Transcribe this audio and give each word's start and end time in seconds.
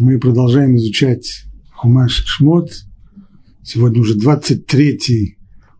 Мы 0.00 0.20
продолжаем 0.20 0.76
изучать 0.76 1.46
Хумаш 1.72 2.22
Шмот. 2.24 2.70
Сегодня 3.64 4.00
уже 4.00 4.16
23-й 4.16 5.38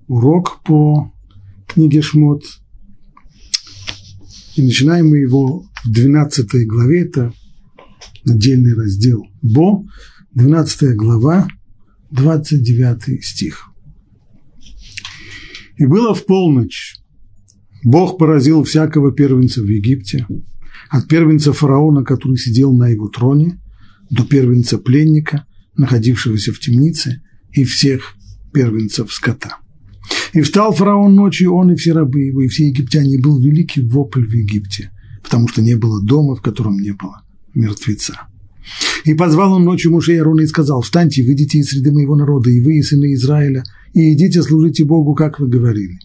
урок 0.08 0.60
по 0.64 1.14
книге 1.68 2.02
Шмот. 2.02 2.42
И 4.56 4.62
начинаем 4.62 5.10
мы 5.10 5.18
его 5.18 5.62
в 5.84 5.92
12 5.92 6.66
главе, 6.66 7.02
это 7.02 7.32
отдельный 8.26 8.74
раздел 8.74 9.24
Бо, 9.40 9.86
12 10.34 10.96
глава, 10.96 11.46
29 12.10 13.24
стих. 13.24 13.70
«И 15.76 15.86
было 15.86 16.12
в 16.12 16.26
полночь, 16.26 16.96
Бог 17.84 18.18
поразил 18.18 18.64
всякого 18.64 19.12
первенца 19.12 19.62
в 19.62 19.68
Египте, 19.68 20.26
от 20.90 21.06
первенца 21.06 21.52
фараона, 21.52 22.02
который 22.02 22.36
сидел 22.36 22.72
на 22.72 22.88
его 22.88 23.06
троне, 23.06 23.60
до 24.10 24.24
первенца 24.24 24.78
пленника, 24.78 25.46
находившегося 25.76 26.52
в 26.52 26.58
темнице, 26.58 27.22
и 27.52 27.64
всех 27.64 28.14
первенцев 28.52 29.12
скота. 29.12 29.58
И 30.32 30.40
встал 30.40 30.72
фараон 30.72 31.14
ночью, 31.14 31.54
он 31.54 31.72
и 31.72 31.76
все 31.76 31.92
рабы 31.92 32.20
его, 32.20 32.42
и 32.42 32.48
все 32.48 32.68
египтяне, 32.68 33.14
и 33.14 33.22
был 33.22 33.38
великий 33.38 33.82
вопль 33.82 34.26
в 34.26 34.32
Египте, 34.32 34.90
потому 35.22 35.48
что 35.48 35.62
не 35.62 35.74
было 35.74 36.02
дома, 36.02 36.34
в 36.34 36.42
котором 36.42 36.78
не 36.78 36.92
было 36.92 37.22
мертвеца. 37.54 38.28
И 39.04 39.14
позвал 39.14 39.54
он 39.54 39.64
ночью 39.64 39.90
Муше 39.90 40.14
и 40.14 40.18
Арона 40.18 40.42
и 40.42 40.46
сказал, 40.46 40.82
«Встаньте, 40.82 41.22
выйдите 41.22 41.58
из 41.58 41.70
среды 41.70 41.92
моего 41.92 42.16
народа, 42.16 42.50
и 42.50 42.60
вы, 42.60 42.78
и 42.78 42.82
сыны 42.82 43.14
Израиля, 43.14 43.64
и 43.94 44.12
идите 44.12 44.42
служите 44.42 44.84
Богу, 44.84 45.14
как 45.14 45.40
вы 45.40 45.48
говорили. 45.48 45.98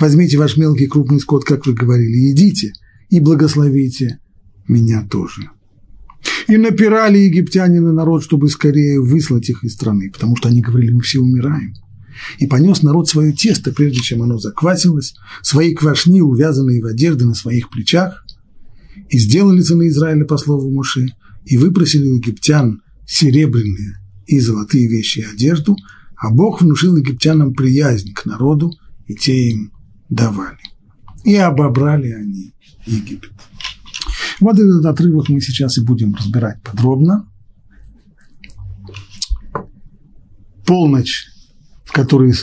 Возьмите 0.00 0.38
ваш 0.38 0.56
мелкий 0.56 0.86
крупный 0.86 1.20
скот, 1.20 1.44
как 1.44 1.66
вы 1.66 1.74
говорили, 1.74 2.32
идите, 2.32 2.72
и 3.10 3.20
благословите 3.20 4.18
меня 4.66 5.06
тоже». 5.08 5.50
И 6.48 6.56
напирали 6.56 7.18
египтяне 7.18 7.80
на 7.80 7.92
народ, 7.92 8.24
чтобы 8.24 8.48
скорее 8.48 9.00
выслать 9.00 9.48
их 9.48 9.64
из 9.64 9.74
страны, 9.74 10.10
потому 10.12 10.36
что 10.36 10.48
они 10.48 10.60
говорили, 10.60 10.92
мы 10.92 11.00
все 11.00 11.20
умираем. 11.20 11.74
И 12.38 12.46
понес 12.46 12.82
народ 12.82 13.08
свое 13.08 13.32
тесто, 13.32 13.72
прежде 13.72 14.00
чем 14.00 14.22
оно 14.22 14.38
заквасилось, 14.38 15.14
свои 15.42 15.74
квашни, 15.74 16.20
увязанные 16.20 16.82
в 16.82 16.86
одежды 16.86 17.26
на 17.26 17.34
своих 17.34 17.70
плечах, 17.70 18.24
и 19.10 19.18
сделали 19.18 19.60
сыны 19.60 19.88
Израиля 19.88 20.24
по 20.24 20.38
слову 20.38 20.70
Моше, 20.70 21.08
и 21.44 21.58
выпросили 21.58 22.08
у 22.08 22.16
египтян 22.16 22.82
серебряные 23.06 23.98
и 24.26 24.40
золотые 24.40 24.88
вещи 24.88 25.20
и 25.20 25.34
одежду, 25.34 25.76
а 26.16 26.30
Бог 26.30 26.62
внушил 26.62 26.96
египтянам 26.96 27.54
приязнь 27.54 28.12
к 28.14 28.24
народу, 28.24 28.72
и 29.06 29.14
те 29.14 29.50
им 29.50 29.72
давали. 30.08 30.58
И 31.24 31.34
обобрали 31.36 32.12
они 32.12 32.54
Египет. 32.86 33.32
Вот 34.40 34.58
этот 34.58 34.84
отрывок 34.84 35.28
мы 35.28 35.40
сейчас 35.40 35.78
и 35.78 35.82
будем 35.84 36.14
разбирать 36.14 36.62
подробно. 36.62 37.28
Полночь, 40.66 41.28
в 41.84 41.92
которой 41.92 42.34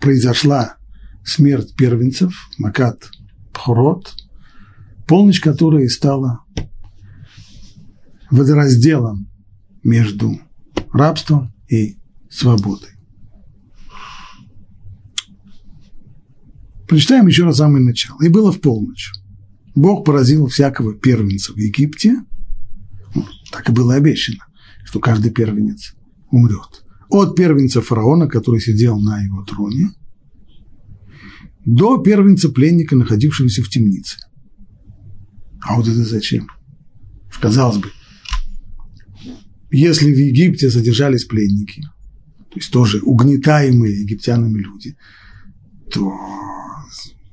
произошла 0.00 0.76
смерть 1.24 1.74
первенцев, 1.76 2.34
Макат 2.58 3.10
Пхорот, 3.52 4.12
полночь, 5.06 5.40
которая 5.40 5.88
стала 5.88 6.40
водоразделом 8.30 9.30
между 9.84 10.40
рабством 10.92 11.54
и 11.68 11.98
свободой. 12.30 12.91
Прочитаем 16.88 17.26
еще 17.26 17.44
раз 17.44 17.58
самое 17.58 17.84
начало. 17.84 18.22
«И 18.22 18.28
было 18.28 18.52
в 18.52 18.60
полночь. 18.60 19.10
Бог 19.74 20.04
поразил 20.04 20.46
всякого 20.46 20.94
первенца 20.94 21.52
в 21.52 21.56
Египте, 21.56 22.16
ну, 23.14 23.24
так 23.50 23.68
и 23.68 23.72
было 23.72 23.94
обещано, 23.94 24.44
что 24.84 25.00
каждый 25.00 25.30
первенец 25.30 25.94
умрет. 26.30 26.84
От 27.08 27.36
первенца 27.36 27.80
фараона, 27.80 28.26
который 28.26 28.60
сидел 28.60 28.98
на 28.98 29.22
его 29.22 29.42
троне, 29.44 29.90
до 31.64 31.98
первенца 31.98 32.48
пленника, 32.48 32.96
находившегося 32.96 33.62
в 33.62 33.68
темнице. 33.68 34.18
А 35.60 35.76
вот 35.76 35.86
это 35.86 36.04
зачем? 36.04 36.48
Казалось 37.40 37.78
бы, 37.78 37.90
если 39.70 40.12
в 40.12 40.16
Египте 40.16 40.68
задержались 40.70 41.24
пленники, 41.24 41.82
то 42.50 42.56
есть 42.56 42.70
тоже 42.70 43.00
угнетаемые 43.00 44.02
египтянами 44.02 44.58
люди, 44.58 44.96
то 45.90 46.12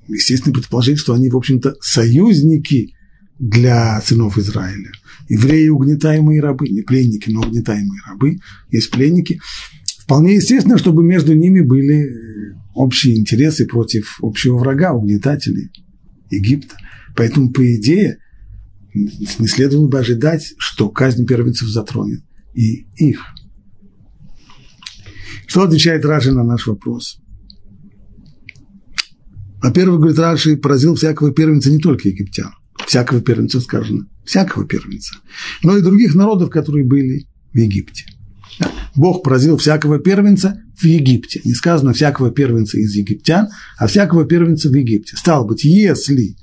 естественно, 0.10 0.54
предположить, 0.54 1.00
что 1.00 1.14
они, 1.14 1.30
в 1.30 1.38
общем-то, 1.38 1.76
союзники 1.82 2.94
для 3.38 4.02
сынов 4.02 4.38
Израиля. 4.38 4.92
Евреи– 5.30 5.68
угнетаемые 5.70 6.42
рабы, 6.42 6.70
не 6.70 6.82
пленники, 6.82 7.30
но 7.30 7.42
угнетаемые 7.42 8.02
рабы, 8.08 8.38
есть 8.72 8.90
пленники. 8.92 9.40
Вполне 10.00 10.36
естественно, 10.36 10.78
чтобы 10.78 11.04
между 11.04 11.34
ними 11.34 11.62
были 11.62 12.10
общие 12.74 13.18
интересы 13.18 13.66
против 13.66 14.18
общего 14.22 14.58
врага, 14.58 14.94
угнетателей 14.94 15.70
Египта. 16.32 16.76
Поэтому, 17.16 17.52
по 17.52 17.76
идее, 17.76 18.18
не 18.94 19.48
следовало 19.48 19.88
бы 19.88 20.00
ожидать, 20.00 20.54
что 20.58 20.90
казнь 20.90 21.26
первенцев 21.26 21.68
затронет 21.68 22.24
и 22.56 22.88
их. 22.98 23.22
Что 25.46 25.64
отвечает 25.64 26.06
Ражи 26.06 26.32
на 26.32 26.44
наш 26.44 26.68
вопрос? 26.68 27.20
Во-первых, 29.62 30.00
говорит 30.00 30.20
Раши, 30.20 30.58
поразил 30.58 30.96
всякого 30.96 31.32
первенца 31.32 31.70
не 31.70 31.80
только 31.80 32.10
египтян, 32.10 32.52
всякого 32.86 33.22
первенца 33.22 33.60
сказано, 33.60 34.08
всякого 34.24 34.66
первенца, 34.66 35.16
но 35.64 35.78
и 35.78 35.82
других 35.82 36.16
народов, 36.16 36.50
которые 36.50 36.86
были 36.86 37.28
в 37.54 37.58
Египте. 37.58 38.06
Бог 38.96 39.24
поразил 39.24 39.58
всякого 39.58 40.00
первенца 40.00 40.62
в 40.78 40.84
Египте. 40.84 41.42
Не 41.44 41.54
сказано 41.54 41.94
всякого 41.94 42.32
первенца 42.32 42.78
из 42.78 42.94
египтян, 42.94 43.48
а 43.78 43.88
всякого 43.88 44.26
первенца 44.26 44.70
в 44.70 44.74
Египте. 44.74 45.16
Стало 45.16 45.46
быть, 45.46 45.64
если 45.64 46.36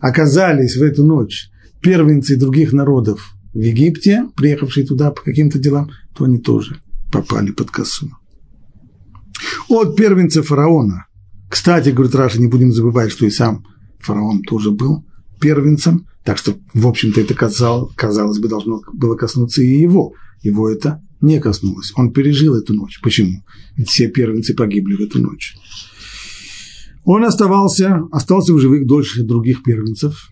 оказались 0.00 0.76
в 0.76 0.82
эту 0.82 1.04
ночь 1.04 1.50
первенцы 1.80 2.36
других 2.36 2.72
народов 2.72 3.34
в 3.52 3.60
Египте, 3.60 4.24
приехавшие 4.36 4.86
туда 4.86 5.10
по 5.10 5.22
каким-то 5.22 5.58
делам, 5.58 5.90
то 6.14 6.24
они 6.24 6.38
тоже 6.38 6.80
попали 7.12 7.50
под 7.50 7.70
косу. 7.70 8.10
От 9.68 9.96
первенца 9.96 10.42
фараона 10.42 11.06
кстати, 11.48 11.90
говорит 11.90 12.14
Раша, 12.14 12.40
не 12.40 12.46
будем 12.46 12.72
забывать, 12.72 13.12
что 13.12 13.26
и 13.26 13.30
сам 13.30 13.64
фараон 14.00 14.42
тоже 14.42 14.70
был 14.70 15.04
первенцем, 15.40 16.06
так 16.24 16.38
что, 16.38 16.56
в 16.74 16.86
общем-то, 16.86 17.20
это, 17.20 17.34
казалось, 17.34 17.94
казалось 17.94 18.38
бы, 18.38 18.48
должно 18.48 18.80
было 18.92 19.16
коснуться 19.16 19.62
и 19.62 19.80
его. 19.80 20.14
Его 20.42 20.68
это 20.68 21.02
не 21.20 21.40
коснулось. 21.40 21.92
Он 21.96 22.12
пережил 22.12 22.56
эту 22.56 22.74
ночь. 22.74 23.00
Почему? 23.02 23.44
Ведь 23.76 23.88
все 23.88 24.08
первенцы 24.08 24.54
погибли 24.54 24.96
в 24.96 25.00
эту 25.00 25.20
ночь. 25.20 25.56
Он 27.04 27.24
оставался, 27.24 28.02
остался 28.10 28.52
в 28.52 28.58
живых 28.58 28.86
дольше 28.86 29.22
других 29.22 29.62
первенцев, 29.62 30.28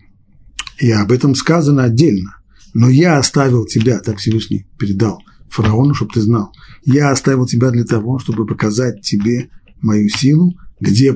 и 0.79 0.91
об 0.91 1.11
этом 1.11 1.33
сказано 1.35 1.83
отдельно. 1.83 2.35
Но 2.73 2.89
я 2.89 3.17
оставил 3.17 3.65
тебя, 3.65 3.99
так 3.99 4.17
Всевышний 4.17 4.67
передал 4.77 5.21
фараону, 5.49 5.93
чтобы 5.93 6.11
ты 6.13 6.21
знал, 6.21 6.51
я 6.83 7.11
оставил 7.11 7.45
тебя 7.45 7.71
для 7.71 7.85
того, 7.85 8.19
чтобы 8.19 8.45
показать 8.45 9.01
тебе 9.01 9.49
мою 9.81 10.09
силу, 10.09 10.53
где, 10.79 11.15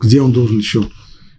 где 0.00 0.20
он 0.20 0.32
должен 0.32 0.58
еще 0.58 0.86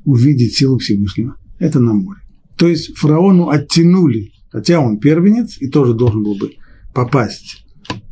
увидеть 0.06 0.56
силу 0.56 0.78
Всевышнего? 0.78 1.38
Это 1.60 1.80
на 1.80 1.94
море. 1.94 2.22
То 2.58 2.68
есть 2.68 2.96
фараону 2.98 3.50
оттянули, 3.50 4.32
хотя 4.50 4.80
он 4.80 5.00
первенец 5.00 5.58
и 5.60 5.68
тоже 5.68 5.94
должен 5.94 6.24
был 6.24 6.36
бы 6.36 6.54
попасть 6.94 7.66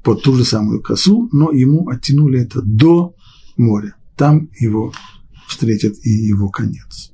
под 0.04 0.24
ту 0.24 0.36
же 0.36 0.44
самую 0.44 0.82
косу, 0.82 1.30
но 1.32 1.52
ему 1.52 1.88
оттянули 1.90 2.40
это 2.42 2.62
до 2.62 3.16
моря. 3.58 3.96
Там 4.16 4.50
его 4.60 4.94
встретит 5.48 5.96
и 6.06 6.10
его 6.10 6.50
конец. 6.50 7.12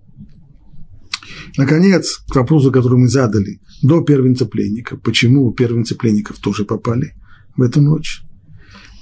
Наконец, 1.58 2.24
к 2.30 2.36
вопросу, 2.36 2.72
который 2.72 2.98
мы 2.98 3.08
задали, 3.08 3.60
до 3.82 4.02
первенца 4.02 4.46
пленника. 4.46 4.98
Почему 4.98 5.52
первенцы 5.52 5.96
пленников 5.96 6.40
тоже 6.40 6.66
попали 6.66 7.14
в 7.56 7.62
эту 7.62 7.82
ночь? 7.82 8.24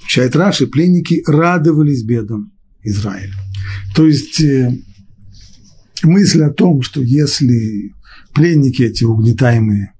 Чайт 0.06 0.36
Раши, 0.36 0.66
пленники 0.66 1.22
радовались 1.26 2.02
бедам. 2.02 2.52
Израиля. 2.84 3.34
То 3.94 4.06
есть 4.06 4.40
э, 4.40 4.76
мысль 6.02 6.42
о 6.42 6.50
том, 6.50 6.82
что 6.82 7.02
если 7.02 7.92
пленники 8.34 8.82
эти 8.82 9.04
угнетаемые 9.04 9.92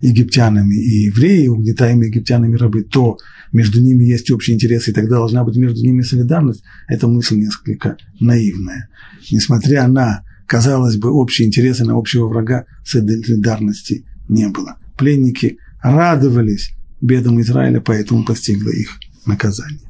египтянами 0.00 0.74
и 0.74 1.04
евреи, 1.04 1.48
угнетаемые 1.48 2.08
египтянами 2.08 2.56
рабы, 2.56 2.82
то 2.82 3.18
между 3.52 3.80
ними 3.80 4.04
есть 4.04 4.30
общие 4.30 4.54
интересы, 4.54 4.90
и 4.90 4.94
тогда 4.94 5.16
должна 5.16 5.44
быть 5.44 5.56
между 5.56 5.80
ними 5.80 6.02
солидарность, 6.02 6.62
эта 6.88 7.06
мысль 7.06 7.36
несколько 7.36 7.96
наивная. 8.20 8.88
Несмотря 9.30 9.88
на, 9.88 10.22
казалось 10.46 10.96
бы, 10.96 11.10
общие 11.10 11.48
интересы 11.48 11.84
на 11.84 11.96
общего 11.96 12.28
врага, 12.28 12.66
солидарности 12.84 14.04
не 14.28 14.48
было. 14.48 14.76
Пленники 14.98 15.58
радовались 15.82 16.72
бедам 17.00 17.40
Израиля, 17.40 17.80
поэтому 17.80 18.24
постигло 18.24 18.70
их 18.70 18.98
наказание. 19.26 19.80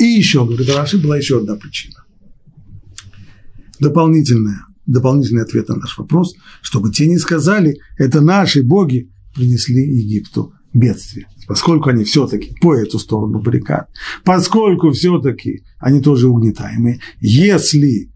И 0.00 0.04
еще, 0.04 0.44
говорит 0.44 0.68
Раши, 0.74 0.98
была 0.98 1.18
еще 1.18 1.38
одна 1.38 1.54
причина. 1.56 2.04
Дополнительная 3.78 4.66
дополнительный 4.90 5.42
ответ 5.42 5.68
на 5.68 5.76
наш 5.76 5.96
вопрос, 5.98 6.34
чтобы 6.62 6.90
те 6.90 7.06
не 7.06 7.18
сказали, 7.18 7.78
это 7.96 8.20
наши 8.20 8.62
боги 8.62 9.08
принесли 9.34 9.82
Египту 9.82 10.52
бедствие, 10.72 11.28
поскольку 11.46 11.90
они 11.90 12.02
все-таки 12.02 12.56
по 12.60 12.74
эту 12.74 12.98
сторону 12.98 13.40
баррикад, 13.40 13.88
поскольку 14.24 14.90
все-таки 14.90 15.62
они 15.78 16.00
тоже 16.00 16.28
угнетаемые, 16.28 17.00
если 17.20 18.10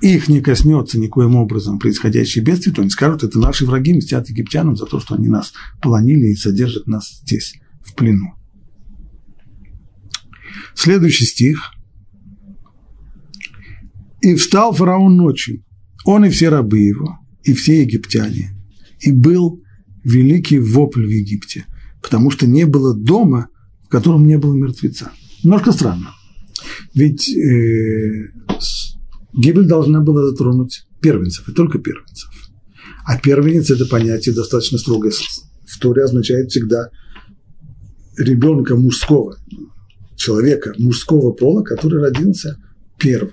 их 0.00 0.28
не 0.28 0.40
коснется 0.40 0.98
никоим 0.98 1.34
образом 1.34 1.78
происходящее 1.78 2.44
бедствие, 2.44 2.74
то 2.74 2.82
они 2.82 2.90
скажут, 2.90 3.24
это 3.24 3.40
наши 3.40 3.66
враги 3.66 3.94
мстят 3.94 4.28
египтянам 4.28 4.76
за 4.76 4.86
то, 4.86 5.00
что 5.00 5.16
они 5.16 5.28
нас 5.28 5.54
полонили 5.82 6.28
и 6.28 6.36
содержат 6.36 6.86
нас 6.86 7.20
здесь, 7.22 7.54
в 7.82 7.94
плену. 7.94 8.35
Следующий 10.76 11.24
стих. 11.24 11.72
«И 14.20 14.34
встал 14.34 14.72
фараон 14.72 15.16
ночью, 15.16 15.64
он 16.04 16.24
и 16.24 16.30
все 16.30 16.48
рабы 16.48 16.78
его, 16.78 17.18
и 17.42 17.54
все 17.54 17.82
египтяне, 17.82 18.52
и 19.00 19.12
был 19.12 19.62
великий 20.04 20.58
вопль 20.58 21.06
в 21.06 21.10
Египте, 21.10 21.66
потому 22.02 22.30
что 22.30 22.46
не 22.46 22.66
было 22.66 22.94
дома, 22.94 23.48
в 23.84 23.88
котором 23.88 24.26
не 24.26 24.38
было 24.38 24.54
мертвеца». 24.54 25.12
Немножко 25.42 25.72
странно. 25.72 26.10
Ведь 26.94 27.28
э, 27.28 28.32
гибель 29.32 29.66
должна 29.66 30.00
была 30.00 30.28
затронуть 30.28 30.86
первенцев, 31.00 31.48
и 31.48 31.52
только 31.52 31.78
первенцев. 31.78 32.30
А 33.04 33.18
первенец– 33.18 33.70
это 33.72 33.86
понятие 33.86 34.34
достаточно 34.34 34.78
строгое. 34.78 35.12
В 35.66 35.78
Торе 35.78 36.04
означает 36.04 36.50
всегда 36.50 36.90
ребенка 38.18 38.76
мужского, 38.76 39.36
человека 40.16 40.74
мужского 40.78 41.32
пола, 41.32 41.62
который 41.62 42.00
родился 42.00 42.58
первым. 42.98 43.32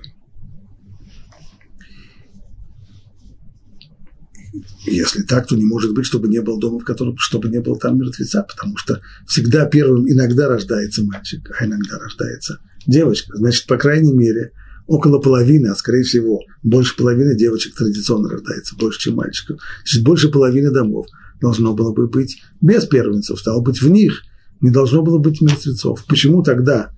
Если 4.85 5.23
так, 5.23 5.47
то 5.47 5.55
не 5.55 5.65
может 5.65 5.93
быть, 5.93 6.05
чтобы 6.05 6.27
не 6.27 6.41
было 6.41 6.59
дома, 6.59 6.79
в 6.79 6.83
котором, 6.83 7.15
чтобы 7.17 7.49
не 7.49 7.59
было 7.59 7.79
там 7.79 7.97
мертвеца, 7.97 8.43
потому 8.43 8.77
что 8.77 9.01
всегда 9.27 9.65
первым 9.65 10.09
иногда 10.09 10.49
рождается 10.49 11.03
мальчик, 11.03 11.49
а 11.57 11.65
иногда 11.65 11.97
рождается 11.97 12.59
девочка. 12.85 13.35
Значит, 13.37 13.65
по 13.65 13.77
крайней 13.77 14.13
мере, 14.13 14.51
около 14.85 15.19
половины, 15.19 15.67
а 15.67 15.75
скорее 15.75 16.03
всего, 16.03 16.41
больше 16.61 16.95
половины 16.97 17.35
девочек 17.35 17.75
традиционно 17.75 18.29
рождается, 18.29 18.75
больше, 18.75 18.99
чем 18.99 19.15
мальчиков. 19.15 19.59
Значит, 19.83 20.03
больше 20.03 20.29
половины 20.29 20.69
домов 20.69 21.07
должно 21.39 21.73
было 21.73 21.93
бы 21.93 22.07
быть 22.07 22.41
без 22.61 22.85
первенцев, 22.85 23.39
стало 23.39 23.61
быть, 23.61 23.81
в 23.81 23.89
них 23.89 24.21
не 24.63 24.71
должно 24.71 25.03
было 25.03 25.19
быть 25.19 25.41
мертвецов. 25.41 26.05
Почему 26.07 26.41
тогда 26.41 26.91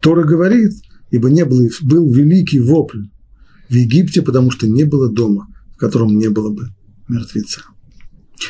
Тора 0.00 0.24
говорит, 0.24 0.72
ибо 1.12 1.30
не 1.30 1.44
было, 1.44 1.68
был 1.82 2.12
великий 2.12 2.58
вопль 2.58 3.04
в 3.68 3.72
Египте, 3.72 4.22
потому 4.22 4.50
что 4.50 4.66
не 4.66 4.82
было 4.82 5.08
дома, 5.08 5.46
в 5.72 5.76
котором 5.76 6.18
не 6.18 6.28
было 6.28 6.50
бы 6.50 6.66
мертвеца. 7.08 7.62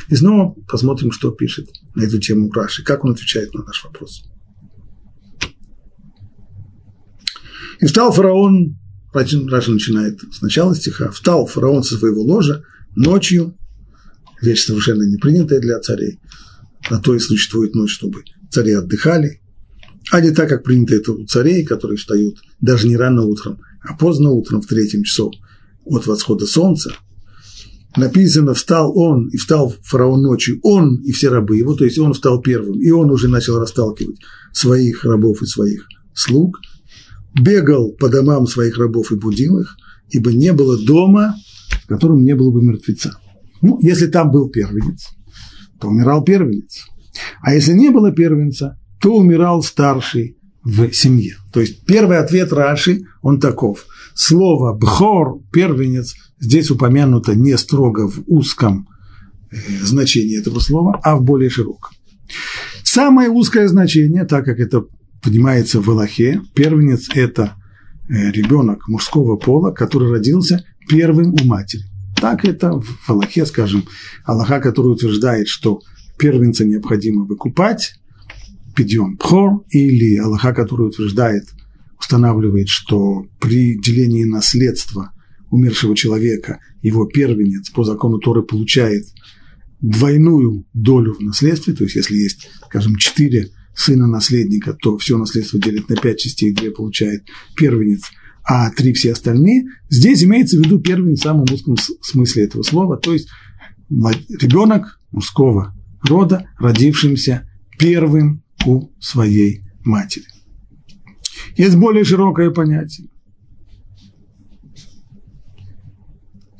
И 0.08 0.16
снова 0.16 0.56
посмотрим, 0.68 1.12
что 1.12 1.30
пишет 1.30 1.68
на 1.94 2.04
эту 2.04 2.18
тему 2.18 2.50
Раши, 2.50 2.82
как 2.82 3.04
он 3.04 3.12
отвечает 3.12 3.52
на 3.52 3.62
наш 3.62 3.84
вопрос. 3.84 4.24
И 7.80 7.84
встал 7.84 8.10
фараон, 8.10 8.78
Раши 9.12 9.70
начинает 9.70 10.18
с 10.32 10.40
начала 10.40 10.74
стиха, 10.74 11.10
встал 11.10 11.46
фараон 11.46 11.82
со 11.82 11.98
своего 11.98 12.22
ложа 12.22 12.64
ночью, 12.94 13.54
вещь 14.40 14.64
совершенно 14.64 15.02
не 15.02 15.18
принятая 15.18 15.60
для 15.60 15.78
царей, 15.78 16.18
на 16.90 17.00
то 17.00 17.14
и 17.14 17.18
существует 17.18 17.74
ночь, 17.74 17.92
чтобы 17.92 18.24
цари 18.56 18.72
отдыхали, 18.72 19.40
а 20.10 20.20
не 20.20 20.30
так, 20.30 20.48
как 20.48 20.62
принято 20.62 20.94
это 20.94 21.12
у 21.12 21.26
царей, 21.26 21.64
которые 21.64 21.98
встают 21.98 22.38
даже 22.60 22.88
не 22.88 22.96
рано 22.96 23.24
утром, 23.24 23.60
а 23.82 23.94
поздно 23.94 24.30
утром 24.30 24.62
в 24.62 24.66
третьем 24.66 25.02
часу 25.02 25.30
от 25.84 26.06
восхода 26.06 26.46
солнца. 26.46 26.92
Написано, 27.96 28.54
встал 28.54 28.96
он 28.96 29.28
и 29.28 29.36
встал 29.36 29.74
фараон 29.82 30.22
ночью, 30.22 30.58
он 30.62 30.96
и 31.02 31.12
все 31.12 31.28
рабы 31.28 31.56
его, 31.56 31.74
то 31.74 31.84
есть 31.84 31.98
он 31.98 32.14
встал 32.14 32.40
первым, 32.40 32.80
и 32.80 32.90
он 32.90 33.10
уже 33.10 33.28
начал 33.28 33.58
расталкивать 33.58 34.20
своих 34.52 35.04
рабов 35.04 35.42
и 35.42 35.46
своих 35.46 35.86
слуг, 36.14 36.58
бегал 37.38 37.92
по 37.92 38.08
домам 38.08 38.46
своих 38.46 38.78
рабов 38.78 39.12
и 39.12 39.16
будил 39.16 39.58
их, 39.58 39.76
ибо 40.10 40.32
не 40.32 40.52
было 40.52 40.78
дома, 40.82 41.34
в 41.84 41.86
котором 41.88 42.24
не 42.24 42.34
было 42.34 42.50
бы 42.50 42.62
мертвеца. 42.62 43.18
Ну, 43.60 43.78
если 43.82 44.06
там 44.06 44.30
был 44.30 44.48
первенец, 44.48 45.08
то 45.80 45.88
умирал 45.88 46.24
первенец. 46.24 46.86
А 47.40 47.54
если 47.54 47.72
не 47.72 47.90
было 47.90 48.12
первенца, 48.12 48.78
то 49.00 49.16
умирал 49.16 49.62
старший 49.62 50.36
в 50.66 50.92
семье. 50.92 51.36
То 51.52 51.60
есть 51.60 51.84
первый 51.84 52.18
ответ 52.18 52.52
Раши, 52.52 53.02
он 53.22 53.38
таков. 53.38 53.86
Слово 54.14 54.72
«бхор», 54.72 55.40
первенец, 55.52 56.16
здесь 56.40 56.70
упомянуто 56.70 57.34
не 57.34 57.56
строго 57.56 58.08
в 58.08 58.24
узком 58.26 58.88
э, 59.50 59.56
значении 59.82 60.38
этого 60.38 60.58
слова, 60.58 60.98
а 61.04 61.16
в 61.16 61.22
более 61.22 61.50
широком. 61.50 61.92
Самое 62.82 63.28
узкое 63.28 63.68
значение, 63.68 64.24
так 64.24 64.44
как 64.44 64.58
это 64.58 64.84
понимается 65.22 65.80
в 65.80 65.88
Аллахе, 65.88 66.40
первенец– 66.54 67.08
это 67.14 67.54
э, 68.08 68.32
ребенок 68.32 68.88
мужского 68.88 69.36
пола, 69.36 69.70
который 69.70 70.10
родился 70.10 70.64
первым 70.88 71.34
у 71.34 71.44
матери. 71.44 71.84
Так 72.16 72.44
это 72.44 72.80
в 72.80 73.10
Аллахе, 73.10 73.46
скажем, 73.46 73.84
Аллаха, 74.24 74.60
который 74.60 74.88
утверждает, 74.88 75.48
что 75.48 75.80
первенца 76.18 76.64
необходимо 76.64 77.24
выкупать, 77.24 77.94
пидьон 78.74 79.16
пхор, 79.16 79.64
или 79.70 80.16
Аллаха, 80.16 80.52
который 80.52 80.88
утверждает, 80.88 81.44
устанавливает, 81.98 82.68
что 82.68 83.26
при 83.40 83.78
делении 83.78 84.24
наследства 84.24 85.12
умершего 85.50 85.96
человека 85.96 86.60
его 86.82 87.06
первенец 87.06 87.70
по 87.70 87.84
закону 87.84 88.18
Торы 88.18 88.42
получает 88.42 89.04
двойную 89.80 90.66
долю 90.72 91.14
в 91.14 91.20
наследстве, 91.20 91.74
то 91.74 91.84
есть 91.84 91.96
если 91.96 92.16
есть, 92.16 92.48
скажем, 92.66 92.96
четыре 92.96 93.50
сына 93.74 94.06
наследника, 94.06 94.72
то 94.72 94.96
все 94.96 95.18
наследство 95.18 95.60
делит 95.60 95.88
на 95.88 95.96
пять 95.96 96.18
частей, 96.18 96.52
две 96.52 96.70
получает 96.70 97.24
первенец, 97.56 98.10
а 98.42 98.70
три 98.70 98.92
все 98.94 99.12
остальные. 99.12 99.64
Здесь 99.90 100.24
имеется 100.24 100.58
в 100.58 100.64
виду 100.64 100.80
первенец 100.80 101.20
в 101.20 101.22
самом 101.22 101.44
узком 101.52 101.76
смысле 102.02 102.44
этого 102.44 102.62
слова, 102.62 102.96
то 102.96 103.12
есть 103.12 103.28
ребенок 103.90 105.00
мужского 105.12 105.75
рода, 106.02 106.48
родившимся 106.58 107.48
первым 107.78 108.42
у 108.64 108.90
своей 109.00 109.62
матери. 109.84 110.26
Есть 111.56 111.76
более 111.76 112.04
широкое 112.04 112.50
понятие. 112.50 113.08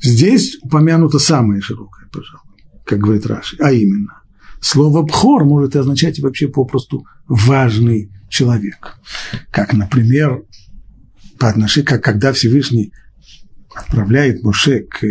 Здесь 0.01 0.57
упомянуто 0.61 1.19
самое 1.19 1.61
широкое, 1.61 2.07
пожалуй, 2.11 2.45
как 2.85 2.99
говорит 2.99 3.25
Раши, 3.25 3.57
а 3.59 3.71
именно 3.71 4.21
слово 4.61 5.01
«бхор» 5.03 5.43
может 5.43 5.75
означать 5.75 6.19
вообще 6.19 6.47
попросту 6.47 7.05
«важный 7.27 8.11
человек». 8.29 8.99
Как, 9.51 9.73
например, 9.73 10.43
по 11.39 11.49
отношению, 11.49 11.87
как 11.87 12.03
когда 12.03 12.31
Всевышний 12.31 12.93
отправляет 13.75 14.43
Моше 14.43 14.79
к 14.81 15.03
э, 15.03 15.09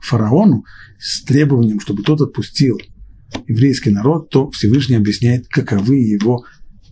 фараону 0.00 0.64
с 0.98 1.22
требованием, 1.22 1.80
чтобы 1.80 2.02
тот 2.02 2.20
отпустил 2.20 2.80
еврейский 3.46 3.90
народ, 3.90 4.30
то 4.30 4.50
Всевышний 4.50 4.96
объясняет, 4.96 5.48
каковы 5.48 5.96
его 5.96 6.44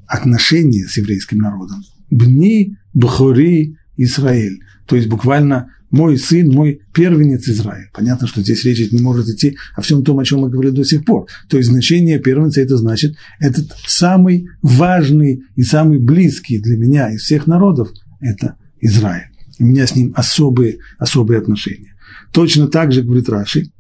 отношения 0.07 0.87
с 0.87 0.97
еврейским 0.97 1.39
народом. 1.39 1.83
Бни 2.11 2.77
Бхори 2.95 3.77
Израиль. 3.97 4.61
То 4.87 4.97
есть 4.97 5.09
буквально 5.09 5.71
мой 5.91 6.19
сын, 6.19 6.49
мой 6.49 6.81
первенец 6.95 7.49
Израиль. 7.49 7.89
Понятно, 7.93 8.27
что 8.27 8.43
здесь 8.43 8.65
речь 8.65 8.93
не 8.93 9.03
может 9.03 9.29
идти 9.29 9.57
о 9.75 9.83
всем 9.83 10.05
том, 10.05 10.19
о 10.19 10.25
чем 10.25 10.41
мы 10.41 10.51
говорили 10.51 10.75
до 10.75 10.85
сих 10.85 11.05
пор. 11.05 11.27
То 11.49 11.57
есть 11.57 11.69
значение 11.69 12.19
первенца 12.19 12.61
это 12.61 12.77
значит, 12.77 13.17
этот 13.39 13.73
самый 13.87 14.49
важный 14.63 15.43
и 15.57 15.63
самый 15.63 15.99
близкий 15.99 16.61
для 16.61 16.77
меня 16.77 17.13
из 17.13 17.23
всех 17.23 17.47
народов– 17.47 17.91
это 18.21 18.57
Израиль. 18.81 19.31
У 19.59 19.65
меня 19.65 19.87
с 19.87 19.95
ним 19.95 20.13
особые, 20.17 20.79
особые 20.99 21.39
отношения. 21.39 21.95
Точно 22.33 22.69
так 22.69 22.93
же, 22.93 23.03
говорит 23.03 23.29
Раши, 23.29 23.71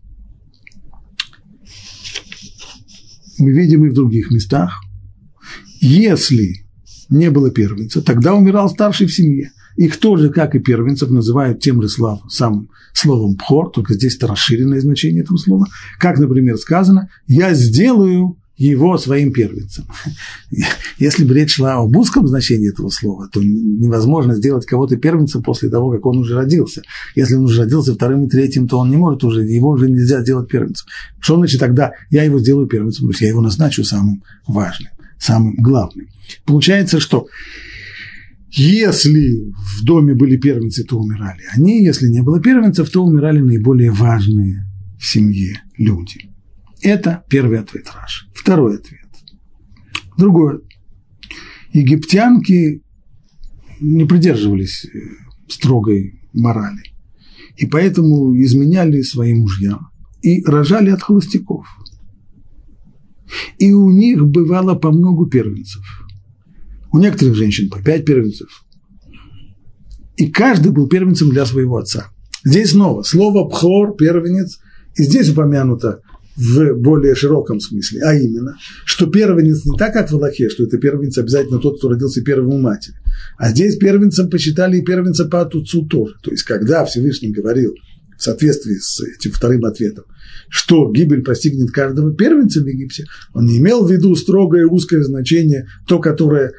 мы 3.40 3.52
видим 3.52 3.85
и 3.85 3.90
в 3.90 3.94
других 3.94 4.30
местах, 4.30 4.80
если 5.80 6.66
не 7.09 7.30
было 7.30 7.50
первенца, 7.50 8.02
тогда 8.02 8.35
умирал 8.35 8.68
старший 8.68 9.06
в 9.06 9.14
семье. 9.14 9.50
Их 9.76 9.97
тоже, 9.97 10.30
как 10.30 10.54
и 10.54 10.59
первенцев, 10.59 11.11
называют 11.11 11.61
тем 11.61 11.80
же 11.80 11.88
слав, 11.88 12.20
самым 12.28 12.68
словом 12.92 13.37
«пхор», 13.37 13.70
только 13.70 13.94
здесь 13.94 14.16
это 14.16 14.26
расширенное 14.26 14.80
значение 14.80 15.23
этого 15.23 15.38
слова. 15.38 15.66
Как, 15.99 16.18
например, 16.18 16.56
сказано, 16.59 17.09
«я 17.26 17.54
сделаю 17.54 18.37
его 18.64 18.99
своим 18.99 19.33
первенцем». 19.33 19.87
Если 20.99 21.25
бы 21.25 21.35
речь 21.35 21.55
шла 21.55 21.75
об 21.76 21.97
узком 21.97 22.26
значении 22.26 22.71
этого 22.71 22.90
слова, 22.90 23.29
то 23.33 23.40
невозможно 23.43 24.35
сделать 24.35 24.67
кого-то 24.67 24.97
первенцем 24.97 25.43
после 25.43 25.71
того, 25.71 25.90
как 25.90 26.05
он 26.07 26.19
уже 26.19 26.35
родился. 26.35 26.83
Если 27.14 27.35
он 27.35 27.45
уже 27.45 27.62
родился 27.62 27.95
вторым 27.95 28.25
и 28.25 28.29
третьим, 28.29 28.69
то 28.69 28.79
он 28.79 28.90
не 28.90 28.97
может 28.97 29.25
уже, 29.25 29.43
его 29.43 29.71
уже 29.71 29.90
нельзя 29.90 30.21
сделать 30.21 30.49
первенцем. 30.49 30.87
Что 31.21 31.37
значит 31.37 31.61
тогда 31.61 31.93
я 32.11 32.23
его 32.23 32.38
сделаю 32.38 32.67
первенцем? 32.67 33.07
То 33.07 33.11
есть 33.11 33.21
я 33.23 33.29
его 33.29 33.40
назначу 33.40 33.83
самым 33.83 34.23
важным, 34.47 34.93
самым 35.19 35.57
главным. 35.57 36.09
Получается, 36.45 37.00
что 37.00 37.26
Если 38.52 39.52
в 39.79 39.85
доме 39.85 40.14
были 40.14 40.37
первенцы, 40.37 40.83
то 40.83 40.99
умирали 40.99 41.43
они. 41.55 41.85
Если 41.85 42.09
не 42.09 42.21
было 42.21 42.40
первенцев, 42.40 42.90
то 42.90 43.05
умирали 43.05 43.38
наиболее 43.40 43.93
важные 43.93 44.67
в 44.99 45.07
семье 45.07 45.62
люди. 45.79 46.31
Это 46.82 47.25
первый 47.28 47.58
ответ 47.58 47.87
Раши. 47.94 48.26
Второй 48.34 48.76
ответ. 48.76 49.08
Другой. 50.16 50.60
Египтянки 51.72 52.82
не 53.80 54.04
придерживались 54.04 54.84
э, 54.84 54.99
строгой 55.49 56.20
морали. 56.32 56.82
И 57.56 57.66
поэтому 57.66 58.34
изменяли 58.40 59.02
своим 59.02 59.40
мужьям 59.40 59.90
и 60.22 60.42
рожали 60.44 60.90
от 60.90 61.02
холостяков. 61.02 61.66
И 63.58 63.72
у 63.72 63.90
них 63.90 64.26
бывало 64.26 64.75
по 64.75 64.90
многу 64.90 65.26
первенцев. 65.26 65.82
У 66.92 66.99
некоторых 66.99 67.37
женщин 67.37 67.70
по 67.70 67.80
пять 67.80 68.04
первенцев. 68.04 68.64
И 70.16 70.28
каждый 70.30 70.72
был 70.72 70.88
первенцем 70.88 71.30
для 71.30 71.46
своего 71.46 71.76
отца. 71.76 72.08
Здесь 72.44 72.70
снова 72.70 73.02
слово 73.02 73.49
«пхор»– 73.49 73.94
первенец. 73.99 74.58
И 74.96 75.04
здесь 75.04 75.30
упомянуто 75.30 76.00
в 76.37 76.75
более 76.75 77.14
широком 77.14 77.60
смысле, 77.60 78.02
а 78.02 78.14
именно, 78.14 78.56
что 78.84 79.06
первенец 79.06 79.64
не 79.64 79.76
так, 79.76 79.92
как 79.92 80.10
в 80.10 80.14
Аллахе, 80.14 80.49
что 80.49 80.64
это 80.64 80.78
первенец 80.78 81.18
обязательно 81.18 81.58
тот, 81.58 81.78
кто 81.78 81.88
родился 81.88 82.22
первым 82.22 82.54
у 82.54 82.58
матери, 82.60 82.96
а 83.37 83.50
здесь 83.50 83.76
первенцем 83.76 84.30
посчитали 84.30 84.78
и 84.78 84.84
первенца 84.84 85.26
по 85.26 85.40
отцу 85.42 85.87
тоже. 85.87 86.14
То 86.22 86.30
есть, 86.30 86.44
когда 86.44 86.84
Всевышний 86.84 87.30
говорил 87.30 87.75
в 88.16 88.22
соответствии 88.22 88.76
с 88.78 89.00
этим 89.00 89.32
вторым 89.32 89.64
ответом, 89.64 90.04
что 90.49 90.90
гибель 90.90 91.22
постигнет 91.22 91.70
каждого 91.70 92.14
первенца 92.14 92.60
в 92.60 92.66
Египте, 92.66 93.04
он 93.34 93.46
не 93.46 93.58
имел 93.58 93.84
в 93.84 93.90
виду 93.90 94.14
строгое 94.14 94.66
узкое 94.66 95.02
значение, 95.02 95.66
то, 95.87 95.99
которое 95.99 96.52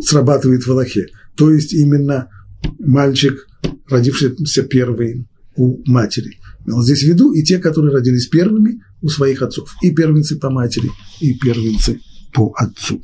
срабатывает 0.00 0.62
в 0.62 0.70
Аллахе. 0.70 1.06
То 1.36 1.50
есть 1.50 1.72
именно 1.72 2.28
мальчик, 2.78 3.46
родившийся 3.88 4.62
первым 4.62 5.28
у 5.56 5.82
матери. 5.90 6.38
Имел 6.66 6.82
здесь 6.82 7.02
в 7.02 7.08
виду 7.08 7.32
и 7.32 7.42
те, 7.42 7.58
которые 7.58 7.94
родились 7.94 8.26
первыми 8.26 8.82
у 9.02 9.08
своих 9.08 9.42
отцов. 9.42 9.74
И 9.82 9.90
первенцы 9.92 10.38
по 10.38 10.50
матери, 10.50 10.90
и 11.20 11.34
первенцы 11.34 12.00
по 12.32 12.52
отцу. 12.56 13.00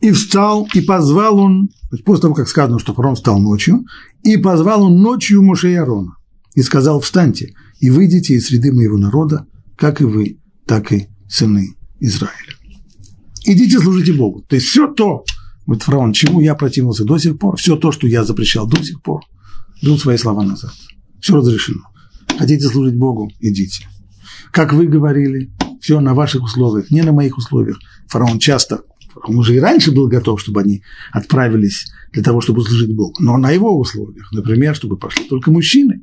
И 0.00 0.10
встал, 0.10 0.68
и 0.74 0.80
позвал 0.80 1.38
он, 1.38 1.70
после 2.04 2.22
того, 2.22 2.34
как 2.34 2.48
сказано, 2.48 2.80
что 2.80 2.92
фараон 2.92 3.14
встал 3.14 3.38
ночью, 3.38 3.84
и 4.24 4.36
позвал 4.36 4.82
он 4.82 5.00
ночью 5.00 5.42
Моше 5.42 5.72
и 5.72 5.76
Арона, 5.76 6.16
и 6.54 6.62
сказал, 6.62 7.00
встаньте, 7.00 7.54
и 7.78 7.88
выйдите 7.88 8.34
из 8.34 8.48
среды 8.48 8.72
моего 8.72 8.98
народа, 8.98 9.46
как 9.76 10.00
и 10.00 10.04
вы, 10.04 10.40
так 10.66 10.92
и 10.92 11.08
сыны 11.28 11.76
Израиля. 12.00 12.54
Идите 13.44 13.78
служите 13.78 14.12
Богу. 14.12 14.44
То 14.48 14.56
есть 14.56 14.66
все 14.66 14.92
то, 14.92 15.24
вот 15.66 15.82
фараон, 15.82 16.12
чему 16.12 16.40
я 16.40 16.54
противился 16.54 17.04
до 17.04 17.18
сих 17.18 17.38
пор, 17.38 17.56
все 17.56 17.76
то, 17.76 17.92
что 17.92 18.06
я 18.06 18.24
запрещал 18.24 18.66
до 18.66 18.82
сих 18.82 19.02
пор, 19.02 19.22
беру 19.82 19.98
свои 19.98 20.16
слова 20.16 20.42
назад. 20.42 20.72
Все 21.20 21.36
разрешено. 21.36 21.82
Хотите 22.38 22.66
служить 22.68 22.96
Богу, 22.96 23.30
идите. 23.40 23.88
Как 24.52 24.72
вы 24.72 24.86
говорили, 24.86 25.50
все 25.80 26.00
на 26.00 26.14
ваших 26.14 26.44
условиях, 26.44 26.90
не 26.90 27.02
на 27.02 27.12
моих 27.12 27.36
условиях. 27.36 27.78
Фараон 28.08 28.38
часто, 28.38 28.82
он 29.24 29.36
уже 29.36 29.56
и 29.56 29.60
раньше 29.60 29.92
был 29.92 30.08
готов, 30.08 30.40
чтобы 30.40 30.60
они 30.60 30.82
отправились 31.10 31.90
для 32.12 32.22
того, 32.22 32.40
чтобы 32.40 32.62
служить 32.62 32.94
Богу, 32.94 33.14
но 33.18 33.36
на 33.36 33.50
его 33.50 33.78
условиях. 33.78 34.30
Например, 34.32 34.74
чтобы 34.74 34.96
пошли 34.96 35.24
только 35.24 35.50
мужчины, 35.50 36.02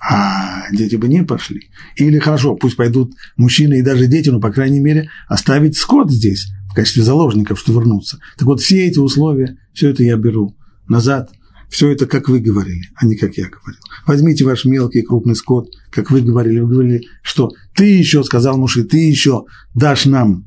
а 0.00 0.70
дети 0.72 0.96
бы 0.96 1.08
не 1.08 1.24
пошли. 1.24 1.70
Или 1.96 2.18
хорошо, 2.18 2.56
пусть 2.56 2.76
пойдут 2.76 3.14
мужчины 3.36 3.78
и 3.78 3.82
даже 3.82 4.06
дети, 4.06 4.30
но, 4.30 4.40
по 4.40 4.50
крайней 4.50 4.80
мере, 4.80 5.08
оставить 5.28 5.76
скот 5.76 6.10
здесь 6.10 6.48
в 6.70 6.74
качестве 6.74 7.02
заложников, 7.02 7.60
что 7.60 7.72
вернуться. 7.72 8.18
Так 8.36 8.46
вот, 8.46 8.60
все 8.60 8.86
эти 8.86 8.98
условия, 8.98 9.58
все 9.72 9.90
это 9.90 10.02
я 10.02 10.16
беру 10.16 10.56
назад– 10.88 11.30
все 11.72 11.90
это, 11.90 12.04
как 12.04 12.28
вы 12.28 12.40
говорили, 12.40 12.90
а 12.96 13.06
не 13.06 13.16
как 13.16 13.38
я 13.38 13.48
говорил. 13.48 13.80
Возьмите 14.06 14.44
ваш 14.44 14.66
мелкий 14.66 15.00
крупный 15.00 15.34
скот, 15.34 15.70
как 15.90 16.10
вы 16.10 16.20
говорили. 16.20 16.60
Вы 16.60 16.68
говорили, 16.68 17.08
что 17.22 17.50
ты 17.74 17.86
еще, 17.86 18.22
сказал 18.24 18.58
Муши, 18.58 18.84
ты 18.84 18.98
еще 18.98 19.46
дашь 19.74 20.04
нам, 20.04 20.46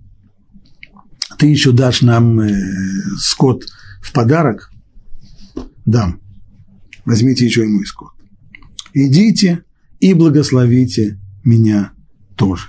ты 1.39 1.47
еще 1.47 1.71
дашь 1.71 2.03
нам 2.03 2.39
э, 2.41 2.53
скот 3.17 3.65
в 4.03 4.13
подарок. 4.13 4.69
Дам. 5.85 6.21
Возьмите 7.05 7.43
еще 7.43 7.63
и 7.63 7.69
мой 7.69 7.87
скот. 7.87 8.11
Идите 8.93 9.63
и 9.99 10.13
благословите 10.13 11.19
меня 11.43 11.93
тоже. 12.35 12.67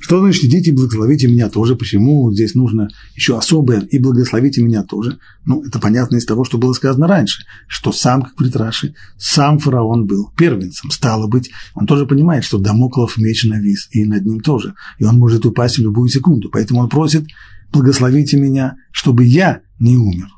Что 0.00 0.20
значит 0.20 0.44
идите 0.44 0.70
и 0.70 0.74
благословите 0.74 1.28
меня 1.28 1.48
тоже? 1.48 1.76
Почему 1.76 2.32
здесь 2.32 2.54
нужно 2.54 2.88
еще 3.14 3.36
особое 3.36 3.80
и 3.80 3.98
благословите 3.98 4.62
меня 4.62 4.82
тоже? 4.82 5.18
Ну, 5.44 5.64
это 5.64 5.78
понятно 5.78 6.16
из 6.16 6.24
того, 6.24 6.44
что 6.44 6.58
было 6.58 6.72
сказано 6.72 7.06
раньше, 7.06 7.44
что 7.66 7.92
сам, 7.92 8.22
как 8.22 8.36
при 8.36 8.50
Раши, 8.50 8.94
сам 9.18 9.58
фараон 9.58 10.06
был 10.06 10.30
первенцем. 10.36 10.90
Стало 10.90 11.26
быть, 11.26 11.50
он 11.74 11.86
тоже 11.86 12.06
понимает, 12.06 12.44
что 12.44 12.58
Дамоклов 12.58 13.16
меч 13.18 13.44
навис, 13.44 13.88
и 13.90 14.04
над 14.04 14.24
ним 14.24 14.40
тоже. 14.40 14.74
И 14.98 15.04
он 15.04 15.18
может 15.18 15.46
упасть 15.46 15.78
в 15.78 15.82
любую 15.82 16.08
секунду. 16.08 16.48
Поэтому 16.50 16.80
он 16.80 16.88
просит, 16.88 17.26
благословите 17.72 18.36
меня, 18.36 18.76
чтобы 18.92 19.24
я 19.24 19.60
не 19.78 19.96
умер. 19.96 20.28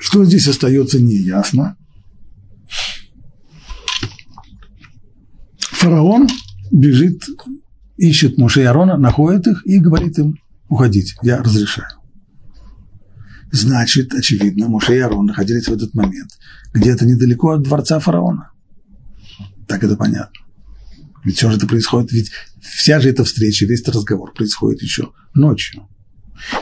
Что 0.00 0.24
здесь 0.24 0.48
остается 0.48 0.98
неясно. 0.98 1.76
Фараон 5.58 6.26
бежит, 6.72 7.22
ищет 7.98 8.38
Моше 8.38 8.62
и 8.62 8.64
Арона, 8.64 8.96
находит 8.96 9.46
их 9.46 9.66
и 9.66 9.78
говорит 9.78 10.18
им, 10.18 10.38
уходите, 10.68 11.16
я 11.22 11.42
разрешаю. 11.42 11.88
Значит, 13.52 14.14
очевидно, 14.14 14.68
Моше 14.68 14.96
и 14.96 15.00
Арон 15.00 15.26
находились 15.26 15.68
в 15.68 15.72
этот 15.72 15.92
момент 15.94 16.30
где-то 16.72 17.04
недалеко 17.04 17.50
от 17.50 17.62
дворца 17.62 17.98
фараона. 17.98 18.52
Так 19.68 19.84
это 19.84 19.96
понятно. 19.96 20.40
Ведь 21.24 21.36
все 21.36 21.50
же 21.50 21.58
это 21.58 21.66
происходит, 21.66 22.12
ведь 22.12 22.30
вся 22.62 23.00
же 23.00 23.10
эта 23.10 23.24
встреча, 23.24 23.66
весь 23.66 23.82
этот 23.82 23.96
разговор 23.96 24.32
происходит 24.32 24.80
еще 24.80 25.10
ночью. 25.34 25.86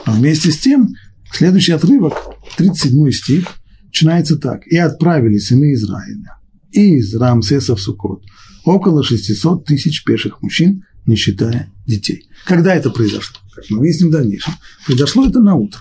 Но 0.06 0.14
вместе 0.14 0.50
с 0.50 0.58
тем 0.58 0.94
Следующий 1.32 1.72
отрывок, 1.72 2.14
37 2.58 3.10
стих, 3.12 3.46
начинается 3.86 4.36
так. 4.36 4.66
«И 4.66 4.76
отправили 4.76 5.38
сыны 5.38 5.72
Израиля 5.74 6.38
из 6.72 7.14
Рамсеса 7.14 7.76
в 7.76 7.80
Сукот 7.80 8.24
около 8.64 9.02
600 9.02 9.64
тысяч 9.64 10.04
пеших 10.04 10.42
мужчин, 10.42 10.82
не 11.06 11.16
считая 11.16 11.72
детей». 11.86 12.28
Когда 12.44 12.74
это 12.74 12.90
произошло? 12.90 13.38
Как 13.54 13.64
мы 13.70 13.78
выясним 13.78 14.08
в 14.08 14.12
дальнейшем. 14.12 14.54
Произошло 14.86 15.26
это 15.26 15.40
на 15.40 15.54
утро. 15.54 15.80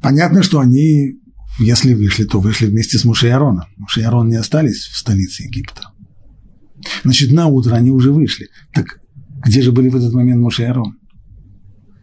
Понятно, 0.00 0.42
что 0.42 0.58
они, 0.58 1.20
если 1.60 1.94
вышли, 1.94 2.24
то 2.24 2.40
вышли 2.40 2.66
вместе 2.66 2.98
с 2.98 3.04
Муше 3.04 3.28
и 3.28 3.30
Ароном. 3.30 3.66
Муше 3.76 4.00
и 4.00 4.04
Арон 4.04 4.28
не 4.28 4.36
остались 4.36 4.86
в 4.86 4.96
столице 4.96 5.44
Египта. 5.44 5.92
Значит, 7.04 7.30
на 7.30 7.46
утро 7.46 7.76
они 7.76 7.92
уже 7.92 8.12
вышли. 8.12 8.48
Так 8.74 8.98
где 9.44 9.62
же 9.62 9.70
были 9.70 9.88
в 9.88 9.96
этот 9.96 10.12
момент 10.12 10.40
Муше 10.40 10.62
и 10.62 10.66
Арон? 10.66 10.98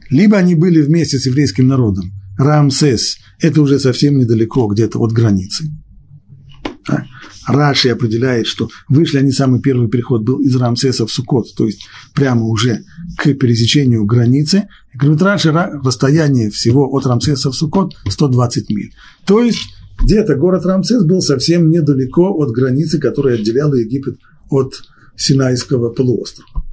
Либо 0.09 0.38
они 0.38 0.55
были 0.55 0.81
вместе 0.81 1.19
с 1.19 1.25
еврейским 1.25 1.67
народом. 1.67 2.18
Рамсес– 2.39 3.17
это 3.39 3.62
уже 3.62 3.79
совсем 3.79 4.17
недалеко, 4.17 4.65
где-то 4.67 4.98
от 5.00 5.12
границы. 5.12 5.65
Да? 6.88 7.05
Раши 7.46 7.89
определяет, 7.89 8.48
что 8.48 8.69
вышли 8.88 9.17
они, 9.17 9.31
самый 9.31 9.60
первый 9.60 9.89
переход 9.89 10.24
был 10.24 10.39
из 10.39 10.55
Рамсеса 10.55 11.05
в 11.05 11.12
Сукот, 11.12 11.53
то 11.58 11.65
есть 11.65 11.86
прямо 12.15 12.46
уже 12.46 12.86
к 13.17 13.34
пересечению 13.34 14.05
границы. 14.05 14.69
И 14.93 14.98
говорит 14.98 15.22
Раши, 15.22 15.51
расстояние 15.51 16.50
всего 16.50 16.89
от 16.96 17.05
Рамсеса 17.05 17.51
в 17.51 17.55
Сукот 17.55 17.93
120 18.08 18.69
миль. 18.69 18.93
То 19.25 19.43
есть 19.43 19.74
где-то 20.01 20.36
город 20.36 20.65
Рамсес 20.65 21.03
был 21.03 21.22
совсем 21.22 21.69
недалеко 21.69 22.34
от 22.41 22.51
границы, 22.51 23.00
которая 23.00 23.36
отделяла 23.36 23.74
Египет 23.74 24.17
от 24.50 24.81
Синайского 25.17 25.89
полуострова. 25.89 26.63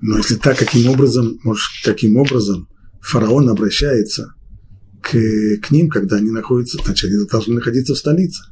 Но 0.00 0.16
если 0.16 0.34
так, 0.34 0.58
каким 0.58 0.90
образом, 0.90 1.38
может, 1.44 1.68
каким 1.84 2.16
образом 2.16 2.66
фараон 3.00 3.48
обращается 3.48 4.34
к, 5.00 5.10
к 5.62 5.70
ним, 5.70 5.88
когда 5.88 6.16
они 6.16 6.30
находятся, 6.30 6.78
значит, 6.84 7.10
они 7.10 7.26
должны 7.26 7.54
находиться 7.54 7.94
в 7.94 7.98
столице. 7.98 8.42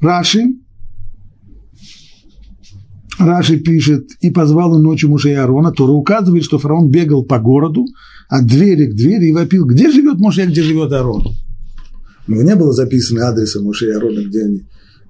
Раши, 0.00 0.54
Раши 3.18 3.58
пишет, 3.58 4.06
и 4.20 4.30
позвал 4.30 4.72
он 4.72 4.82
ночью 4.82 5.10
мужа 5.10 5.30
Аарона, 5.40 5.72
Тора 5.72 5.92
указывает, 5.92 6.44
что 6.44 6.58
фараон 6.58 6.90
бегал 6.90 7.24
по 7.24 7.38
городу 7.38 7.84
от 8.28 8.46
двери 8.46 8.86
к 8.86 8.94
двери 8.94 9.26
и 9.26 9.32
вопил, 9.32 9.66
где 9.66 9.90
живет 9.90 10.18
Моше, 10.18 10.46
где 10.46 10.62
живет 10.62 10.92
Аарон. 10.92 11.26
У 12.26 12.32
него 12.32 12.42
не 12.42 12.56
было 12.56 12.72
записано 12.72 13.28
адреса 13.28 13.60
и 13.60 13.90
Аарона, 13.90 14.26
где 14.26 14.44
они 14.44 14.62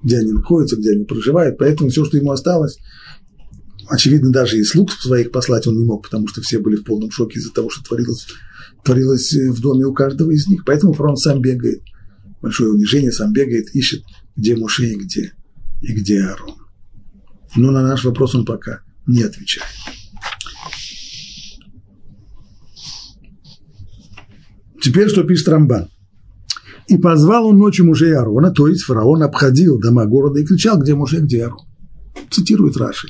где 0.03 0.19
они 0.19 0.33
находятся, 0.33 0.77
где 0.77 0.93
они 0.93 1.05
проживают. 1.05 1.59
Поэтому 1.59 1.91
все, 1.91 2.05
что 2.05 2.17
ему 2.17 2.31
осталось, 2.31 2.79
очевидно, 3.91 4.31
даже 4.31 4.59
и 4.59 4.65
слуг 4.65 4.93
своих 4.93 5.33
послать 5.33 5.67
он 5.67 5.77
не 5.77 5.85
мог, 5.85 6.05
потому 6.05 6.29
что 6.29 6.41
все 6.41 6.59
были 6.59 6.77
в 6.77 6.85
полном 6.85 7.11
шоке 7.11 7.39
из-за 7.39 7.53
того, 7.53 7.71
что 7.71 7.85
творилось 7.85 8.27
творилось 8.85 9.33
в 9.33 9.61
доме 9.61 9.85
у 9.85 9.93
каждого 9.93 10.31
из 10.31 10.47
них. 10.49 10.65
Поэтому 10.65 10.93
фараон 10.93 11.17
сам 11.17 11.41
бегает. 11.41 11.83
Большое 12.41 12.73
унижение, 12.73 13.13
сам 13.13 13.33
бегает, 13.33 13.75
ищет, 13.75 14.03
где 14.37 14.57
Муше 14.57 14.87
и 14.87 14.95
где, 14.95 15.35
и 15.83 15.93
где 15.93 16.23
Аарон. 16.23 16.57
Но 17.57 17.71
на 17.71 17.83
наш 17.83 18.05
вопрос 18.05 18.35
он 18.35 18.45
пока 18.45 18.81
не 19.07 19.23
отвечает. 19.23 19.67
Теперь 24.81 25.09
что 25.09 25.25
пишет 25.25 25.49
Рамбан? 25.49 25.91
И 26.89 26.97
позвал 26.97 27.47
он 27.47 27.59
ночью 27.59 27.85
мужей 27.85 28.17
Аарона, 28.17 28.51
то 28.51 28.67
есть 28.67 28.83
фараон 28.83 29.23
обходил 29.23 29.79
дома 29.79 30.07
города 30.07 30.41
и 30.41 30.45
кричал, 30.45 30.79
где 30.79 30.95
муж 30.95 31.13
где 31.13 31.45
Аарон. 31.45 31.67
Цитирует 32.31 32.77
Раши. 32.79 33.09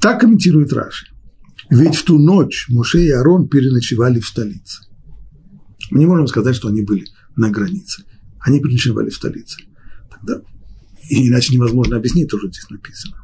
Так 0.00 0.20
комментирует 0.20 0.72
Раши. 0.72 1.06
Ведь 1.70 1.96
в 1.96 2.04
ту 2.04 2.18
ночь 2.18 2.66
Муше 2.68 3.02
и 3.02 3.10
Аарон 3.10 3.48
переночевали 3.48 4.20
в 4.20 4.26
столице. 4.26 4.82
Мы 5.90 6.00
не 6.00 6.06
можем 6.06 6.26
сказать, 6.26 6.56
что 6.56 6.68
они 6.68 6.82
были 6.82 7.04
на 7.36 7.50
границе. 7.50 8.04
Они 8.40 8.60
переночевали 8.60 9.10
в 9.10 9.14
столице. 9.14 9.58
Тогда, 10.10 10.40
и 11.08 11.28
иначе 11.28 11.54
невозможно 11.54 11.96
объяснить, 11.96 12.30
тоже 12.30 12.48
здесь 12.48 12.68
написано. 12.70 13.16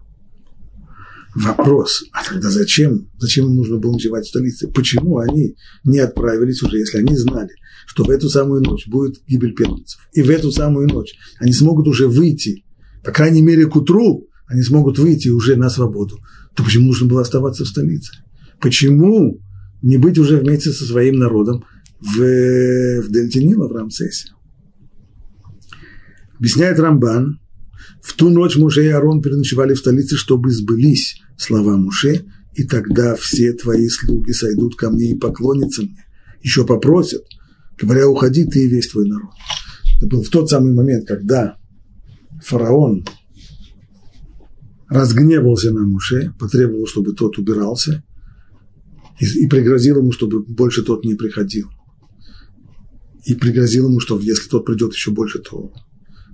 Вопрос, 1.34 2.04
а 2.12 2.22
тогда 2.24 2.48
зачем, 2.48 3.10
зачем 3.18 3.46
им 3.46 3.56
нужно 3.56 3.78
было 3.78 3.92
ночевать 3.92 4.24
в 4.24 4.28
столице? 4.28 4.68
Почему 4.68 5.18
они 5.18 5.56
не 5.82 5.98
отправились 5.98 6.62
уже, 6.62 6.78
если 6.78 6.98
они 6.98 7.16
знали, 7.16 7.50
что 7.86 8.04
в 8.04 8.10
эту 8.10 8.28
самую 8.28 8.62
ночь 8.62 8.86
будет 8.86 9.16
гибель 9.26 9.52
первенцев? 9.54 10.00
И 10.12 10.22
в 10.22 10.30
эту 10.30 10.52
самую 10.52 10.88
ночь 10.88 11.14
они 11.40 11.52
смогут 11.52 11.88
уже 11.88 12.06
выйти, 12.06 12.64
по 13.02 13.10
крайней 13.10 13.42
мере, 13.42 13.66
к 13.66 13.74
утру 13.74 14.28
они 14.46 14.62
смогут 14.62 14.98
выйти 14.98 15.28
уже 15.28 15.56
на 15.56 15.70
свободу. 15.70 16.18
То 16.54 16.62
почему 16.62 16.88
нужно 16.88 17.08
было 17.08 17.22
оставаться 17.22 17.64
в 17.64 17.68
столице? 17.68 18.12
Почему 18.60 19.40
не 19.82 19.98
быть 19.98 20.18
уже 20.18 20.38
вместе 20.38 20.70
со 20.72 20.84
своим 20.84 21.16
народом 21.16 21.64
в, 22.00 22.16
в 22.18 23.10
Дельте 23.10 23.42
Нила, 23.42 23.68
в 23.68 23.72
Рамсесе? 23.72 24.28
Объясняет 26.38 26.78
Рамбан, 26.78 27.40
в 28.02 28.12
ту 28.14 28.28
ночь 28.28 28.56
Муше 28.56 28.84
и 28.84 28.88
Арон 28.88 29.22
переночевали 29.22 29.74
в 29.74 29.78
столице, 29.78 30.16
чтобы 30.16 30.50
сбылись 30.50 31.20
слова 31.36 31.76
Муше, 31.76 32.24
и 32.54 32.64
тогда 32.64 33.16
все 33.16 33.52
твои 33.52 33.88
слуги 33.88 34.32
сойдут 34.32 34.76
ко 34.76 34.90
мне 34.90 35.12
и 35.12 35.18
поклонятся 35.18 35.82
мне. 35.82 36.04
Еще 36.42 36.66
попросят, 36.66 37.22
говоря, 37.80 38.08
уходи 38.08 38.44
ты 38.44 38.64
и 38.64 38.68
весь 38.68 38.88
твой 38.88 39.08
народ. 39.08 39.30
Это 39.96 40.06
был 40.06 40.22
в 40.22 40.28
тот 40.28 40.50
самый 40.50 40.72
момент, 40.72 41.06
когда 41.08 41.56
фараон 42.42 43.04
разгневался 44.88 45.72
на 45.72 45.86
Муше, 45.86 46.34
потребовал, 46.38 46.86
чтобы 46.86 47.12
тот 47.12 47.38
убирался, 47.38 48.04
и, 49.20 49.44
и 49.44 49.48
пригрозил 49.48 49.98
ему, 49.98 50.12
чтобы 50.12 50.44
больше 50.44 50.82
тот 50.82 51.04
не 51.04 51.14
приходил. 51.14 51.68
И 53.24 53.34
пригрозил 53.34 53.88
ему, 53.88 54.00
что 54.00 54.18
если 54.18 54.48
тот 54.48 54.66
придет 54.66 54.92
еще 54.92 55.10
больше, 55.10 55.38
то 55.38 55.72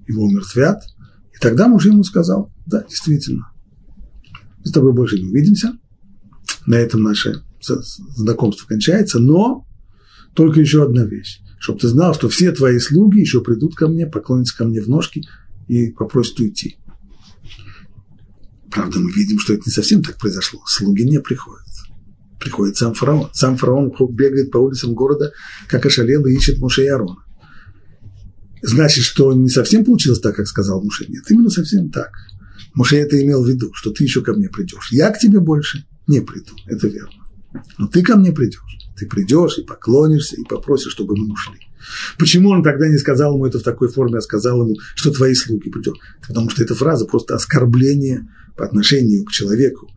его 0.07 0.25
умертвят– 0.25 0.83
тогда 1.41 1.69
муж 1.69 1.87
ему 1.87 2.05
сказал, 2.05 2.53
да, 2.67 2.85
действительно, 2.89 3.51
мы 4.59 4.67
с 4.67 4.73
тобой 4.73 4.93
больше 4.93 5.19
не 5.19 5.29
увидимся, 5.29 5.79
на 6.67 6.75
этом 6.77 7.03
наше 7.03 7.43
знакомство 8.17 8.67
кончается, 8.67 9.19
но 9.19 9.67
только 10.35 10.61
еще 10.61 10.85
одна 10.85 11.05
вещь, 11.05 11.41
чтобы 11.59 11.81
ты 11.81 11.89
знал, 11.89 12.15
что 12.15 12.29
все 12.29 12.53
твои 12.53 12.79
слуги 12.79 13.19
еще 13.19 13.43
придут 13.43 13.75
ко 13.75 13.89
мне, 13.89 14.07
поклонятся 14.07 14.57
ко 14.57 14.65
мне 14.65 14.81
в 14.81 14.89
ножки 14.89 15.27
и 15.67 15.91
попросят 15.91 16.39
уйти. 16.41 16.77
Правда, 18.71 19.01
мы 19.01 19.11
видим, 19.13 19.39
что 19.39 19.55
это 19.55 19.63
не 19.67 19.73
совсем 19.73 20.03
так 20.03 20.19
произошло. 20.19 20.61
Слуги 20.67 21.03
не 21.03 21.21
приходят. 21.21 21.67
Приходит 22.39 22.77
сам 22.77 22.95
фараон. 22.95 23.31
Сам 23.33 23.57
фараон 23.57 23.93
бегает 24.11 24.51
по 24.51 24.59
улицам 24.59 24.95
города, 24.95 25.33
как 25.69 25.85
ошалел, 25.87 26.25
и 26.27 26.35
ищет 26.35 26.59
Муше 26.59 26.85
и 26.85 26.87
Арона 26.87 27.19
значит, 28.63 29.05
что 29.05 29.33
не 29.33 29.49
совсем 29.49 29.85
получилось 29.85 30.21
так, 30.21 30.37
как 30.37 30.47
сказал 30.47 30.83
Муше. 30.83 31.07
Нет, 31.09 31.25
именно 31.31 31.51
совсем 31.51 31.91
так. 31.91 32.11
Муше 32.75 32.97
это 32.97 33.21
имел 33.21 33.43
в 33.43 33.49
виду, 33.49 33.73
что 33.75 33.91
ты 33.91 34.05
еще 34.05 34.23
ко 34.23 34.33
мне 34.33 34.49
придешь. 34.49 34.93
Я 34.93 35.11
к 35.11 35.19
тебе 35.19 35.41
больше 35.41 35.87
не 36.07 36.21
приду, 36.21 36.53
это 36.67 36.89
верно. 36.89 37.20
Но 37.79 37.89
ты 37.89 38.03
ко 38.03 38.17
мне 38.17 38.33
придешь. 38.33 38.61
Ты 38.97 39.07
придешь 39.07 39.59
и 39.59 39.63
поклонишься, 39.63 40.37
и 40.37 40.45
попросишь, 40.45 40.93
чтобы 40.93 41.17
мы 41.17 41.33
ушли. 41.33 41.59
Почему 42.19 42.51
он 42.51 42.63
тогда 42.63 42.89
не 42.89 42.99
сказал 42.99 43.35
ему 43.35 43.47
это 43.47 43.59
в 43.59 43.63
такой 43.63 43.89
форме, 43.89 44.19
а 44.19 44.21
сказал 44.21 44.63
ему, 44.63 44.77
что 44.95 45.11
твои 45.11 45.35
слуги 45.35 45.71
придут? 45.71 45.99
Потому 46.27 46.51
что 46.51 46.63
эта 46.63 46.75
фраза 46.75 47.07
просто 47.07 47.35
оскорбление 47.35 48.29
по 48.57 48.65
отношению 48.65 49.25
к 49.25 49.31
человеку 49.31 49.91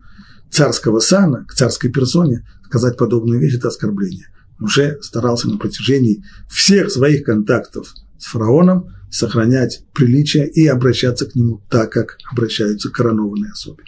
царского 0.50 1.00
сана, 1.00 1.46
к 1.46 1.54
царской 1.54 1.92
персоне. 1.92 2.48
Сказать 2.66 2.98
подобную 2.98 3.40
вещь– 3.40 3.56
это 3.58 3.68
оскорбление. 3.68 4.28
Муше 4.58 4.98
старался 5.02 5.50
на 5.50 5.58
протяжении 5.58 6.24
всех 6.50 6.90
своих 6.90 7.24
контактов 7.24 7.94
с 8.18 8.26
фараоном, 8.26 8.88
сохранять 9.12 9.84
приличие 9.94 10.50
и 10.50 10.66
обращаться 10.66 11.26
к 11.26 11.36
нему 11.36 11.62
так, 11.70 11.92
как 11.92 12.18
обращаются 12.32 12.90
к 12.90 12.94
коронованной 12.94 13.52
особе. 13.52 13.84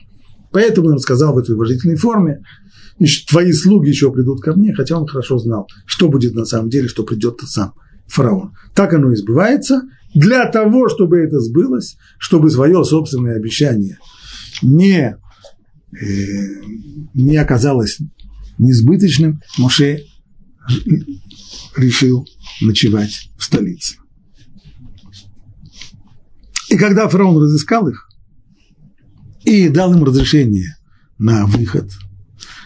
Поэтому 0.51 0.89
он 0.89 0.99
сказал 0.99 1.33
в 1.33 1.37
этой 1.37 1.55
уважительной 1.55 1.95
форме, 1.95 2.43
твои 3.27 3.51
слуги 3.51 3.89
еще 3.89 4.11
придут 4.11 4.41
ко 4.41 4.53
мне, 4.53 4.73
хотя 4.73 4.97
он 4.97 5.07
хорошо 5.07 5.37
знал, 5.37 5.67
что 5.85 6.09
будет 6.09 6.33
на 6.33 6.45
самом 6.45 6.69
деле, 6.69 6.87
что 6.87 7.03
придет 7.03 7.41
-то 7.41 7.45
сам 7.45 7.73
фараон. 8.07 8.53
Так 8.73 8.93
оно 8.93 9.11
и 9.11 9.15
сбывается. 9.15 9.81
Для 10.13 10.49
того, 10.49 10.87
чтобы 10.87 11.17
это 11.17 11.39
сбылось, 11.39 11.97
чтобы 12.17 12.49
свое 12.49 12.83
собственное 12.85 13.35
обещание 13.35 13.99
не, 14.61 14.97
э, 15.11 15.17
не 17.13 17.35
оказалось 17.35 17.99
несбыточным, 18.57 19.41
Моше 19.57 20.05
решил 21.75 22.25
ночевать 22.61 23.29
в 23.37 23.43
столице. 23.43 23.97
И 26.69 26.77
когда 26.77 27.07
фараон 27.07 27.41
разыскал 27.41 27.87
их 27.87 28.09
и 29.43 29.69
дал 29.69 29.93
им 29.93 30.03
разрешение 30.03 30.77
на 31.17 31.45
выход, 31.45 31.91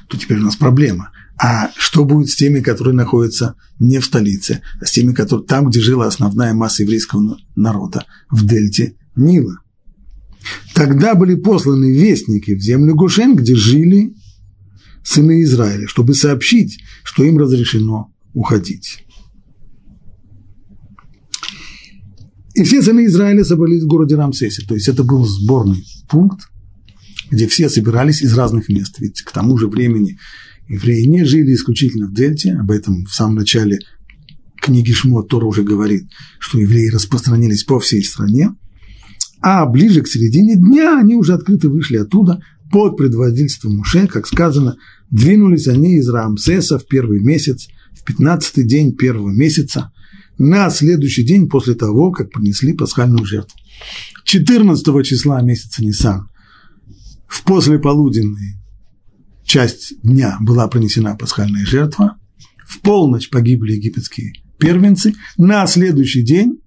то 0.09 0.17
теперь 0.17 0.39
у 0.39 0.43
нас 0.43 0.55
проблема. 0.55 1.11
А 1.41 1.71
что 1.77 2.03
будет 2.03 2.29
с 2.29 2.35
теми, 2.35 2.59
которые 2.59 2.93
находятся 2.93 3.55
не 3.79 3.99
в 3.99 4.05
столице, 4.05 4.61
а 4.81 4.85
с 4.85 4.91
теми, 4.91 5.13
которые 5.13 5.45
там, 5.45 5.69
где 5.69 5.79
жила 5.79 6.07
основная 6.07 6.53
масса 6.53 6.83
еврейского 6.83 7.37
народа, 7.55 8.05
в 8.29 8.45
дельте 8.45 8.95
Нила? 9.15 9.59
Тогда 10.73 11.15
были 11.15 11.35
посланы 11.35 11.93
вестники 11.93 12.55
в 12.55 12.61
землю 12.61 12.95
Гошен, 12.95 13.35
где 13.35 13.55
жили 13.55 14.15
сыны 15.03 15.43
Израиля, 15.43 15.87
чтобы 15.87 16.13
сообщить, 16.13 16.79
что 17.03 17.23
им 17.23 17.37
разрешено 17.37 18.11
уходить. 18.33 19.05
И 22.55 22.63
все 22.63 22.81
сыны 22.81 23.05
Израиля 23.05 23.45
собрались 23.45 23.83
в 23.83 23.87
городе 23.87 24.15
Рамсесе. 24.15 24.65
То 24.67 24.73
есть 24.73 24.87
это 24.87 25.03
был 25.03 25.23
сборный 25.25 25.85
пункт, 26.09 26.49
где 27.29 27.47
все 27.47 27.69
собирались 27.69 28.21
из 28.21 28.33
разных 28.33 28.69
мест. 28.69 28.99
Ведь 28.99 29.21
к 29.21 29.31
тому 29.31 29.57
же 29.57 29.67
времени 29.67 30.17
евреи 30.67 31.05
не 31.05 31.25
жили 31.25 31.53
исключительно 31.53 32.07
в 32.07 32.13
Дельте. 32.13 32.53
Об 32.53 32.71
этом 32.71 33.05
в 33.05 33.13
самом 33.13 33.35
начале 33.35 33.79
книги 34.61 34.91
Шмот 34.91 35.29
Тора 35.29 35.45
уже 35.45 35.63
говорит, 35.63 36.09
что 36.39 36.59
евреи 36.59 36.89
распространились 36.89 37.63
по 37.63 37.79
всей 37.79 38.03
стране. 38.03 38.55
А 39.41 39.65
ближе 39.65 40.01
к 40.01 40.07
середине 40.07 40.55
дня 40.55 40.99
они 40.99 41.15
уже 41.15 41.33
открыто 41.33 41.69
вышли 41.69 41.97
оттуда 41.97 42.41
под 42.71 42.97
предводительством 42.97 43.77
Муше, 43.77 44.07
как 44.07 44.27
сказано, 44.27 44.75
двинулись 45.09 45.67
они 45.67 45.97
из 45.97 46.09
Рамсеса 46.09 46.77
в 46.77 46.85
первый 46.87 47.21
месяц, 47.21 47.67
в 47.93 48.03
пятнадцатый 48.03 48.63
день 48.63 48.95
первого 48.95 49.31
месяца, 49.31 49.91
на 50.37 50.69
следующий 50.69 51.23
день 51.23 51.49
после 51.49 51.73
того, 51.73 52.11
как 52.11 52.31
принесли 52.31 52.73
пасхальную 52.73 53.25
жертву. 53.25 53.57
14 54.25 55.05
числа 55.05 55.41
месяца 55.41 55.83
Нисан 55.83 56.27
в 57.29 57.43
послеполуденной 57.43 58.57
часть 59.45 60.01
дня 60.01 60.37
была 60.41 60.67
принесена 60.67 61.15
пасхальная 61.15 61.65
жертва, 61.65 62.17
в 62.67 62.81
полночь 62.81 63.29
погибли 63.29 63.73
египетские 63.73 64.33
первенцы, 64.57 65.13
на 65.37 65.65
следующий 65.67 66.23
день, 66.23 66.59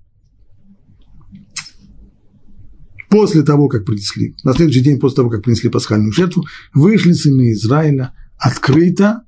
после 3.10 3.42
того, 3.42 3.68
как 3.68 3.84
принесли, 3.84 4.34
на 4.42 4.54
следующий 4.54 4.80
день 4.80 4.98
после 4.98 5.16
того, 5.16 5.30
как 5.30 5.42
принесли 5.42 5.68
пасхальную 5.68 6.12
жертву, 6.12 6.46
вышли 6.72 7.12
сыны 7.12 7.52
Израиля 7.52 8.14
открыто 8.38 9.24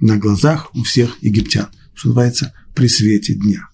на 0.00 0.16
глазах 0.16 0.74
у 0.74 0.82
всех 0.82 1.18
египтян, 1.20 1.66
что 1.94 2.08
называется, 2.08 2.54
при 2.74 2.88
свете 2.88 3.34
дня. 3.34 3.69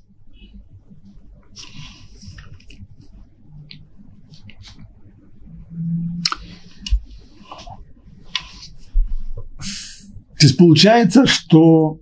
То 10.39 10.47
есть 10.47 10.57
получается, 10.57 11.27
что 11.27 12.01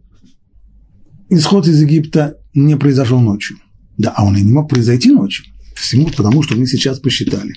исход 1.28 1.66
из 1.66 1.80
Египта 1.80 2.36
не 2.54 2.76
произошел 2.76 3.20
ночью. 3.20 3.56
Да, 3.96 4.12
а 4.16 4.24
он 4.24 4.36
и 4.36 4.42
не 4.42 4.52
мог 4.52 4.68
произойти 4.68 5.10
ночью. 5.10 5.46
Всему 5.74 6.08
потому, 6.08 6.42
что 6.42 6.56
мы 6.56 6.66
сейчас 6.66 6.98
посчитали. 6.98 7.54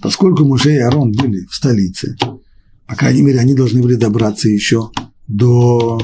Поскольку 0.00 0.44
Муше 0.44 0.74
и 0.74 0.78
Арон 0.78 1.12
были 1.12 1.44
в 1.46 1.54
столице, 1.54 2.16
по 2.86 2.94
крайней 2.94 3.22
мере, 3.22 3.40
они 3.40 3.54
должны 3.54 3.82
были 3.82 3.94
добраться 3.94 4.48
еще 4.48 4.90
до, 5.26 6.00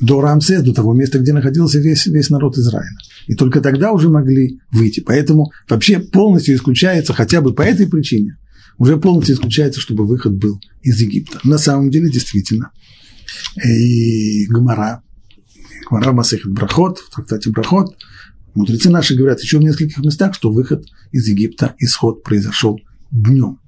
до 0.00 0.20
Рамсес, 0.20 0.62
до 0.62 0.72
того 0.72 0.94
места, 0.94 1.18
где 1.18 1.32
находился 1.32 1.78
весь, 1.78 2.06
весь 2.06 2.30
народ 2.30 2.56
Израиля. 2.56 2.96
И 3.26 3.34
только 3.34 3.60
тогда 3.60 3.92
уже 3.92 4.08
могли 4.08 4.60
выйти. 4.70 5.00
Поэтому 5.00 5.52
вообще 5.68 5.98
полностью 5.98 6.54
исключается, 6.54 7.12
хотя 7.12 7.40
бы 7.40 7.54
по 7.54 7.62
этой 7.62 7.88
причине, 7.88 8.38
уже 8.78 8.96
полностью 8.96 9.36
исключается, 9.36 9.80
чтобы 9.80 10.06
выход 10.06 10.34
был 10.34 10.60
из 10.82 11.00
Египта. 11.00 11.40
На 11.44 11.58
самом 11.58 11.90
деле, 11.90 12.10
действительно, 12.10 12.70
и 13.56 14.46
Гмара, 14.46 15.02
Гмара 15.88 16.12
Масехет 16.12 16.52
Брахот, 16.52 16.98
в 16.98 17.10
трактате 17.10 17.50
Брахот, 17.50 17.96
мудрецы 18.54 18.90
наши 18.90 19.14
говорят 19.14 19.40
еще 19.40 19.58
в 19.58 19.62
нескольких 19.62 19.98
местах, 19.98 20.34
что 20.34 20.50
выход 20.50 20.86
из 21.10 21.28
Египта, 21.28 21.74
исход 21.78 22.22
произошел 22.22 22.80
днем. 23.10 23.58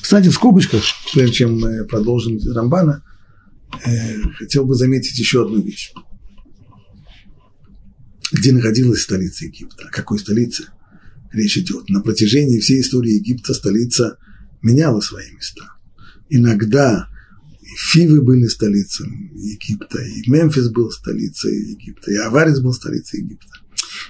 Кстати, 0.00 0.28
в 0.28 0.32
скобочках, 0.32 0.82
прежде 1.12 1.34
чем 1.34 1.60
мы 1.60 1.84
продолжим 1.84 2.38
Рамбана, 2.54 3.02
э, 3.84 4.20
хотел 4.38 4.64
бы 4.64 4.74
заметить 4.74 5.18
еще 5.18 5.44
одну 5.44 5.60
вещь. 5.60 5.92
Где 8.32 8.52
находилась 8.52 9.02
столица 9.02 9.44
Египта? 9.44 9.86
О 9.88 9.90
какой 9.90 10.18
столице 10.18 10.64
речь 11.32 11.58
идет? 11.58 11.88
На 11.88 12.00
протяжении 12.00 12.60
всей 12.60 12.80
истории 12.80 13.12
Египта 13.12 13.54
столица 13.54 14.18
меняла 14.62 15.00
свои 15.00 15.30
места. 15.32 15.64
Иногда 16.28 17.08
Фивы 17.74 18.22
были 18.22 18.46
столицей 18.46 19.06
Египта, 19.34 19.98
и 20.00 20.30
Мемфис 20.30 20.68
был 20.68 20.90
столицей 20.90 21.72
Египта, 21.72 22.12
и 22.12 22.16
Аварис 22.16 22.60
был 22.60 22.72
столицей 22.72 23.20
Египта. 23.20 23.46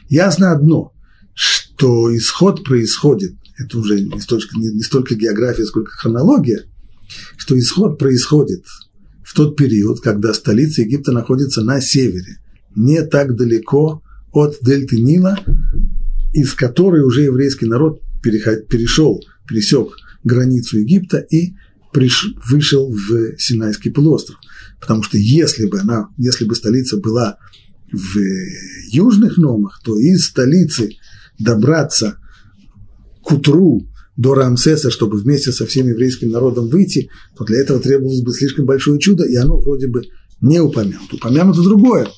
Ясно 0.09 0.53
одно, 0.53 0.93
что 1.35 2.15
исход 2.17 2.65
происходит, 2.65 3.35
это 3.59 3.79
уже 3.79 4.01
не 4.01 4.21
столько, 4.21 4.57
не 4.59 4.83
столько 4.83 5.15
география, 5.15 5.65
сколько 5.65 5.91
хронология, 5.93 6.65
что 7.37 7.59
исход 7.59 7.99
происходит 7.99 8.65
в 9.25 9.35
тот 9.35 9.57
период, 9.57 10.01
когда 10.01 10.35
столица 10.35 10.83
Египта 10.83 11.13
находится 11.13 11.63
на 11.63 11.81
севере, 11.81 12.39
не 12.75 13.03
так 13.03 13.37
далеко 13.37 14.03
от 14.33 14.59
дельты 14.61 15.01
Нила, 15.01 15.39
из 16.35 16.53
которой 16.53 17.03
уже 17.03 17.23
еврейский 17.23 17.67
народ 17.67 18.03
перешел, 18.23 19.23
пересек 19.49 19.97
границу 20.25 20.79
Египта 20.79 21.19
и 21.19 21.55
приш, 21.97 22.35
вышел 22.51 22.93
в 22.93 23.39
Синайский 23.39 23.91
полуостров. 23.91 24.39
Потому 24.79 25.03
что 25.03 25.17
если 25.17 25.65
бы, 25.65 25.81
она, 25.81 26.11
если 26.19 26.45
бы 26.45 26.55
столица 26.55 26.99
была 26.99 27.39
в 27.91 28.19
южных 28.91 29.39
Номах, 29.39 29.81
то 29.83 29.99
из 29.99 30.27
столицы 30.27 30.91
добраться 31.39 32.19
к 33.23 33.33
утру 33.33 33.89
до 34.19 34.35
Рамсеса, 34.35 34.91
чтобы 34.91 35.17
вместе 35.17 35.53
со 35.53 35.65
всем 35.65 35.89
еврейским 35.89 36.31
народом 36.31 36.69
выйти, 36.69 37.09
то 37.35 37.45
для 37.45 37.61
этого 37.61 37.81
требовалось 37.81 38.21
бы 38.21 38.33
слишком 38.35 38.67
большое 38.67 38.99
чудо, 38.99 39.25
и 39.25 39.35
оно 39.37 39.59
вроде 39.59 39.89
бы 39.89 40.03
не 40.43 40.61
упомянуто. 40.61 41.17
Упомянуто 41.17 41.63
другое, 41.63 42.09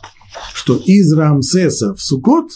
что 0.54 0.76
из 0.76 1.12
Рамсеса 1.12 1.94
в 1.94 2.02
Сукот 2.02 2.50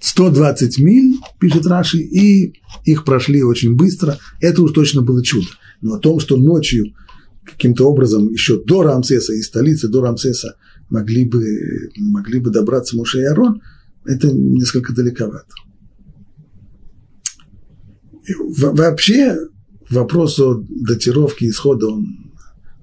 120 0.00 0.78
миль, 0.80 1.18
пишет 1.38 1.66
Раши, 1.66 1.98
и 1.98 2.54
их 2.84 3.04
прошли 3.04 3.44
очень 3.44 3.76
быстро. 3.76 4.18
Это 4.40 4.62
уж 4.62 4.72
точно 4.72 5.02
было 5.02 5.22
чудо. 5.22 5.46
Но 5.80 5.94
о 5.94 5.98
том, 5.98 6.20
что 6.20 6.36
ночью 6.36 6.94
каким-то 7.44 7.88
образом 7.88 8.30
еще 8.30 8.62
до 8.62 8.82
Рамсеса, 8.82 9.32
из 9.32 9.46
столицы 9.46 9.88
до 9.88 10.02
Рамсеса 10.02 10.56
могли 10.88 11.24
бы, 11.24 11.44
могли 11.96 12.40
бы 12.40 12.50
добраться 12.50 12.96
Муше 12.96 13.20
и 13.20 13.24
Арон, 13.24 13.62
это 14.04 14.30
несколько 14.32 14.92
далековато. 14.92 15.52
И 18.26 18.32
вообще 18.36 19.36
вопрос 19.88 20.38
о 20.38 20.64
датировке 20.68 21.48
исхода, 21.48 21.88
он 21.88 22.30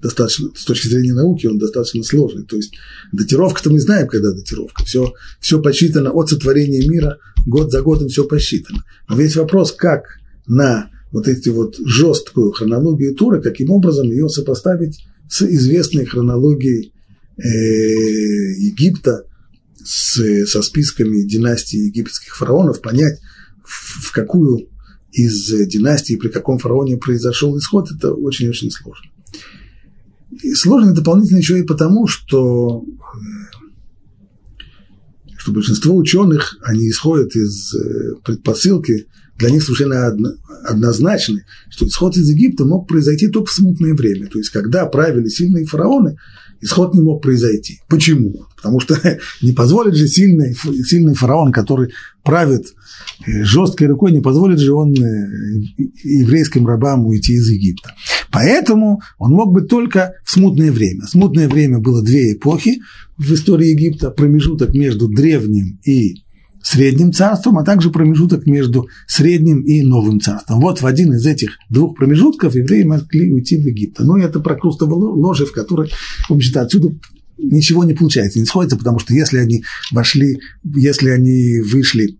достаточно, 0.02 0.50
с 0.54 0.64
точки 0.64 0.88
зрения 0.88 1.14
науки, 1.14 1.46
он 1.46 1.58
достаточно 1.58 2.02
сложный. 2.02 2.44
То 2.44 2.56
есть 2.56 2.74
датировка-то 3.12 3.70
мы 3.70 3.80
знаем, 3.80 4.08
когда 4.08 4.32
датировка. 4.32 4.84
Все, 4.84 5.12
все 5.40 5.60
посчитано 5.60 6.10
от 6.10 6.28
сотворения 6.28 6.86
мира, 6.86 7.18
год 7.46 7.70
за 7.70 7.82
годом 7.82 8.08
все 8.08 8.24
посчитано. 8.24 8.84
Но 9.08 9.16
весь 9.16 9.36
вопрос, 9.36 9.72
как 9.72 10.04
на 10.46 10.90
вот 11.12 11.28
эти 11.28 11.48
вот 11.48 11.76
жесткую 11.84 12.52
хронологию 12.52 13.14
Тура, 13.14 13.40
каким 13.40 13.70
образом 13.70 14.10
ее 14.10 14.28
сопоставить 14.28 15.04
с 15.28 15.42
известной 15.42 16.04
хронологией 16.04 16.92
э, 17.36 17.42
Египта, 17.42 19.24
с, 19.82 20.46
со 20.46 20.62
списками 20.62 21.22
династии 21.22 21.86
египетских 21.86 22.36
фараонов, 22.36 22.80
понять, 22.80 23.18
в, 23.64 24.08
в 24.08 24.12
какую 24.12 24.68
из 25.12 25.50
династий, 25.68 26.18
при 26.18 26.28
каком 26.28 26.58
фараоне 26.58 26.98
произошел 26.98 27.56
исход, 27.58 27.90
это 27.90 28.12
очень-очень 28.12 28.70
сложно. 28.70 29.10
И 30.42 30.52
сложно 30.54 30.92
дополнительно 30.92 31.38
еще 31.38 31.58
и 31.58 31.64
потому, 31.64 32.06
что, 32.06 32.84
что 35.38 35.52
большинство 35.52 35.96
ученых, 35.96 36.58
они 36.62 36.88
исходят 36.90 37.34
из 37.34 37.74
э, 37.74 38.14
предпосылки, 38.24 39.06
для 39.38 39.50
них 39.50 39.62
совершенно 39.62 40.12
однозначны, 40.64 41.44
что 41.70 41.86
исход 41.86 42.16
из 42.16 42.28
Египта 42.28 42.64
мог 42.64 42.88
произойти 42.88 43.28
только 43.28 43.50
в 43.50 43.54
смутное 43.54 43.94
время. 43.94 44.26
То 44.26 44.38
есть, 44.38 44.50
когда 44.50 44.84
правили 44.86 45.28
сильные 45.28 45.64
фараоны, 45.64 46.16
исход 46.60 46.94
не 46.94 47.00
мог 47.00 47.22
произойти. 47.22 47.80
Почему? 47.88 48.46
Потому 48.56 48.80
что 48.80 48.98
не 49.42 49.52
позволит 49.52 49.94
же 49.94 50.08
сильный, 50.08 50.54
сильный 50.84 51.14
фараон, 51.14 51.52
который 51.52 51.92
правит 52.24 52.66
э, 53.26 53.44
жесткой 53.44 53.86
рукой, 53.86 54.10
не 54.10 54.20
позволит 54.20 54.58
же 54.58 54.72
он 54.72 54.92
э, 54.92 55.30
еврейским 56.02 56.66
рабам 56.66 57.06
уйти 57.06 57.34
из 57.34 57.48
Египта. 57.48 57.94
Поэтому 58.32 59.00
он 59.18 59.32
мог 59.32 59.52
быть 59.52 59.68
только 59.68 60.14
в 60.24 60.32
смутное 60.32 60.72
время. 60.72 61.06
Смутное 61.06 61.48
время 61.48 61.78
было 61.78 62.02
две 62.02 62.32
эпохи 62.32 62.80
в 63.16 63.32
истории 63.32 63.68
Египта, 63.68 64.10
промежуток 64.10 64.74
между 64.74 65.08
древним 65.08 65.78
и 65.84 66.24
Средним 66.62 67.12
царством, 67.12 67.58
а 67.58 67.64
также 67.64 67.90
промежуток 67.90 68.46
между 68.46 68.88
Средним 69.06 69.62
и 69.62 69.82
Новым 69.82 70.20
царством. 70.20 70.60
Вот 70.60 70.82
в 70.82 70.86
один 70.86 71.14
из 71.14 71.24
этих 71.24 71.56
двух 71.70 71.96
промежутков 71.96 72.54
евреи 72.54 72.82
могли 72.82 73.32
уйти 73.32 73.56
в 73.56 73.66
Египет. 73.66 74.00
Но 74.00 74.18
это 74.18 74.40
прокрустово 74.40 74.94
ложе, 74.94 75.46
в 75.46 75.52
которой, 75.52 75.90
в 76.28 76.32
общем-то, 76.32 76.62
отсюда 76.62 76.94
ничего 77.38 77.84
не 77.84 77.94
получается, 77.94 78.38
не 78.38 78.46
сходится, 78.46 78.76
потому 78.76 78.98
что 78.98 79.14
если 79.14 79.38
они 79.38 79.64
вошли, 79.92 80.40
если 80.64 81.10
они 81.10 81.60
вышли, 81.60 82.18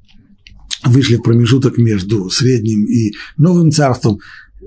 вышли 0.85 1.17
в 1.17 1.23
промежуток 1.23 1.77
между 1.77 2.31
Средним 2.31 2.85
и 2.85 3.13
Новым 3.37 3.73
царством, 3.73 4.21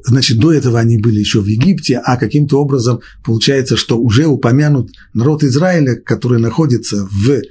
значит, 0.03 0.37
до 0.37 0.51
этого 0.51 0.79
они 0.79 0.97
были 0.97 1.19
еще 1.19 1.39
в 1.39 1.47
Египте, 1.47 1.97
а 2.03 2.17
каким-то 2.17 2.61
образом 2.61 2.99
получается, 3.23 3.77
что 3.77 3.97
уже 3.97 4.27
упомянут 4.27 4.91
народ 5.13 5.43
Израиля, 5.43 5.95
который 5.95 6.39
находится 6.39 7.07
в 7.09 7.41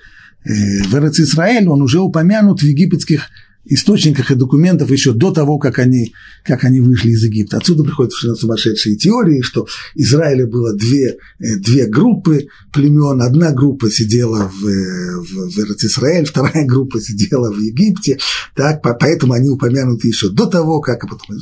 в 0.44 0.94
Эрец 0.94 1.36
он 1.68 1.82
уже 1.82 2.00
упомянут 2.00 2.60
в 2.60 2.64
египетских 2.64 3.28
источниках 3.64 4.30
и 4.30 4.34
документов 4.34 4.90
еще 4.90 5.12
до 5.12 5.30
того, 5.32 5.58
как 5.58 5.78
они, 5.78 6.14
как 6.44 6.64
они 6.64 6.80
вышли 6.80 7.10
из 7.10 7.22
Египта. 7.22 7.58
Отсюда 7.58 7.84
приходят 7.84 8.12
совершенно 8.12 8.36
сумасшедшие 8.36 8.96
теории, 8.96 9.42
что 9.42 9.66
Израиля 9.94 10.46
было 10.46 10.74
две, 10.74 11.18
э, 11.38 11.56
две 11.58 11.86
группы 11.86 12.48
племен. 12.72 13.20
Одна 13.20 13.52
группа 13.52 13.90
сидела 13.90 14.48
в, 14.48 14.62
в, 14.62 15.50
в 15.50 15.84
Израиль, 15.84 16.24
вторая 16.24 16.66
группа 16.66 17.00
сидела 17.00 17.52
в 17.52 17.58
Египте. 17.58 18.18
Так, 18.54 18.82
поэтому 18.82 19.34
они 19.34 19.48
упомянуты 19.50 20.08
еще 20.08 20.30
до 20.30 20.46
того, 20.46 20.80
как... 20.80 21.04
А 21.04 21.06
потом, 21.06 21.36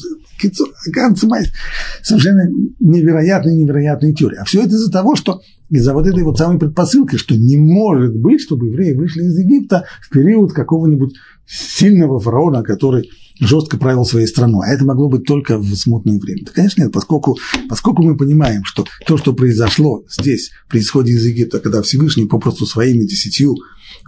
совершенно 2.02 2.48
невероятные, 2.80 3.56
невероятные 3.56 4.12
теории. 4.12 4.38
А 4.38 4.44
все 4.44 4.62
это 4.62 4.74
из-за 4.74 4.90
того, 4.90 5.14
что 5.16 5.40
из-за 5.70 5.92
вот 5.92 6.06
этой 6.06 6.22
вот 6.22 6.38
самой 6.38 6.58
предпосылки, 6.58 7.16
что 7.16 7.36
не 7.36 7.56
может 7.56 8.16
быть, 8.16 8.40
чтобы 8.40 8.68
евреи 8.68 8.94
вышли 8.94 9.22
из 9.22 9.38
Египта 9.38 9.84
в 10.00 10.10
период 10.10 10.52
какого-нибудь 10.52 11.14
сильного 11.46 12.20
фараона, 12.20 12.62
который 12.62 13.10
жестко 13.40 13.76
правил 13.76 14.04
своей 14.04 14.26
страной. 14.26 14.66
А 14.66 14.72
это 14.72 14.84
могло 14.84 15.08
быть 15.08 15.24
только 15.24 15.58
в 15.58 15.74
смутное 15.74 16.18
время. 16.18 16.44
Да, 16.44 16.52
конечно, 16.52 16.82
нет, 16.82 16.92
поскольку, 16.92 17.38
поскольку 17.68 18.02
мы 18.02 18.16
понимаем, 18.16 18.64
что 18.64 18.84
то, 19.06 19.16
что 19.16 19.32
произошло 19.32 20.04
здесь 20.10 20.50
при 20.68 20.80
исходе 20.80 21.12
из 21.12 21.24
Египта, 21.24 21.60
когда 21.60 21.82
Всевышний 21.82 22.26
попросту 22.26 22.66
своими 22.66 23.04
десятью 23.04 23.54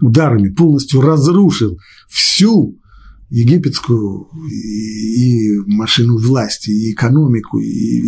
ударами 0.01 0.49
полностью 0.49 1.01
разрушил 1.01 1.79
всю 2.09 2.79
египетскую 3.31 4.29
и, 4.51 5.57
машину 5.66 6.18
власти, 6.18 6.70
и 6.70 6.92
экономику, 6.92 7.61
и 7.61 8.01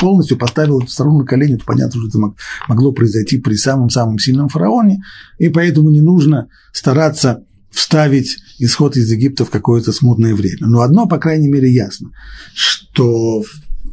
полностью 0.00 0.38
поставил 0.38 0.86
страну 0.88 1.18
на 1.18 1.24
колени, 1.24 1.56
то 1.56 1.64
понятно, 1.64 2.00
что 2.00 2.08
это 2.08 2.34
могло 2.68 2.92
произойти 2.92 3.38
при 3.38 3.54
самом-самом 3.54 4.18
сильном 4.18 4.48
фараоне, 4.48 5.02
и 5.38 5.48
поэтому 5.48 5.90
не 5.90 6.00
нужно 6.00 6.48
стараться 6.72 7.44
вставить 7.70 8.38
исход 8.58 8.96
из 8.96 9.10
Египта 9.10 9.44
в 9.44 9.50
какое-то 9.50 9.92
смутное 9.92 10.34
время. 10.34 10.66
Но 10.66 10.80
одно, 10.80 11.06
по 11.06 11.18
крайней 11.18 11.48
мере, 11.48 11.72
ясно, 11.72 12.10
что 12.54 13.44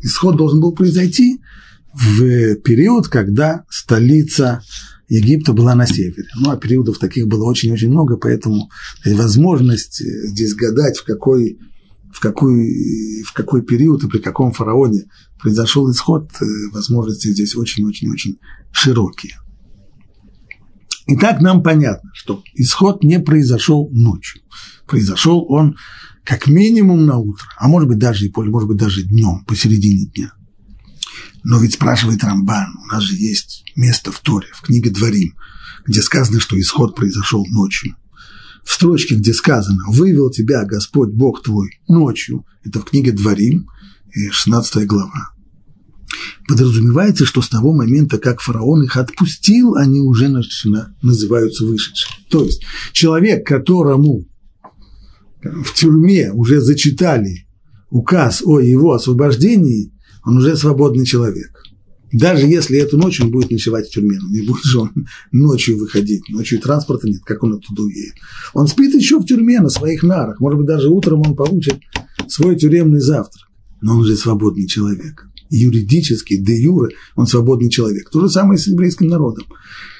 исход 0.01 0.37
должен 0.37 0.61
был 0.61 0.71
произойти 0.73 1.41
в 1.93 2.55
период, 2.55 3.07
когда 3.07 3.63
столица 3.69 4.61
Египта 5.09 5.53
была 5.53 5.73
на 5.75 5.87
севере. 5.87 6.27
Ну, 6.37 6.51
а 6.51 6.57
периодов 6.57 6.99
таких 6.99 7.27
было 7.27 7.45
очень-очень 7.45 7.89
много, 7.89 8.17
поэтому 8.17 8.69
возможность 9.05 10.01
здесь 10.03 10.53
гадать, 10.53 10.97
в 10.97 11.05
какой, 11.05 11.59
в 12.13 12.19
какой, 12.19 13.23
в 13.23 13.33
какой 13.33 13.61
период 13.61 14.03
и 14.03 14.07
при 14.07 14.19
каком 14.19 14.51
фараоне 14.51 15.05
произошел 15.39 15.89
исход, 15.91 16.31
э, 16.41 16.45
возможности 16.71 17.29
здесь 17.29 17.55
очень-очень-очень 17.55 18.39
широкие. 18.71 19.37
Итак, 21.07 21.39
нам 21.41 21.63
понятно, 21.63 22.09
что 22.13 22.43
исход 22.53 23.03
не 23.03 23.19
произошел 23.19 23.89
ночью. 23.91 24.41
Произошел 24.85 25.45
он 25.47 25.77
как 26.23 26.47
минимум 26.47 27.05
на 27.05 27.17
утро, 27.17 27.47
а 27.57 27.69
может 27.69 27.87
быть 27.87 27.99
даже 27.99 28.25
и 28.25 28.29
поле, 28.29 28.49
может 28.49 28.67
быть 28.67 28.77
даже 28.77 29.03
днем, 29.03 29.45
посередине 29.45 30.07
дня. 30.07 30.33
Но 31.43 31.59
ведь 31.59 31.75
спрашивает 31.75 32.23
Рамбан, 32.23 32.75
у 32.83 32.85
нас 32.87 33.03
же 33.03 33.15
есть 33.15 33.63
место 33.77 34.11
в 34.11 34.19
Торе, 34.19 34.47
в 34.53 34.61
книге 34.61 34.89
Дворим, 34.89 35.35
где 35.85 36.01
сказано, 36.01 36.41
что 36.41 36.59
исход 36.59 36.95
произошел 36.95 37.45
ночью. 37.45 37.95
В 38.67 38.73
строчке, 38.73 39.15
где 39.15 39.33
сказано 39.33 39.81
«Вывел 39.87 40.29
тебя 40.29 40.65
Господь 40.65 41.11
Бог 41.11 41.41
твой 41.41 41.79
ночью», 41.87 42.45
это 42.65 42.81
в 42.81 42.83
книге 42.83 43.13
Дворим, 43.13 43.69
16 44.29 44.85
глава. 44.85 45.31
Подразумевается, 46.49 47.25
что 47.25 47.41
с 47.41 47.47
того 47.47 47.73
момента, 47.73 48.17
как 48.17 48.41
фараон 48.41 48.83
их 48.83 48.97
отпустил, 48.97 49.75
они 49.75 50.01
уже 50.01 50.27
называются 51.01 51.63
вышедшими. 51.63 52.25
То 52.29 52.43
есть 52.43 52.61
человек, 52.91 53.47
которому 53.47 54.25
в 55.41 55.73
тюрьме 55.73 56.33
уже 56.33 56.59
зачитали 56.59 57.47
указ 57.89 58.41
о 58.43 58.59
его 58.59 58.91
освобождении, 58.91 59.93
он 60.25 60.39
уже 60.39 60.57
свободный 60.57 61.05
человек. 61.05 61.63
Даже 62.11 62.45
если 62.47 62.79
эту 62.79 62.97
ночь 62.97 63.19
он 63.19 63.31
будет 63.31 63.51
ночевать 63.51 63.87
в 63.87 63.91
тюрьме, 63.91 64.17
не 64.29 64.41
будет 64.41 64.63
же 64.63 64.79
он 64.79 64.91
ночью 65.31 65.77
выходить, 65.77 66.29
ночью 66.29 66.59
транспорта 66.59 67.07
нет, 67.07 67.21
как 67.25 67.43
он 67.43 67.53
оттуда 67.53 67.83
уедет. 67.83 68.15
Он 68.53 68.67
спит 68.67 68.93
еще 68.95 69.19
в 69.19 69.25
тюрьме 69.25 69.59
на 69.59 69.69
своих 69.69 70.03
нарах, 70.03 70.39
может 70.39 70.57
быть, 70.57 70.67
даже 70.67 70.89
утром 70.89 71.21
он 71.25 71.35
получит 71.35 71.79
свой 72.27 72.55
тюремный 72.55 73.01
завтрак, 73.01 73.49
но 73.81 73.93
он 73.93 73.99
уже 73.99 74.15
свободный 74.15 74.67
человек. 74.67 75.27
Юридически, 75.49 76.37
де 76.37 76.61
юре, 76.61 76.95
он 77.15 77.25
свободный 77.25 77.69
человек. 77.69 78.09
То 78.09 78.21
же 78.21 78.29
самое 78.29 78.59
с 78.59 78.67
еврейским 78.67 79.07
народом. 79.07 79.45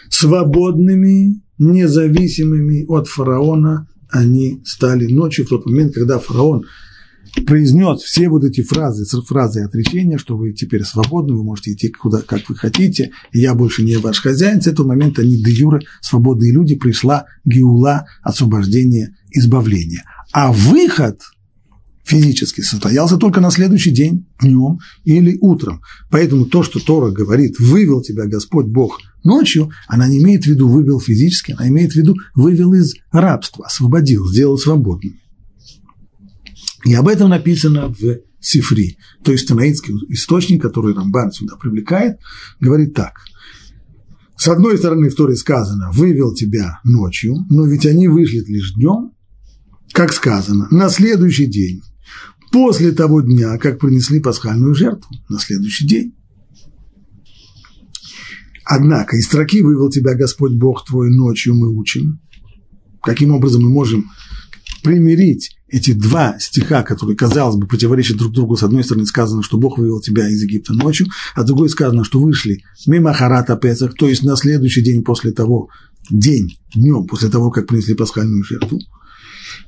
Свободными, 0.10 1.42
независимыми 1.58 2.86
от 2.88 3.08
фараона 3.08 3.88
они 4.10 4.62
стали 4.66 5.12
ночью 5.12 5.46
в 5.46 5.50
тот 5.50 5.66
момент, 5.66 5.94
когда 5.94 6.20
фараон 6.20 6.66
произнес 7.46 8.02
все 8.02 8.30
вот 8.30 8.44
эти 8.44 8.62
фразы, 8.62 9.06
фразы 9.22 9.62
отречения, 9.62 10.18
что 10.18 10.38
вы 10.38 10.54
теперь 10.54 10.84
свободны, 10.84 11.36
вы 11.36 11.44
можете 11.44 11.74
идти 11.74 11.90
куда, 11.90 12.22
как 12.22 12.50
вы 12.50 12.56
хотите, 12.56 13.12
я 13.32 13.54
больше 13.54 13.84
не 13.84 13.98
ваш 13.98 14.22
хозяин, 14.22 14.62
с 14.62 14.68
этого 14.68 14.88
момента 14.88 15.22
они 15.22 15.42
де 15.42 15.52
юре, 15.52 15.82
свободные 16.02 16.54
люди, 16.54 16.76
пришла 16.76 17.26
геула, 17.46 18.06
освобождение, 18.22 19.16
избавление. 19.32 20.04
А 20.32 20.52
выход 20.52 21.22
физически 22.08 22.62
состоялся 22.62 23.18
только 23.18 23.42
на 23.42 23.52
следующий 23.52 23.92
день, 23.92 24.26
днем 24.42 24.80
или 25.04 25.38
утром. 25.42 25.82
Поэтому 26.10 26.46
то, 26.46 26.64
что 26.64 26.80
Тора 26.80 27.12
говорит, 27.12 27.60
вывел 27.60 28.02
тебя 28.02 28.26
Господь 28.26 28.68
Бог 28.68 29.00
ночью, 29.24 29.72
она 29.88 30.08
не 30.08 30.24
имеет 30.24 30.46
в 30.46 30.48
виду 30.48 30.70
вывел 30.70 31.00
физически, 31.00 31.52
она 31.52 31.68
имеет 31.68 31.94
в 31.94 31.96
виду 31.96 32.16
вывел 32.34 32.74
из 32.74 32.96
рабства, 33.12 33.66
освободил, 33.66 34.28
сделал 34.28 34.58
свободным. 34.58 35.16
И 36.88 36.94
об 36.94 37.10
этом 37.10 37.32
написано 37.32 37.90
в 37.90 38.22
Сифри. 38.40 38.98
То 39.22 39.34
есть 39.34 39.46
танаитский 39.46 39.94
источник, 40.08 40.62
который 40.62 40.96
Рамбан 40.96 41.34
сюда 41.34 41.58
привлекает, 41.58 42.18
говорит 42.62 42.94
так. 42.94 43.12
С 44.38 44.48
одной 44.48 44.78
стороны, 44.78 45.10
в 45.10 45.16
Торе 45.16 45.36
сказано, 45.36 45.92
вывел 45.92 46.34
тебя 46.34 46.80
ночью, 46.86 47.36
но 47.50 47.66
ведь 47.66 47.86
они 47.86 48.08
вышли 48.08 48.42
лишь 48.48 48.74
днем, 48.76 49.12
как 49.92 50.14
сказано, 50.14 50.70
на 50.72 50.90
следующий 50.90 51.48
день, 51.48 51.82
после 52.54 52.94
того 52.94 53.20
дня, 53.20 53.58
как 53.58 53.80
принесли 53.80 54.22
пасхальную 54.22 54.74
жертву, 54.74 55.10
на 55.28 55.40
следующий 55.40 55.86
день. 55.86 56.16
Однако 58.64 59.18
из 59.18 59.26
строки 59.26 59.62
«Вывел 59.62 59.90
тебя 59.90 60.14
Господь 60.14 60.54
Бог 60.54 60.86
твой 60.86 61.10
ночью» 61.10 61.54
мы 61.54 61.68
учим. 61.68 62.22
Каким 63.02 63.34
образом 63.34 63.64
мы 63.64 63.70
можем 63.72 64.06
примирить 64.84 65.57
эти 65.70 65.92
два 65.94 66.38
стиха, 66.40 66.84
которые, 66.84 67.18
казалось 67.18 67.58
бы, 67.58 67.68
противоречат 67.68 68.18
друг 68.18 68.34
другу. 68.34 68.56
С 68.56 68.64
одной 68.64 68.84
стороны 68.84 69.06
сказано, 69.06 69.44
что 69.44 69.58
Бог 69.58 69.78
вывел 69.78 70.00
тебя 70.00 70.30
из 70.30 70.42
Египта 70.42 70.74
ночью, 70.74 71.08
а 71.36 71.44
с 71.44 71.46
другой 71.46 71.70
сказано, 71.70 72.04
что 72.04 72.20
вышли 72.20 72.64
мимо 72.86 73.14
Харата 73.14 73.56
Песах, 73.58 73.94
то 73.96 74.08
есть 74.08 74.24
на 74.24 74.36
следующий 74.38 74.82
день 74.82 75.04
после 75.04 75.32
того, 75.32 75.70
день, 76.10 76.58
днем 76.74 77.06
после 77.06 77.30
того, 77.30 77.52
как 77.52 77.68
принесли 77.68 77.96
пасхальную 77.96 78.44
жертву. 78.44 78.80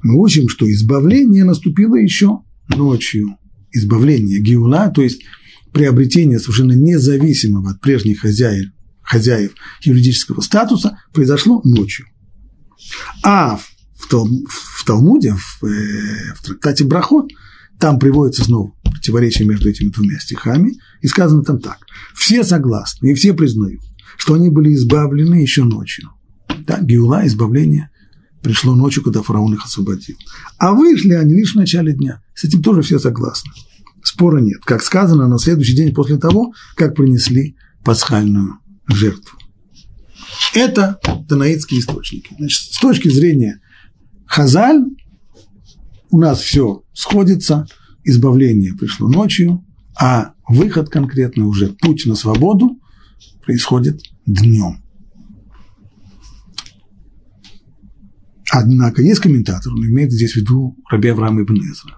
Мы 0.01 0.21
учим, 0.21 0.47
что 0.47 0.69
избавление 0.71 1.43
наступило 1.43 1.95
еще 1.95 2.39
ночью. 2.69 3.37
Избавление 3.71 4.39
Геула, 4.39 4.89
то 4.89 5.01
есть 5.01 5.21
приобретение 5.73 6.39
совершенно 6.39 6.71
независимого 6.73 7.71
от 7.71 7.81
прежних 7.81 8.21
хозяев, 8.21 8.71
хозяев 9.01 9.51
юридического 9.83 10.41
статуса 10.41 10.97
произошло 11.13 11.61
ночью. 11.63 12.07
А 13.23 13.57
в, 13.57 13.68
Тал, 14.07 14.27
в 14.47 14.85
Талмуде, 14.85 15.33
в, 15.33 15.65
э, 15.65 16.33
в 16.35 16.43
трактате 16.43 16.85
Брахот, 16.85 17.29
там 17.79 17.99
приводится 17.99 18.43
снова 18.43 18.73
противоречие 18.83 19.47
между 19.47 19.69
этими 19.69 19.89
двумя 19.89 20.19
стихами, 20.19 20.77
и 21.01 21.07
сказано 21.07 21.43
там 21.43 21.59
так. 21.59 21.77
Все 22.15 22.43
согласны 22.43 23.11
и 23.11 23.13
все 23.13 23.33
признают, 23.33 23.81
что 24.17 24.33
они 24.33 24.49
были 24.49 24.73
избавлены 24.73 25.35
еще 25.35 25.63
ночью. 25.63 26.09
Да, 26.65 26.79
Геула, 26.81 27.25
избавление, 27.25 27.89
пришло 28.41 28.75
ночью, 28.75 29.03
когда 29.03 29.21
фараон 29.21 29.53
их 29.53 29.65
освободил. 29.65 30.17
А 30.57 30.73
вышли 30.73 31.13
они 31.13 31.33
лишь 31.33 31.53
в 31.53 31.57
начале 31.57 31.93
дня. 31.93 32.21
С 32.33 32.43
этим 32.43 32.61
тоже 32.61 32.81
все 32.81 32.99
согласны. 32.99 33.51
Спора 34.03 34.39
нет. 34.39 34.59
Как 34.65 34.83
сказано, 34.83 35.27
на 35.27 35.39
следующий 35.39 35.75
день 35.75 35.93
после 35.93 36.17
того, 36.17 36.53
как 36.75 36.95
принесли 36.95 37.55
пасхальную 37.83 38.59
жертву. 38.87 39.37
Это 40.53 40.99
танаитские 41.27 41.81
источники. 41.81 42.33
Значит, 42.37 42.73
с 42.73 42.79
точки 42.79 43.09
зрения 43.09 43.61
Хазаль 44.29 44.83
у 46.11 46.19
нас 46.19 46.39
все 46.39 46.83
сходится, 46.93 47.65
избавление 48.03 48.75
пришло 48.75 49.09
ночью, 49.09 49.65
а 49.99 50.33
выход 50.47 50.89
конкретно 50.89 51.47
уже, 51.47 51.69
путь 51.81 52.05
на 52.05 52.13
свободу 52.13 52.79
происходит 53.43 54.01
днем. 54.27 54.83
Однако 58.51 59.01
есть 59.01 59.19
комментатор, 59.19 59.73
он 59.73 59.83
имеет 59.87 60.11
здесь 60.11 60.33
в 60.33 60.35
виду 60.37 60.77
Раби 60.91 61.09
Авраам 61.09 61.41
Ибн 61.41 61.55
Эзра, 61.55 61.95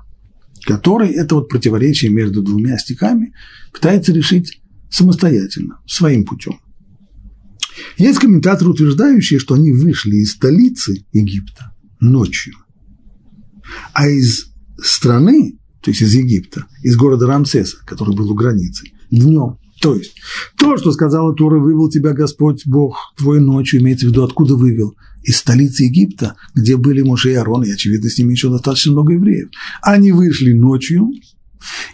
который 0.62 1.10
это 1.10 1.36
вот 1.36 1.50
противоречие 1.50 2.12
между 2.12 2.42
двумя 2.42 2.78
стихами 2.78 3.34
пытается 3.74 4.14
решить 4.14 4.62
самостоятельно, 4.90 5.82
своим 5.86 6.24
путем. 6.24 6.62
Есть 7.98 8.20
комментаторы, 8.20 8.72
утверждающие, 8.72 9.38
что 9.38 9.56
они 9.56 9.74
вышли 9.74 10.16
из 10.16 10.32
столицы 10.32 11.06
Египта 11.12 11.71
ночью, 12.02 12.56
а 13.94 14.08
из 14.10 14.48
страны, 14.82 15.60
то 15.82 15.92
есть 15.92 16.02
из 16.02 16.14
Египта, 16.14 16.66
из 16.84 16.98
города 16.98 17.28
Рамсеса, 17.28 17.78
который 17.86 18.16
был 18.16 18.30
у 18.32 18.36
границы, 18.36 18.88
днем. 19.10 19.58
То 19.82 19.96
есть, 19.96 20.14
то, 20.58 20.78
что 20.78 20.92
сказала 20.92 21.34
Тора, 21.34 21.60
вывел 21.60 21.90
тебя 21.90 22.14
Господь 22.14 22.68
Бог 22.68 23.14
твой 23.18 23.40
ночью, 23.40 23.82
имеется 23.82 24.06
в 24.06 24.10
виду, 24.10 24.24
откуда 24.24 24.56
вывел? 24.56 24.96
Из 25.24 25.38
столицы 25.38 25.84
Египта, 25.84 26.36
где 26.54 26.78
были 26.78 27.02
Моше 27.02 27.32
и 27.32 27.36
Арон, 27.36 27.64
и, 27.64 27.72
очевидно, 27.72 28.10
с 28.10 28.18
ними 28.18 28.32
еще 28.34 28.50
достаточно 28.50 28.92
много 28.92 29.14
евреев. 29.14 29.50
Они 29.82 30.12
вышли 30.12 30.54
ночью, 30.54 31.10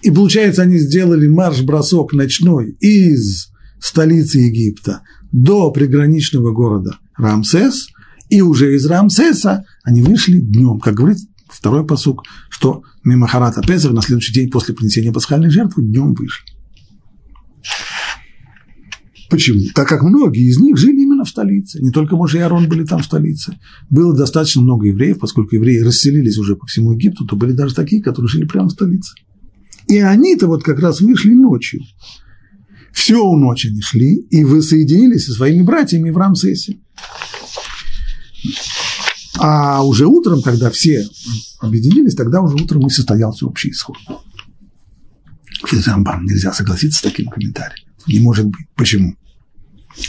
и, 0.01 0.11
получается, 0.11 0.63
они 0.63 0.77
сделали 0.79 1.27
марш-бросок 1.27 2.13
ночной 2.13 2.71
из 2.79 3.49
столицы 3.79 4.39
Египта 4.39 5.01
до 5.31 5.71
приграничного 5.71 6.51
города 6.51 6.97
Рамсес, 7.17 7.87
и 8.29 8.41
уже 8.41 8.75
из 8.75 8.85
Рамсеса 8.85 9.65
они 9.83 10.01
вышли 10.01 10.39
днем, 10.39 10.79
как 10.79 10.95
говорит 10.95 11.17
второй 11.49 11.85
посук, 11.85 12.23
что 12.49 12.83
Мимахарата 13.03 13.61
Песах 13.61 13.93
на 13.93 14.01
следующий 14.01 14.33
день 14.33 14.49
после 14.49 14.73
принесения 14.73 15.11
пасхальной 15.11 15.49
жертвы 15.49 15.83
днем 15.83 16.13
вышли. 16.13 16.45
Почему? 19.29 19.61
Так 19.75 19.89
как 19.89 20.03
многие 20.03 20.47
из 20.47 20.57
них 20.57 20.77
жили 20.77 21.01
именно 21.01 21.25
в 21.25 21.29
столице. 21.29 21.81
Не 21.81 21.91
только 21.91 22.15
Моше 22.15 22.37
и 22.37 22.41
Арон 22.41 22.69
были 22.69 22.85
там 22.85 23.01
в 23.01 23.05
столице. 23.05 23.57
Было 23.89 24.15
достаточно 24.15 24.61
много 24.61 24.87
евреев, 24.87 25.19
поскольку 25.19 25.55
евреи 25.55 25.79
расселились 25.79 26.37
уже 26.37 26.55
по 26.55 26.65
всему 26.65 26.93
Египту, 26.93 27.25
то 27.25 27.35
были 27.35 27.51
даже 27.51 27.75
такие, 27.75 28.01
которые 28.01 28.29
жили 28.29 28.45
прямо 28.45 28.69
в 28.69 28.71
столице. 28.71 29.15
И 29.89 29.97
они-то 29.97 30.47
вот 30.47 30.63
как 30.63 30.79
раз 30.79 31.01
вышли 31.01 31.33
ночью. 31.33 31.81
Все 32.93 33.17
у 33.17 33.37
ночи 33.37 33.67
они 33.67 33.81
шли 33.81 34.15
и 34.15 34.43
воссоединились 34.45 35.25
со 35.25 35.33
своими 35.33 35.61
братьями 35.61 36.09
в 36.09 36.17
Рамсесе. 36.17 36.79
А 39.39 39.83
уже 39.83 40.05
утром, 40.05 40.41
когда 40.41 40.71
все 40.71 41.07
объединились, 41.59 42.15
тогда 42.15 42.41
уже 42.41 42.55
утром 42.55 42.87
и 42.87 42.89
состоялся 42.89 43.45
общий 43.45 43.69
исход. 43.69 43.97
Рамбам 45.85 46.25
нельзя 46.25 46.53
согласиться 46.53 46.99
с 46.99 47.01
таким 47.01 47.27
комментарием. 47.27 47.87
Не 48.07 48.19
может 48.19 48.45
быть. 48.45 48.67
Почему? 48.75 49.15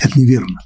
Это 0.00 0.18
неверно. 0.18 0.58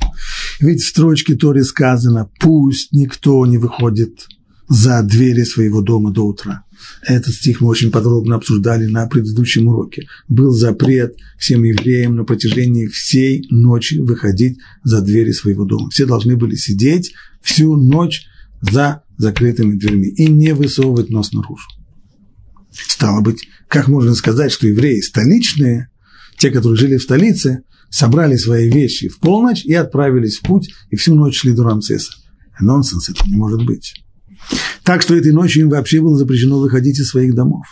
Ведь 0.61 0.83
в 0.83 0.89
строчке 0.89 1.35
Тори 1.35 1.63
сказано, 1.63 2.29
пусть 2.41 2.93
никто 2.93 3.45
не 3.47 3.59
выходит 3.59 4.27
за 4.73 5.03
двери 5.03 5.45
своего 5.45 5.83
дома 5.83 6.13
до 6.13 6.27
утра. 6.27 6.65
Этот 7.07 7.35
стих 7.35 7.61
мы 7.61 7.69
очень 7.69 7.91
подробно 7.91 8.37
обсуждали 8.37 8.87
на 8.87 9.07
предыдущем 9.07 9.69
уроке. 9.69 10.07
Был 10.29 10.51
запрет 10.53 11.15
всем 11.37 11.63
евреям 11.65 12.17
на 12.17 12.25
протяжении 12.25 12.87
всей 12.87 13.47
ночи 13.51 13.97
выходить 13.97 14.59
за 14.83 15.03
двери 15.03 15.33
своего 15.33 15.67
дома. 15.67 15.91
Все 15.91 16.07
должны 16.07 16.39
были 16.39 16.55
сидеть 16.55 17.13
всю 17.43 17.77
ночь 17.77 18.25
за 18.63 19.03
закрытыми 19.19 19.77
дверьми 19.77 20.09
и 20.09 20.27
не 20.27 20.55
высовывать 20.55 21.11
нос 21.11 21.33
наружу. 21.33 21.69
Стало 22.73 23.21
быть, 23.21 23.47
как 23.69 23.89
можно 23.89 24.15
сказать, 24.15 24.53
что 24.53 24.67
евреи 24.67 25.01
столичные, 25.01 25.91
те, 26.39 26.51
которые 26.51 26.79
жили 26.79 26.97
в 26.97 27.03
столице, 27.03 27.65
собрали 27.91 28.37
свои 28.37 28.71
вещи 28.71 29.09
в 29.09 29.19
полночь 29.19 29.67
и 29.67 29.75
отправились 29.75 30.39
в 30.39 30.43
путь, 30.43 30.73
и 30.89 30.97
всю 30.97 31.15
ночь 31.15 31.41
шли 31.41 31.53
до 31.53 31.65
Рамсеса. 31.65 32.15
Нонсенс, 32.59 33.11
это 33.11 33.29
не 33.29 33.37
может 33.37 33.67
быть. 33.67 34.03
Так 34.85 35.03
что 35.03 35.15
этой 35.15 35.33
ночью 35.33 35.63
им 35.63 35.71
вообще 35.71 36.01
было 36.01 36.17
запрещено 36.17 36.59
выходить 36.59 36.99
из 36.99 37.09
своих 37.09 37.35
домов. 37.35 37.67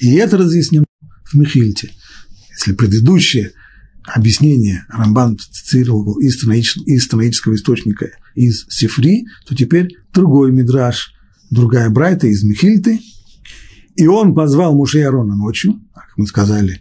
И 0.00 0.14
это 0.14 0.36
разъяснено 0.36 0.84
в 1.24 1.34
Михильте. 1.34 1.92
Если 2.50 2.72
предыдущее 2.72 3.52
объяснение 4.04 4.84
Рамбан 4.88 5.38
цитировал 5.38 6.18
из, 6.18 6.34
станоического 6.36 7.54
источника 7.54 8.10
из 8.34 8.66
Сифри, 8.68 9.26
то 9.46 9.54
теперь 9.54 9.96
другой 10.12 10.50
мидраж, 10.50 11.12
другая 11.50 11.90
брайта 11.90 12.26
из 12.26 12.42
Михильты. 12.42 13.00
И 13.96 14.06
он 14.06 14.34
позвал 14.34 14.74
Муше 14.74 14.98
и 15.00 15.02
Арона 15.02 15.36
ночью, 15.36 15.80
как 15.94 16.08
мы 16.16 16.26
сказали, 16.26 16.80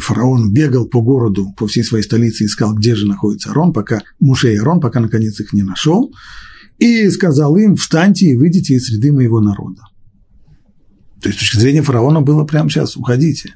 фараон 0.00 0.52
бегал 0.52 0.86
по 0.86 1.00
городу, 1.00 1.52
по 1.56 1.66
всей 1.66 1.82
своей 1.82 2.04
столице, 2.04 2.44
искал, 2.44 2.74
где 2.74 2.94
же 2.94 3.06
находится 3.06 3.50
Арон, 3.50 3.72
пока 3.72 4.02
Муше 4.18 4.52
и 4.52 4.56
Арон, 4.56 4.80
пока 4.80 5.00
наконец 5.00 5.40
их 5.40 5.52
не 5.52 5.62
нашел 5.62 6.12
и 6.80 7.10
сказал 7.10 7.56
им, 7.56 7.76
встаньте 7.76 8.26
и 8.26 8.36
выйдите 8.36 8.74
из 8.74 8.86
среды 8.86 9.12
моего 9.12 9.40
народа. 9.40 9.82
То 11.20 11.28
есть, 11.28 11.38
с 11.38 11.42
точки 11.42 11.58
зрения 11.58 11.82
фараона 11.82 12.22
было 12.22 12.44
прямо 12.44 12.70
сейчас, 12.70 12.96
уходите. 12.96 13.54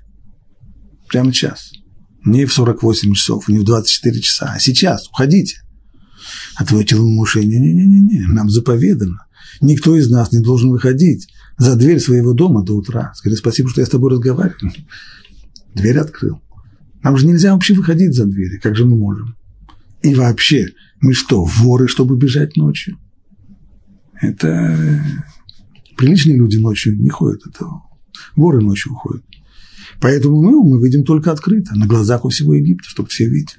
Прямо 1.09 1.33
сейчас. 1.33 1.73
Не 2.27 2.45
в 2.45 2.53
48 2.53 3.15
часов, 3.15 3.49
не 3.49 3.59
в 3.59 3.65
24 3.65 4.21
часа, 4.21 4.53
а 4.55 4.61
сейчас, 4.61 5.09
уходите. 5.09 5.57
Ответил 6.57 6.99
ему 6.99 7.11
Муше, 7.11 7.45
не-не-не, 7.45 8.27
нам 8.29 8.51
заповедано. 8.51 9.27
Никто 9.61 9.97
из 9.97 10.11
нас 10.11 10.33
не 10.33 10.41
должен 10.41 10.71
выходить 10.71 11.29
за 11.57 11.77
дверь 11.77 12.01
своего 12.01 12.35
дома 12.35 12.63
до 12.63 12.75
утра. 12.75 13.13
Скажи 13.15 13.37
спасибо, 13.37 13.71
что 13.71 13.81
я 13.81 13.87
с 13.87 13.91
тобой 13.91 14.13
разговариваю. 14.13 14.73
Дверь 15.75 15.99
открыл. 15.99 16.43
Нам 17.03 17.17
же 17.17 17.27
нельзя 17.27 17.55
вообще 17.55 17.75
выходить 17.75 18.15
за 18.15 18.27
двери, 18.27 18.59
как 18.59 18.77
же 18.77 18.85
мы 18.85 18.97
можем? 18.97 19.37
И 20.03 20.15
вообще, 20.15 20.69
мы 21.01 21.15
что, 21.15 21.45
воры, 21.45 21.89
чтобы 21.89 22.17
бежать 22.17 22.57
ночью? 22.57 22.99
Это 24.21 25.05
приличные 25.97 26.37
люди 26.37 26.57
ночью 26.57 26.97
не 26.97 27.09
ходят, 27.09 27.43
это 27.47 27.67
воры 28.37 28.61
ночью 28.61 28.93
уходят. 28.93 29.25
Поэтому 30.01 30.43
мы, 30.43 30.63
мы 30.63 30.85
видим 30.85 31.05
только 31.05 31.31
открыто, 31.31 31.75
на 31.75 31.87
глазах 31.87 32.25
у 32.25 32.29
всего 32.29 32.55
Египта, 32.55 32.89
чтобы 32.89 33.09
все 33.09 33.29
видели. 33.29 33.59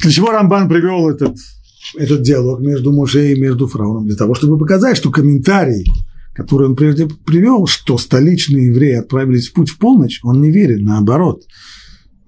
Для 0.00 0.10
чего 0.10 0.30
Рамбан 0.30 0.68
привел 0.68 1.08
этот, 1.08 1.36
этот 1.96 2.22
диалог 2.22 2.60
между 2.60 2.92
Моше 2.92 3.32
и 3.32 3.40
между 3.40 3.66
фараоном? 3.66 4.06
Для 4.06 4.16
того, 4.16 4.34
чтобы 4.34 4.58
показать, 4.58 4.96
что 4.96 5.10
комментарий, 5.10 5.86
который 6.34 6.68
он 6.68 6.76
прежде 6.76 7.06
привел, 7.06 7.66
что 7.66 7.98
столичные 7.98 8.66
евреи 8.66 8.94
отправились 8.94 9.48
в 9.48 9.54
путь 9.54 9.70
в 9.70 9.78
полночь, 9.78 10.20
он 10.22 10.40
не 10.40 10.50
верит, 10.50 10.82
наоборот. 10.82 11.42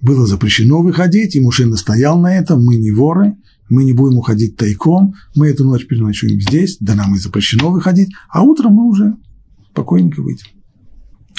Было 0.00 0.26
запрещено 0.26 0.80
выходить, 0.80 1.36
и 1.36 1.40
Муше 1.40 1.66
настоял 1.66 2.18
на 2.18 2.36
этом, 2.36 2.64
мы 2.64 2.76
не 2.76 2.92
воры, 2.92 3.34
мы 3.68 3.84
не 3.84 3.92
будем 3.92 4.18
уходить 4.18 4.56
тайком, 4.56 5.14
мы 5.34 5.48
эту 5.48 5.64
ночь 5.64 5.86
переночуем 5.86 6.40
здесь, 6.40 6.76
да 6.80 6.94
нам 6.94 7.14
и 7.14 7.18
запрещено 7.18 7.70
выходить, 7.70 8.10
а 8.28 8.42
утром 8.42 8.72
мы 8.72 8.88
уже 8.88 9.16
спокойненько 9.70 10.22
выйдем. 10.22 10.46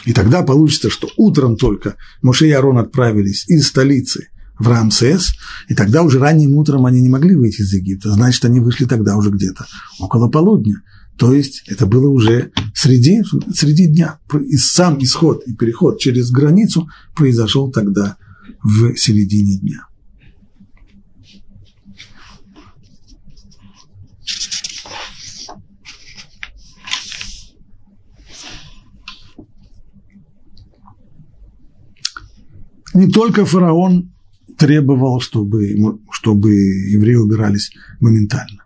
И 0.06 0.13
тогда 0.13 0.44
получится, 0.44 0.89
что 0.89 1.10
утром 1.18 1.58
только 1.58 1.96
Моше 2.22 2.48
и 2.48 2.52
Арон 2.52 2.78
отправились 2.78 3.46
из 3.48 3.68
столицы 3.68 4.28
в 4.58 4.68
Рамсес, 4.68 5.34
и 5.68 5.76
тогда 5.76 6.04
уже 6.04 6.20
ранним 6.20 6.56
утром 6.56 6.86
они 6.86 7.02
не 7.02 7.10
могли 7.10 7.36
выйти 7.36 7.62
из 7.62 7.74
Египта, 7.74 8.12
значит, 8.12 8.44
они 8.46 8.60
вышли 8.60 8.86
тогда 8.86 9.18
уже 9.18 9.30
где-то 9.30 9.65
около 10.00 10.30
полудня. 10.30 10.82
То 11.18 11.34
есть 11.34 11.63
это 11.68 11.86
было 11.86 12.10
уже 12.10 12.52
среди, 12.74 13.24
среди 13.54 13.88
дня. 13.88 14.20
И 14.48 14.56
сам 14.56 14.98
исход 15.04 15.44
и 15.46 15.54
переход 15.54 16.00
через 16.00 16.32
границу 16.32 16.88
произошел 17.13 17.70
тогда 17.72 18.15
в 18.63 18.96
середине 18.96 19.60
дня. 19.60 19.88
Не 32.99 33.09
только 33.09 33.45
фараон 33.45 34.13
требовал, 34.57 35.21
чтобы, 35.21 35.73
чтобы 36.12 36.53
евреи 36.53 37.15
убирались 37.15 37.71
моментально, 38.01 38.65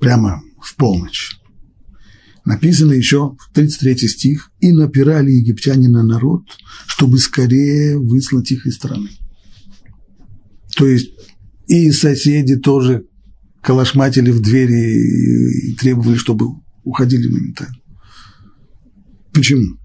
прямо 0.00 0.42
в 0.58 0.74
полночь. 0.76 1.38
Написано 2.46 2.92
еще 2.92 3.36
в 3.38 3.52
33 3.52 4.08
стих, 4.08 4.50
«И 4.60 4.72
напирали 4.72 5.30
египтяне 5.30 5.88
на 5.88 6.02
народ, 6.02 6.44
чтобы 6.86 7.18
скорее 7.18 7.98
выслать 7.98 8.50
их 8.50 8.66
из 8.66 8.76
страны». 8.76 9.10
То 10.74 10.86
есть 10.86 11.10
и 11.68 11.90
соседи 11.92 12.56
тоже 12.56 13.04
калашматили 13.60 14.30
в 14.30 14.40
двери 14.40 15.72
и 15.72 15.74
требовали, 15.76 16.16
чтобы 16.16 16.46
уходили 16.84 17.28
моментально. 17.28 17.76
Почему? 19.32 19.76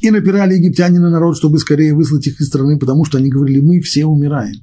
И 0.00 0.10
напирали 0.10 0.54
египтяне 0.54 0.98
на 1.00 1.10
народ, 1.10 1.36
чтобы 1.36 1.58
скорее 1.58 1.94
выслать 1.94 2.26
их 2.26 2.40
из 2.40 2.48
страны, 2.48 2.78
потому 2.78 3.04
что 3.04 3.18
они 3.18 3.28
говорили, 3.28 3.60
мы 3.60 3.80
все 3.80 4.04
умираем. 4.04 4.56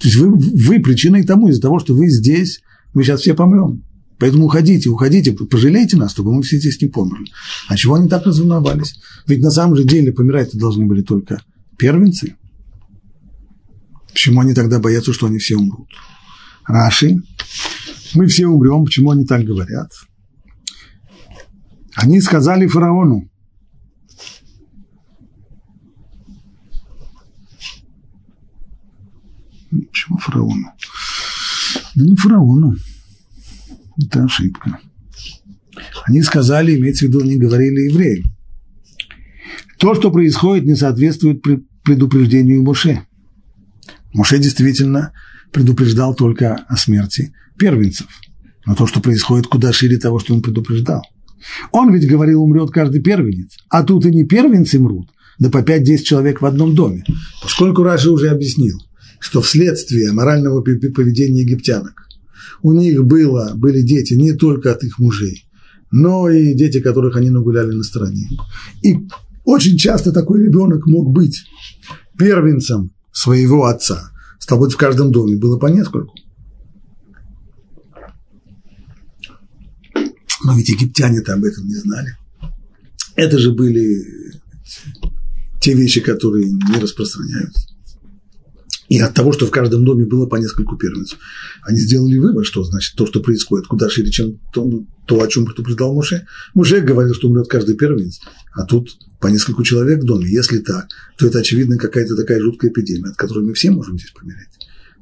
То 0.00 0.08
есть 0.08 0.16
вы, 0.16 0.30
вы 0.34 0.80
причиной 0.80 1.24
тому, 1.24 1.48
из-за 1.48 1.60
того, 1.60 1.78
что 1.78 1.94
вы 1.94 2.08
здесь, 2.08 2.60
мы 2.94 3.04
сейчас 3.04 3.20
все 3.20 3.34
помрем. 3.34 3.84
Поэтому 4.18 4.46
уходите, 4.46 4.90
уходите, 4.90 5.32
пожалейте 5.32 5.96
нас, 5.96 6.12
чтобы 6.12 6.34
мы 6.34 6.42
все 6.42 6.58
здесь 6.58 6.80
не 6.82 6.88
померли. 6.88 7.30
А 7.68 7.76
чего 7.76 7.94
они 7.94 8.08
так 8.08 8.26
разволновались? 8.26 9.00
Ведь 9.26 9.40
на 9.40 9.50
самом 9.50 9.76
же 9.76 9.84
деле 9.84 10.12
помирать 10.12 10.50
должны 10.52 10.86
были 10.86 11.02
только 11.02 11.42
первенцы. 11.78 12.36
Почему 14.12 14.40
они 14.40 14.52
тогда 14.52 14.78
боятся, 14.78 15.14
что 15.14 15.26
они 15.26 15.38
все 15.38 15.56
умрут? 15.56 15.88
Раши, 16.66 17.16
мы 18.14 18.26
все 18.26 18.46
умрем, 18.46 18.84
почему 18.84 19.10
они 19.10 19.24
так 19.24 19.42
говорят? 19.44 19.90
Они 21.94 22.20
сказали 22.20 22.66
фараону, 22.66 23.29
Почему 30.00 30.16
фараону? 30.16 30.72
Да 31.94 32.04
не 32.04 32.16
фараону. 32.16 32.74
Это 34.02 34.24
ошибка. 34.24 34.78
Они 36.06 36.22
сказали, 36.22 36.78
имеется 36.78 37.04
в 37.04 37.08
виду, 37.08 37.20
они 37.20 37.36
говорили 37.36 37.90
евреям. 37.90 38.32
То, 39.78 39.94
что 39.94 40.10
происходит, 40.10 40.64
не 40.64 40.74
соответствует 40.74 41.42
предупреждению 41.82 42.62
Моше. 42.62 43.02
Моше 44.14 44.38
действительно 44.38 45.12
предупреждал 45.52 46.14
только 46.14 46.54
о 46.54 46.76
смерти 46.78 47.34
первенцев. 47.58 48.08
Но 48.64 48.74
то, 48.74 48.86
что 48.86 49.00
происходит, 49.00 49.48
куда 49.48 49.70
шире 49.70 49.98
того, 49.98 50.18
что 50.18 50.32
он 50.32 50.40
предупреждал. 50.40 51.02
Он 51.72 51.92
ведь 51.92 52.08
говорил, 52.08 52.42
умрет 52.42 52.70
каждый 52.70 53.02
первенец. 53.02 53.58
А 53.68 53.82
тут 53.82 54.06
и 54.06 54.10
не 54.10 54.24
первенцы 54.24 54.78
мрут, 54.78 55.10
да 55.38 55.50
по 55.50 55.58
5-10 55.58 55.98
человек 55.98 56.40
в 56.40 56.46
одном 56.46 56.74
доме. 56.74 57.04
Поскольку 57.42 57.82
Раши 57.82 58.10
уже 58.10 58.30
объяснил, 58.30 58.78
что 59.20 59.40
вследствие 59.42 60.10
морального 60.12 60.62
поведения 60.62 61.42
египтянок 61.42 62.08
у 62.62 62.72
них 62.72 63.04
было, 63.04 63.52
были 63.54 63.82
дети 63.82 64.14
не 64.14 64.32
только 64.32 64.72
от 64.72 64.82
их 64.82 64.98
мужей, 64.98 65.46
но 65.92 66.28
и 66.28 66.54
дети, 66.54 66.80
которых 66.80 67.16
они 67.16 67.30
нагуляли 67.30 67.72
на 67.72 67.84
стороне. 67.84 68.28
И 68.82 68.96
очень 69.44 69.76
часто 69.76 70.10
такой 70.10 70.42
ребенок 70.42 70.86
мог 70.86 71.12
быть 71.12 71.44
первенцем 72.18 72.92
своего 73.12 73.66
отца. 73.66 74.10
Стало 74.38 74.60
быть, 74.60 74.72
в 74.72 74.78
каждом 74.78 75.12
доме 75.12 75.36
было 75.36 75.58
по 75.58 75.66
нескольку. 75.66 76.14
Но 80.42 80.56
ведь 80.56 80.70
египтяне-то 80.70 81.34
об 81.34 81.44
этом 81.44 81.66
не 81.66 81.74
знали. 81.74 82.16
Это 83.14 83.38
же 83.38 83.52
были 83.52 84.02
те 85.60 85.74
вещи, 85.74 86.00
которые 86.00 86.50
не 86.50 86.78
распространяются. 86.80 87.69
И 88.90 88.98
от 88.98 89.14
того, 89.14 89.32
что 89.32 89.46
в 89.46 89.52
каждом 89.52 89.84
доме 89.84 90.04
было 90.04 90.26
по 90.26 90.34
нескольку 90.34 90.76
первенцев, 90.76 91.16
они 91.62 91.78
сделали 91.78 92.18
вывод, 92.18 92.44
что 92.44 92.64
значит 92.64 92.96
то, 92.96 93.06
что 93.06 93.20
происходит, 93.20 93.68
куда 93.68 93.88
шире, 93.88 94.10
чем 94.10 94.40
то, 94.52 94.68
то 95.06 95.22
о 95.22 95.28
чем 95.28 95.46
предупреждал 95.46 95.94
Муше. 95.94 96.26
Муше 96.54 96.80
говорил, 96.80 97.14
что 97.14 97.28
умрет 97.28 97.46
каждый 97.46 97.76
первенец, 97.76 98.20
а 98.52 98.64
тут 98.64 98.98
по 99.20 99.28
нескольку 99.28 99.62
человек 99.62 100.02
в 100.02 100.06
доме. 100.06 100.28
Если 100.28 100.58
так, 100.58 100.88
то 101.16 101.24
это, 101.28 101.38
очевидно, 101.38 101.78
какая-то 101.78 102.16
такая 102.16 102.40
жуткая 102.40 102.72
эпидемия, 102.72 103.10
от 103.10 103.16
которой 103.16 103.44
мы 103.44 103.54
все 103.54 103.70
можем 103.70 103.96
здесь 103.96 104.10
помереть. 104.10 104.48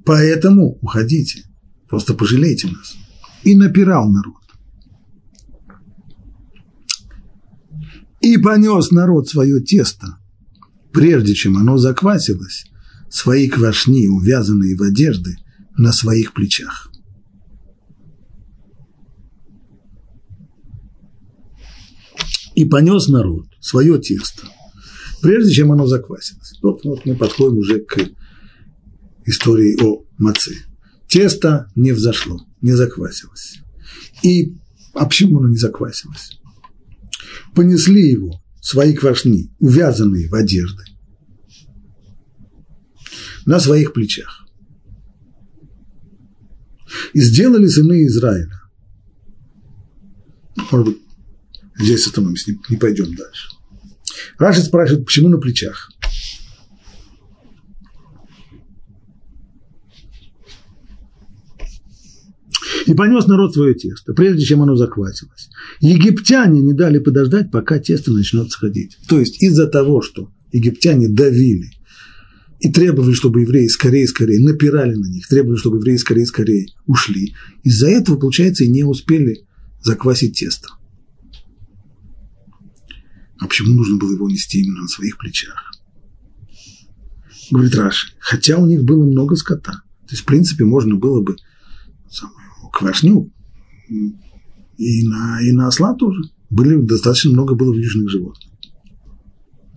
Поэтому 0.05 0.79
уходите, 0.83 1.45
просто 1.89 2.13
пожалейте 2.13 2.69
нас. 2.69 2.95
И 3.43 3.57
напирал 3.57 4.11
народ. 4.11 4.35
И 8.21 8.37
понес 8.37 8.91
народ 8.91 9.31
свое 9.31 9.63
тесто, 9.63 10.19
прежде 10.93 11.33
чем 11.33 11.57
оно 11.57 11.79
заквасилось, 11.79 12.67
свои 13.11 13.49
квашни, 13.49 14.07
увязанные 14.07 14.77
в 14.77 14.83
одежды, 14.83 15.37
на 15.77 15.93
своих 15.93 16.35
плечах. 16.35 16.91
И 22.55 22.65
понес 22.65 23.09
народ 23.09 23.47
свое 23.61 23.99
тесто, 24.01 24.49
прежде 25.23 25.53
чем 25.53 25.71
оно 25.73 25.87
заквасилось. 25.87 26.59
Вот, 26.61 26.83
вот 26.85 27.07
мы 27.07 27.15
подходим 27.15 27.59
уже 27.59 27.79
к 27.81 27.99
истории 29.25 29.81
о 29.81 30.05
маце. 30.19 30.55
Тесто 31.07 31.71
не 31.77 31.93
взошло, 31.93 32.41
не 32.61 32.73
заквасилось. 32.73 33.61
И 34.23 34.57
а 34.95 35.07
почему 35.07 35.39
оно 35.39 35.49
не 35.49 35.57
заквасилось? 35.57 36.41
Понесли 37.55 38.11
его 38.11 38.43
свои 38.61 38.93
квашни, 38.93 39.51
увязанные 39.61 40.29
в 40.29 40.35
одежды, 40.35 40.83
на 43.49 43.59
своих 43.61 43.95
плечах. 43.95 44.47
И 47.15 47.21
сделали 47.21 47.67
сыны 47.67 48.05
Израиля. 48.07 48.61
Может 50.71 50.87
быть, 50.87 50.99
здесь 51.79 52.07
остановимся, 52.07 52.51
не, 52.51 52.59
не 52.69 52.77
пойдем 52.77 53.15
дальше. 53.15 53.49
Рашид 54.39 54.65
спрашивает, 54.65 55.07
почему 55.07 55.31
на 55.31 55.39
плечах? 55.39 55.91
И 62.85 62.93
понес 62.93 63.27
народ 63.27 63.55
свое 63.55 63.73
тесто, 63.73 64.13
прежде 64.13 64.45
чем 64.45 64.61
оно 64.61 64.77
захватилось. 64.77 65.49
Египтяне 65.81 66.61
не 66.61 66.75
дали 66.75 66.99
подождать, 66.99 67.51
пока 67.51 67.79
тесто 67.79 68.13
начнет 68.13 68.51
сходить. 68.51 68.99
То 69.09 69.19
есть 69.19 69.43
из-за 69.43 69.69
того, 69.69 70.03
что 70.03 70.31
египтяне 70.53 71.09
давили 71.09 71.78
и 72.61 72.73
требовали, 72.73 73.15
чтобы 73.15 73.43
евреи 73.43 73.69
скорее-скорее 73.69 74.41
напирали 74.41 74.95
на 74.95 75.07
них, 75.07 75.29
требовали, 75.29 75.59
чтобы 75.59 75.79
евреи 75.79 75.97
скорее-скорее 75.97 76.69
ушли. 76.87 77.35
Из-за 77.63 77.89
этого, 77.89 78.17
получается, 78.19 78.65
и 78.65 78.71
не 78.71 78.85
успели 78.85 79.47
заквасить 79.81 80.39
тесто. 80.39 80.69
А 83.39 83.47
почему 83.47 83.75
нужно 83.75 83.97
было 83.97 84.13
его 84.13 84.29
нести 84.29 84.61
именно 84.61 84.83
на 84.83 84.89
своих 84.89 85.19
плечах? 85.19 85.73
Говорит 87.51 87.75
Раши, 87.77 88.13
хотя 88.19 88.59
у 88.59 88.67
них 88.67 88.83
было 88.83 89.05
много 89.05 89.37
скота. 89.37 89.83
То 90.07 90.13
есть, 90.13 90.23
в 90.23 90.27
принципе, 90.27 90.65
можно 90.65 90.97
было 90.97 91.23
бы 91.23 91.37
квашню 92.73 93.33
и 93.89 95.07
на, 95.07 95.41
и 95.43 95.53
на 95.53 95.69
осла 95.69 95.95
тоже. 95.95 96.23
Были, 96.51 96.77
достаточно 96.81 97.31
много 97.31 97.55
было 97.55 97.73
южных 97.73 98.11
животных. 98.11 98.53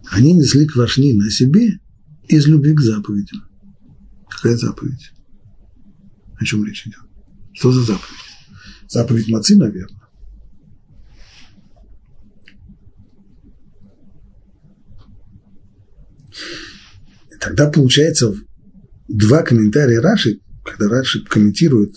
Они 0.09 0.33
несли 0.33 0.65
квашни 0.65 1.13
на 1.13 1.29
себе 1.29 1.79
из 2.31 2.47
любви 2.47 2.73
к 2.73 2.79
заповедям. 2.79 3.43
Какая 4.29 4.55
заповедь? 4.55 5.11
О 6.39 6.45
чем 6.45 6.65
речь 6.65 6.87
идет? 6.87 7.01
Что 7.53 7.71
за 7.71 7.81
заповедь? 7.81 8.19
Заповедь 8.87 9.29
мацы, 9.29 9.57
наверное. 9.57 10.01
Тогда 17.39 17.69
получается 17.69 18.33
два 19.07 19.41
комментария 19.43 19.99
Раши, 19.99 20.39
когда 20.63 20.87
Раши 20.87 21.23
комментирует 21.25 21.95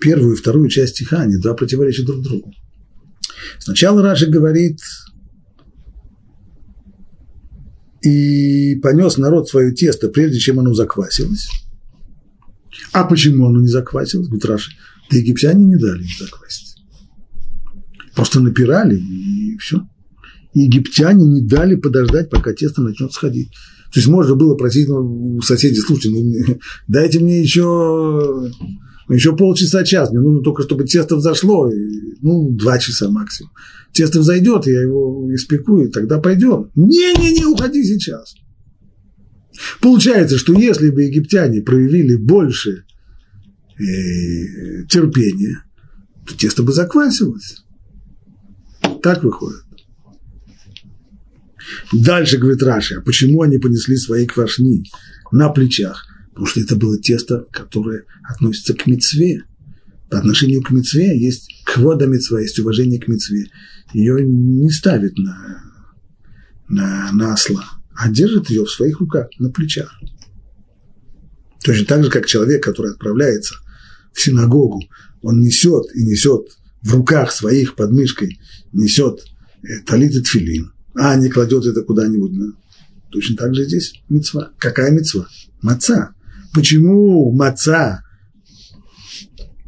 первую 0.00 0.34
и 0.34 0.38
вторую 0.38 0.68
часть 0.68 0.96
стиха, 0.96 1.20
они 1.20 1.36
два 1.36 1.54
противоречат 1.54 2.06
друг 2.06 2.22
другу. 2.22 2.52
Сначала 3.58 4.02
Раши 4.02 4.26
говорит, 4.26 4.80
и 8.04 8.76
понес 8.76 9.16
народ 9.16 9.48
свое 9.48 9.72
тесто, 9.72 10.08
прежде 10.08 10.38
чем 10.38 10.60
оно 10.60 10.74
заквасилось. 10.74 11.48
А 12.92 13.04
почему 13.04 13.46
оно 13.46 13.60
не 13.60 13.68
заквасилось? 13.68 14.28
Говорит 14.28 14.44
Раши, 14.46 14.72
да 15.10 15.16
египтяне 15.16 15.64
не 15.64 15.76
дали 15.76 16.02
им 16.02 16.08
заквасить. 16.18 16.76
Просто 18.14 18.40
напирали, 18.40 18.96
и 18.96 19.56
все. 19.58 19.80
египтяне 20.52 21.24
не 21.24 21.40
дали 21.40 21.74
подождать, 21.74 22.30
пока 22.30 22.52
тесто 22.52 22.82
начнет 22.82 23.12
сходить. 23.12 23.50
То 23.92 24.00
есть 24.00 24.08
можно 24.08 24.34
было 24.34 24.54
просить 24.54 24.88
ну, 24.88 25.36
у 25.36 25.40
соседей, 25.40 25.80
слушайте, 25.80 26.10
ну, 26.10 26.58
дайте 26.88 27.20
мне 27.20 27.40
еще 27.40 28.50
еще 29.08 29.36
полчаса, 29.36 29.84
час, 29.84 30.10
мне 30.10 30.20
нужно 30.20 30.42
только, 30.42 30.62
чтобы 30.62 30.84
тесто 30.84 31.16
взошло, 31.16 31.70
и, 31.70 32.16
ну, 32.22 32.50
два 32.50 32.78
часа 32.78 33.10
максимум. 33.10 33.52
Тесто 33.94 34.18
взойдет, 34.18 34.66
я 34.66 34.82
его 34.82 35.32
испеку, 35.34 35.80
и 35.80 35.88
тогда 35.88 36.18
пойдем. 36.18 36.70
Не-не-не, 36.74 37.46
уходи 37.46 37.84
сейчас. 37.84 38.34
Получается, 39.80 40.36
что 40.36 40.52
если 40.52 40.90
бы 40.90 41.04
египтяне 41.04 41.62
проявили 41.62 42.16
больше 42.16 42.84
э, 43.78 44.84
терпения, 44.88 45.62
то 46.26 46.36
тесто 46.36 46.64
бы 46.64 46.72
заквасилось. 46.72 47.64
Так 49.00 49.22
выходит. 49.22 49.62
Дальше 51.92 52.38
говорит 52.38 52.64
Раши, 52.64 52.96
а 52.96 53.00
почему 53.00 53.42
они 53.42 53.58
понесли 53.58 53.96
свои 53.96 54.26
квашни 54.26 54.84
на 55.30 55.50
плечах? 55.50 56.04
Потому 56.30 56.46
что 56.46 56.60
это 56.60 56.74
было 56.74 56.98
тесто, 56.98 57.46
которое 57.52 58.06
относится 58.28 58.74
к 58.74 58.86
мецве. 58.86 59.44
По 60.10 60.18
отношению 60.18 60.62
к 60.62 60.70
мецве 60.70 61.18
есть 61.18 61.48
квода 61.64 62.06
мецва, 62.06 62.40
есть 62.40 62.58
уважение 62.58 63.00
к 63.00 63.08
мецве. 63.08 63.46
Ее 63.92 64.24
не 64.24 64.70
ставит 64.70 65.16
на, 65.18 65.62
на, 66.68 67.10
на 67.12 67.32
осла, 67.32 67.64
а 67.96 68.10
держит 68.10 68.50
ее 68.50 68.64
в 68.64 68.70
своих 68.70 69.00
руках, 69.00 69.28
на 69.38 69.50
плечах. 69.50 69.98
Точно 71.64 71.86
так 71.86 72.04
же, 72.04 72.10
как 72.10 72.26
человек, 72.26 72.62
который 72.62 72.92
отправляется 72.92 73.54
в 74.12 74.20
синагогу, 74.20 74.82
он 75.22 75.40
несет 75.40 75.86
и 75.94 76.04
несет 76.04 76.58
в 76.82 76.94
руках 76.94 77.32
своих 77.32 77.74
под 77.74 77.92
мышкой, 77.92 78.38
несет 78.72 79.24
э, 79.62 79.80
талит 79.86 80.14
и 80.14 80.20
тфилин, 80.20 80.72
а 80.94 81.16
не 81.16 81.30
кладет 81.30 81.64
это 81.64 81.82
куда-нибудь. 81.82 82.32
Точно 83.10 83.36
так 83.36 83.54
же 83.54 83.64
здесь 83.64 83.94
мецва. 84.10 84.52
Какая 84.58 84.90
мецва? 84.90 85.26
Маца. 85.62 86.14
Почему 86.52 87.32
маца 87.32 88.03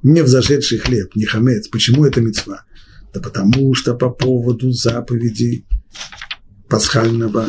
не 0.07 0.23
взошедший 0.23 0.79
хлеб, 0.79 1.17
не 1.17 1.25
хамец? 1.25 1.67
Почему 1.67 2.05
это 2.05 2.21
мецва? 2.21 2.65
Да 3.13 3.21
потому 3.21 3.75
что 3.75 3.95
по 3.95 4.09
поводу 4.09 4.71
заповеди 4.71 5.67
пасхального 6.69 7.49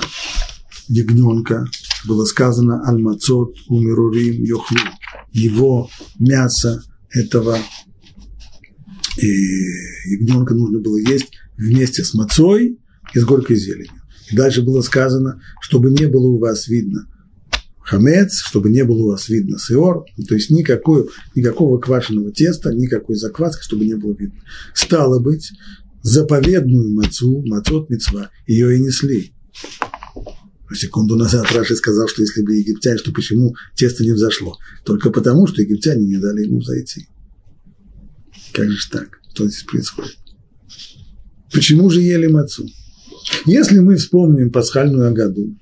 ягненка 0.88 1.68
было 2.05 2.26
сказано 2.26 2.82
«Аль-Мацот 2.88 3.55
умирурим 3.68 4.43
йохлу». 4.43 4.78
Его 5.32 5.89
мясо 6.18 6.82
этого 7.12 7.60
и 9.18 9.28
ягненка 10.05 10.55
нужно 10.55 10.80
было 10.80 10.97
есть 10.97 11.30
вместе 11.58 12.03
с 12.03 12.16
мацой 12.16 12.80
и 13.14 13.20
с 13.20 13.24
горькой 13.24 13.58
зеленью. 13.58 14.01
И 14.32 14.36
дальше 14.36 14.64
было 14.64 14.82
сказано, 14.82 15.39
чтобы 15.62 15.91
не 15.91 16.08
было 16.08 16.26
у 16.26 16.39
вас 16.39 16.68
видно– 16.68 17.08
хамец, 17.88 18.42
чтобы 18.46 18.70
не 18.70 18.84
было 18.84 19.04
у 19.04 19.08
вас 19.08 19.30
видно 19.30 19.58
сеор, 19.58 20.06
то 20.28 20.36
есть 20.36 20.50
никакой, 20.50 21.08
никакого 21.36 21.80
квашеного 21.80 22.32
теста, 22.32 22.74
никакой 22.74 23.16
закваски, 23.16 23.64
чтобы 23.64 23.86
не 23.86 23.96
было 23.96 24.14
видно. 24.14 24.42
Стало 24.74 25.20
быть, 25.20 25.54
заповедную 26.04 26.94
мацу, 26.94 27.44
мацот 27.46 27.90
мецва, 27.90 28.30
ее 28.46 28.76
и 28.76 28.82
несли. 28.82 29.32
Секунду 30.74 31.16
назад 31.16 31.50
Раши 31.54 31.78
сказал, 31.78 32.10
что 32.10 32.24
если 32.24 32.42
бы 32.42 32.56
египтяне, 32.56 32.98
что 32.98 33.14
почему 33.14 33.56
тесто 33.74 34.04
не 34.04 34.12
взошло? 34.12 34.58
Только 34.84 35.10
потому, 35.10 35.48
что 35.48 35.62
египтяне 35.62 36.06
не 36.06 36.18
дали 36.18 36.44
ему 36.44 36.62
зайти. 36.62 37.08
Как 38.52 38.70
же 38.70 38.90
так? 38.92 39.22
Что 39.34 39.48
здесь 39.48 39.64
происходит? 39.64 40.18
Почему 41.54 41.90
же 41.90 42.02
ели 42.02 42.28
мацу? 42.28 42.68
Если 43.46 43.80
мы 43.80 43.96
вспомним 43.96 44.52
пасхальную 44.52 45.08
Агаду, 45.08 45.56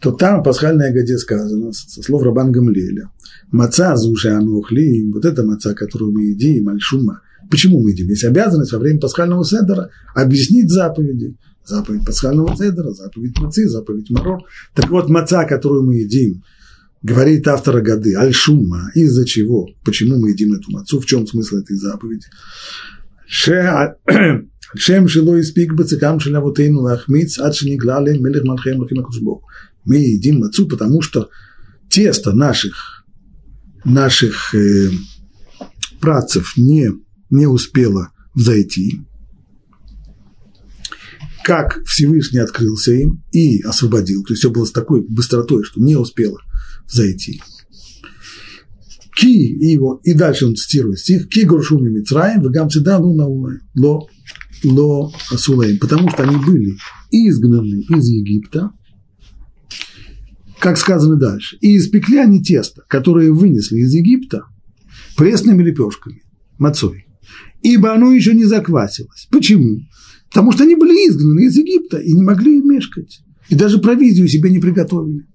то 0.00 0.12
там 0.12 0.40
в 0.40 0.44
пасхальной 0.44 0.90
Агаде 0.90 1.18
сказано, 1.18 1.72
со 1.72 2.02
слов 2.02 2.22
Рабан 2.22 2.52
Гамлеля, 2.52 3.10
маца 3.50 3.96
зуша 3.96 4.36
анухли, 4.36 5.10
вот 5.12 5.24
это 5.24 5.44
маца, 5.44 5.74
которую 5.74 6.12
мы 6.12 6.24
едим, 6.24 6.68
альшума. 6.68 7.20
Почему 7.50 7.82
мы 7.82 7.90
едим? 7.90 8.08
Есть 8.08 8.24
обязанность 8.24 8.72
во 8.72 8.78
время 8.78 9.00
пасхального 9.00 9.44
седера 9.44 9.90
объяснить 10.14 10.70
заповеди. 10.70 11.36
Заповедь 11.66 12.06
пасхального 12.06 12.56
седера, 12.56 12.90
заповедь 12.92 13.38
мацы, 13.38 13.68
заповедь 13.68 14.10
марор. 14.10 14.40
Так 14.74 14.88
вот, 14.90 15.08
маца, 15.10 15.44
которую 15.44 15.84
мы 15.84 15.96
едим, 15.96 16.42
говорит 17.02 17.46
автор 17.48 17.76
Агады, 17.76 18.14
альшума, 18.14 18.90
из-за 18.94 19.26
чего, 19.26 19.68
почему 19.84 20.18
мы 20.18 20.30
едим 20.30 20.54
эту 20.54 20.70
мацу, 20.70 21.00
в 21.00 21.06
чем 21.06 21.26
смысл 21.26 21.56
этой 21.56 21.76
заповеди. 21.76 22.26
Шем 24.76 25.08
шило 25.08 25.34
испик 25.40 25.74
бацикам 25.74 26.20
шелявотейну 26.20 26.82
лахмиц, 26.82 27.40
ад 27.40 27.56
шениглали 27.56 28.16
мелех 28.16 28.44
малхем 28.44 28.78
лахим 28.80 28.98
мы 29.84 29.96
едим 29.96 30.40
мацу, 30.40 30.66
потому 30.66 31.02
что 31.02 31.30
тесто 31.88 32.32
наших, 32.32 33.04
наших 33.84 34.54
э, 34.54 34.90
працев 36.00 36.56
не, 36.56 36.90
не 37.30 37.46
успело 37.46 38.10
взойти. 38.34 39.00
как 41.42 41.82
Всевышний 41.84 42.38
открылся 42.38 42.92
им 42.92 43.22
и 43.32 43.60
освободил. 43.62 44.22
То 44.24 44.32
есть 44.32 44.40
все 44.40 44.50
было 44.50 44.64
с 44.64 44.72
такой 44.72 45.04
быстротой, 45.08 45.64
что 45.64 45.80
не 45.80 45.96
успело 45.96 46.38
зайти. 46.86 47.42
Ки 49.16 49.26
и 49.26 49.72
его, 49.72 50.00
и 50.04 50.14
дальше 50.14 50.46
он 50.46 50.54
цитирует 50.54 50.98
стих, 50.98 51.28
Ки 51.28 51.40
горшуми 51.40 51.90
Мицраем, 51.90 52.42
вегам 52.42 52.70
цеда 52.70 52.98
луна 52.98 53.26
ло, 53.26 54.08
ло 54.64 55.12
асулаем, 55.30 55.78
потому 55.78 56.08
что 56.10 56.22
они 56.22 56.36
были 56.36 56.76
изгнаны 57.10 57.82
из 57.82 58.06
Египта, 58.06 58.70
как 60.60 60.76
сказано 60.76 61.16
дальше, 61.16 61.56
и 61.60 61.76
испекли 61.76 62.18
они 62.18 62.42
тесто, 62.42 62.82
которое 62.86 63.32
вынесли 63.32 63.78
из 63.78 63.92
Египта, 63.92 64.44
пресными 65.16 65.62
лепешками, 65.62 66.22
мацой, 66.58 67.06
ибо 67.62 67.92
оно 67.94 68.12
еще 68.12 68.34
не 68.34 68.44
заквасилось. 68.44 69.26
Почему? 69.30 69.80
Потому 70.28 70.52
что 70.52 70.64
они 70.64 70.76
были 70.76 70.92
изгнаны 71.08 71.46
из 71.46 71.56
Египта 71.56 71.98
и 71.98 72.12
не 72.12 72.22
могли 72.22 72.60
мешкать. 72.60 73.20
И 73.48 73.56
даже 73.56 73.78
провизию 73.78 74.28
себе 74.28 74.50
не 74.50 74.60
приготовили. 74.60 75.26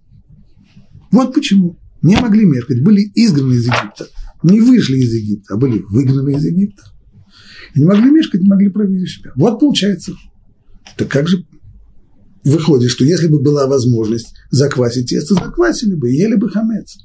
Вот 1.12 1.34
почему. 1.34 1.78
Не 2.02 2.16
могли 2.18 2.46
мешкать, 2.46 2.84
были 2.84 3.12
изгнаны 3.16 3.54
из 3.54 3.66
Египта. 3.66 4.08
Не 4.44 4.62
вышли 4.62 4.98
из 4.98 5.14
Египта, 5.14 5.56
а 5.56 5.58
были 5.58 5.80
выгнаны 5.90 6.36
из 6.36 6.46
Египта. 6.46 6.84
И 7.74 7.80
не 7.80 7.86
могли 7.86 8.12
мешкать, 8.12 8.42
не 8.42 8.50
могли 8.50 8.70
провизию 8.70 9.08
себя. 9.08 9.32
Вот 9.36 9.60
получается. 9.60 10.14
Так 10.98 11.10
как 11.10 11.28
же 11.28 11.46
выходит, 12.46 12.92
что 12.92 13.04
если 13.04 13.28
бы 13.28 13.40
была 13.40 13.68
возможность 13.68 14.34
заквасить 14.52 15.10
тесто, 15.10 15.34
заквасили 15.34 15.96
бы, 15.96 16.12
ели 16.12 16.36
бы 16.36 16.50
хамец. 16.50 16.98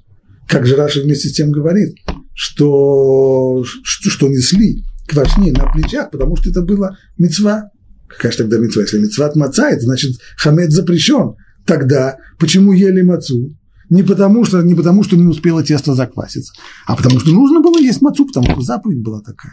Как 0.46 0.66
же 0.66 0.76
Раша 0.76 1.00
вместе 1.00 1.28
с 1.28 1.32
тем 1.32 1.50
говорит, 1.50 1.96
что, 2.34 3.64
что, 3.64 4.10
что 4.10 4.28
несли 4.28 4.84
квашни 5.08 5.50
на 5.50 5.72
плечах, 5.72 6.10
потому 6.10 6.36
что 6.36 6.50
это 6.50 6.62
было 6.62 6.96
мецва. 7.18 7.70
Какая 8.08 8.32
же 8.32 8.38
тогда 8.38 8.58
мецва? 8.58 8.82
Если 8.82 8.98
мецва 8.98 9.26
от 9.26 9.36
маца, 9.36 9.70
это 9.70 9.82
значит 9.82 10.16
хамец 10.36 10.72
запрещен. 10.72 11.34
Тогда 11.66 12.18
почему 12.38 12.72
ели 12.72 13.02
мацу? 13.02 13.56
Не 13.88 14.02
потому, 14.02 14.44
что, 14.44 14.62
не 14.62 14.74
потому, 14.74 15.02
что 15.02 15.16
не 15.16 15.26
успело 15.26 15.64
тесто 15.64 15.94
закваситься, 15.94 16.52
а 16.86 16.96
потому 16.96 17.18
что 17.18 17.32
нужно 17.32 17.60
было 17.60 17.78
есть 17.78 18.02
мацу, 18.02 18.24
потому 18.26 18.50
что 18.52 18.60
заповедь 18.60 19.02
была 19.02 19.20
такая. 19.20 19.52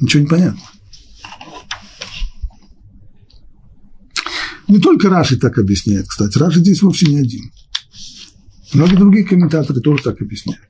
Ничего 0.00 0.22
не 0.22 0.28
понятно. 0.28 0.60
Не 4.68 4.78
только 4.78 5.08
Раши 5.08 5.38
так 5.38 5.58
объясняет, 5.58 6.06
кстати. 6.06 6.36
Раши 6.38 6.60
здесь 6.60 6.82
вовсе 6.82 7.06
не 7.06 7.18
один. 7.18 7.50
Многие 8.74 8.96
другие 8.96 9.24
комментаторы 9.24 9.80
тоже 9.80 10.02
так 10.02 10.20
объясняют. 10.20 10.62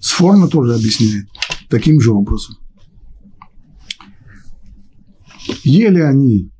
Сформа 0.00 0.48
тоже 0.48 0.74
объясняет 0.74 1.26
таким 1.68 2.00
же 2.00 2.10
образом. 2.12 2.56
Ели 5.62 6.00
они, 6.00 6.50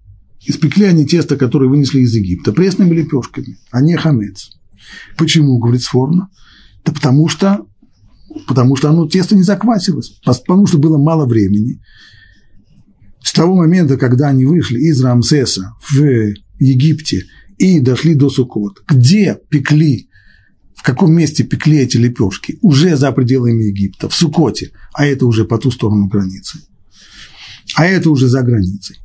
испекли 0.45 0.85
они 0.85 1.07
тесто, 1.07 1.37
которое 1.37 1.69
вынесли 1.71 2.01
из 2.01 2.15
Египта, 2.15 2.53
пресными 2.53 2.95
лепешками, 2.95 3.59
а 3.71 3.81
не 3.81 3.97
хамец. 3.97 4.51
Почему, 5.17 5.59
говорит 5.59 5.83
Сформа? 5.83 6.29
Да 6.85 6.93
потому 6.93 7.29
что, 7.29 7.67
потому 8.47 8.77
что 8.77 8.91
оно 8.91 9.09
тесто 9.09 9.35
не 9.37 9.43
заквасилось, 9.43 10.21
потому 10.23 10.67
что 10.67 10.77
было 10.77 10.99
мало 10.99 11.27
времени. 11.27 11.81
С 13.23 13.33
того 13.33 13.57
момента, 13.57 13.97
когда 13.97 14.29
они 14.29 14.45
вышли 14.45 14.79
из 14.79 15.03
Рамсеса 15.03 15.73
в 15.81 15.93
Египте 16.59 17.25
и 17.59 17.81
дошли 17.81 18.15
до 18.15 18.31
Сукот, 18.31 18.83
где 18.89 19.39
пекли, 19.49 20.09
в 20.75 20.83
каком 20.83 21.13
месте 21.13 21.45
пекли 21.45 21.79
эти 21.79 21.97
лепешки, 21.97 22.59
уже 22.63 22.97
за 22.97 23.13
пределами 23.13 23.65
Египта, 23.65 24.09
в 24.09 24.15
Сукоте, 24.15 24.71
а 24.93 25.07
это 25.07 25.27
уже 25.27 25.45
по 25.45 25.59
ту 25.59 25.71
сторону 25.71 26.07
границы, 26.07 26.61
а 27.77 27.87
это 27.87 28.11
уже 28.11 28.29
за 28.29 28.43
границей. 28.43 28.99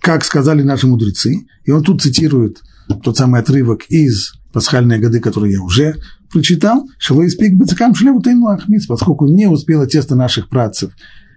Как 0.00 0.24
сказали 0.24 0.62
наши 0.62 0.86
мудрецы, 0.86 1.46
и 1.64 1.70
он 1.70 1.82
тут 1.82 2.02
цитирует 2.02 2.60
тот 3.02 3.16
самый 3.16 3.40
отрывок 3.40 3.84
из 3.88 4.34
пасхальные 4.52 4.98
годы, 4.98 5.20
которые 5.20 5.54
я 5.54 5.62
уже 5.62 5.96
прочитал, 6.30 6.88
Шилой 6.98 7.30
спик 7.30 7.54
бацакам 7.54 7.94
шлевутейну 7.94 8.48
ахмиц, 8.48 8.86
поскольку 8.86 9.26
не 9.26 9.46
успело 9.46 9.86
тесто 9.86 10.14
наших 10.14 10.48
працев 10.48 10.92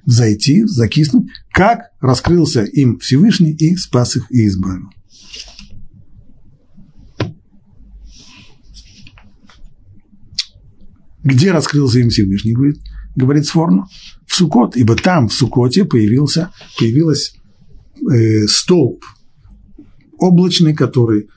зайти, 0.05 0.63
закиснуть, 0.66 1.30
как 1.51 1.91
раскрылся 1.99 2.63
им 2.63 2.99
Всевышний 2.99 3.51
и 3.51 3.76
спас 3.76 4.16
их 4.16 4.32
и 4.32 4.47
избавил. 4.47 4.89
Где 11.26 11.51
раскрылся 11.51 11.99
им 11.99 12.09
Всевышний, 12.09 12.53
говорит, 12.53 12.80
говорит 13.15 13.47
Сфорно? 13.47 13.88
В 14.28 14.36
Сукот, 14.36 14.78
ибо 14.78 14.95
там, 14.95 15.28
в 15.28 15.34
Сукоте, 15.34 15.84
появился, 15.84 16.51
появилась 16.78 17.36
э, 18.09 18.45
столб 18.47 19.03
облачный, 20.19 20.76
который 20.76 21.28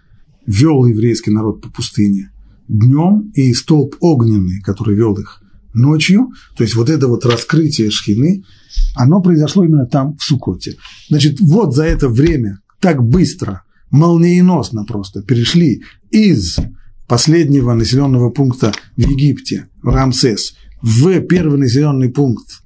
вел 0.46 0.84
еврейский 0.84 1.30
народ 1.30 1.62
по 1.62 1.70
пустыне 1.70 2.30
днем, 2.68 3.32
и 3.34 3.54
столб 3.54 3.96
огненный, 4.00 4.60
который 4.60 4.94
вел 4.94 5.14
их 5.14 5.42
ночью, 5.72 6.32
то 6.54 6.64
есть 6.64 6.74
вот 6.74 6.90
это 6.90 7.08
вот 7.08 7.24
раскрытие 7.24 7.90
шхины, 7.90 8.44
оно 8.94 9.22
произошло 9.22 9.64
именно 9.64 9.86
там, 9.86 10.18
в 10.18 10.22
Сукоте. 10.22 10.76
Значит, 11.08 11.40
вот 11.40 11.74
за 11.74 11.84
это 11.84 12.10
время 12.10 12.60
так 12.78 13.02
быстро, 13.02 13.62
молниеносно 13.90 14.84
просто 14.84 15.22
перешли 15.22 15.82
из 16.10 16.58
последнего 17.08 17.72
населенного 17.72 18.30
пункта 18.30 18.72
в 18.96 19.00
Египте, 19.00 19.68
в 19.82 19.88
Рамсес, 19.88 20.54
в 20.82 21.20
первый 21.22 21.58
населенный 21.58 22.10
пункт 22.10 22.62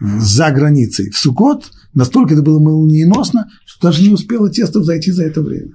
за 0.00 0.50
границей, 0.50 1.10
в 1.10 1.16
Сукот, 1.16 1.70
настолько 1.94 2.34
это 2.34 2.42
было 2.42 2.58
молниеносно, 2.58 3.48
что 3.64 3.88
даже 3.88 4.02
не 4.02 4.08
успело 4.08 4.50
тесто 4.50 4.82
зайти 4.82 5.12
за 5.12 5.24
это 5.24 5.42
время. 5.42 5.74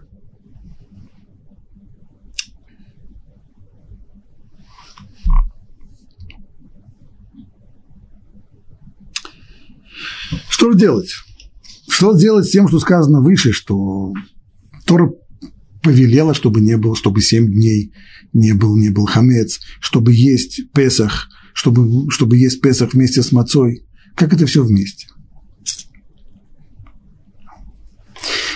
Что 10.49 10.73
делать? 10.73 11.11
Что 11.87 12.13
делать 12.13 12.45
с 12.45 12.51
тем, 12.51 12.67
что 12.67 12.79
сказано 12.79 13.21
выше, 13.21 13.51
что 13.51 14.13
Тора 14.85 15.11
повелела, 15.82 16.34
чтобы 16.34 16.61
не 16.61 16.77
было, 16.77 16.95
чтобы 16.95 17.21
семь 17.21 17.51
дней 17.51 17.93
не 18.34 18.53
был, 18.53 18.77
не 18.77 18.89
был 18.89 19.05
хамец, 19.05 19.59
чтобы 19.79 20.13
есть 20.13 20.71
Песах, 20.73 21.29
чтобы, 21.53 22.09
чтобы 22.11 22.38
есть 22.38 22.61
Песах 22.61 22.93
вместе 22.93 23.21
с 23.23 23.32
мацой. 23.32 23.86
Как 24.15 24.34
это 24.34 24.45
все 24.45 24.63
вместе? 24.63 25.07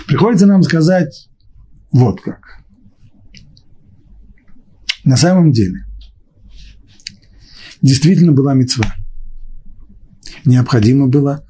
Приходится 0.07 0.45
нам 0.45 0.61
сказать 0.63 1.29
вот 1.91 2.21
как. 2.21 2.41
На 5.03 5.17
самом 5.17 5.51
деле, 5.51 5.85
действительно 7.81 8.31
была 8.31 8.53
мецва. 8.53 8.93
Необходимо 10.45 11.07
было 11.07 11.45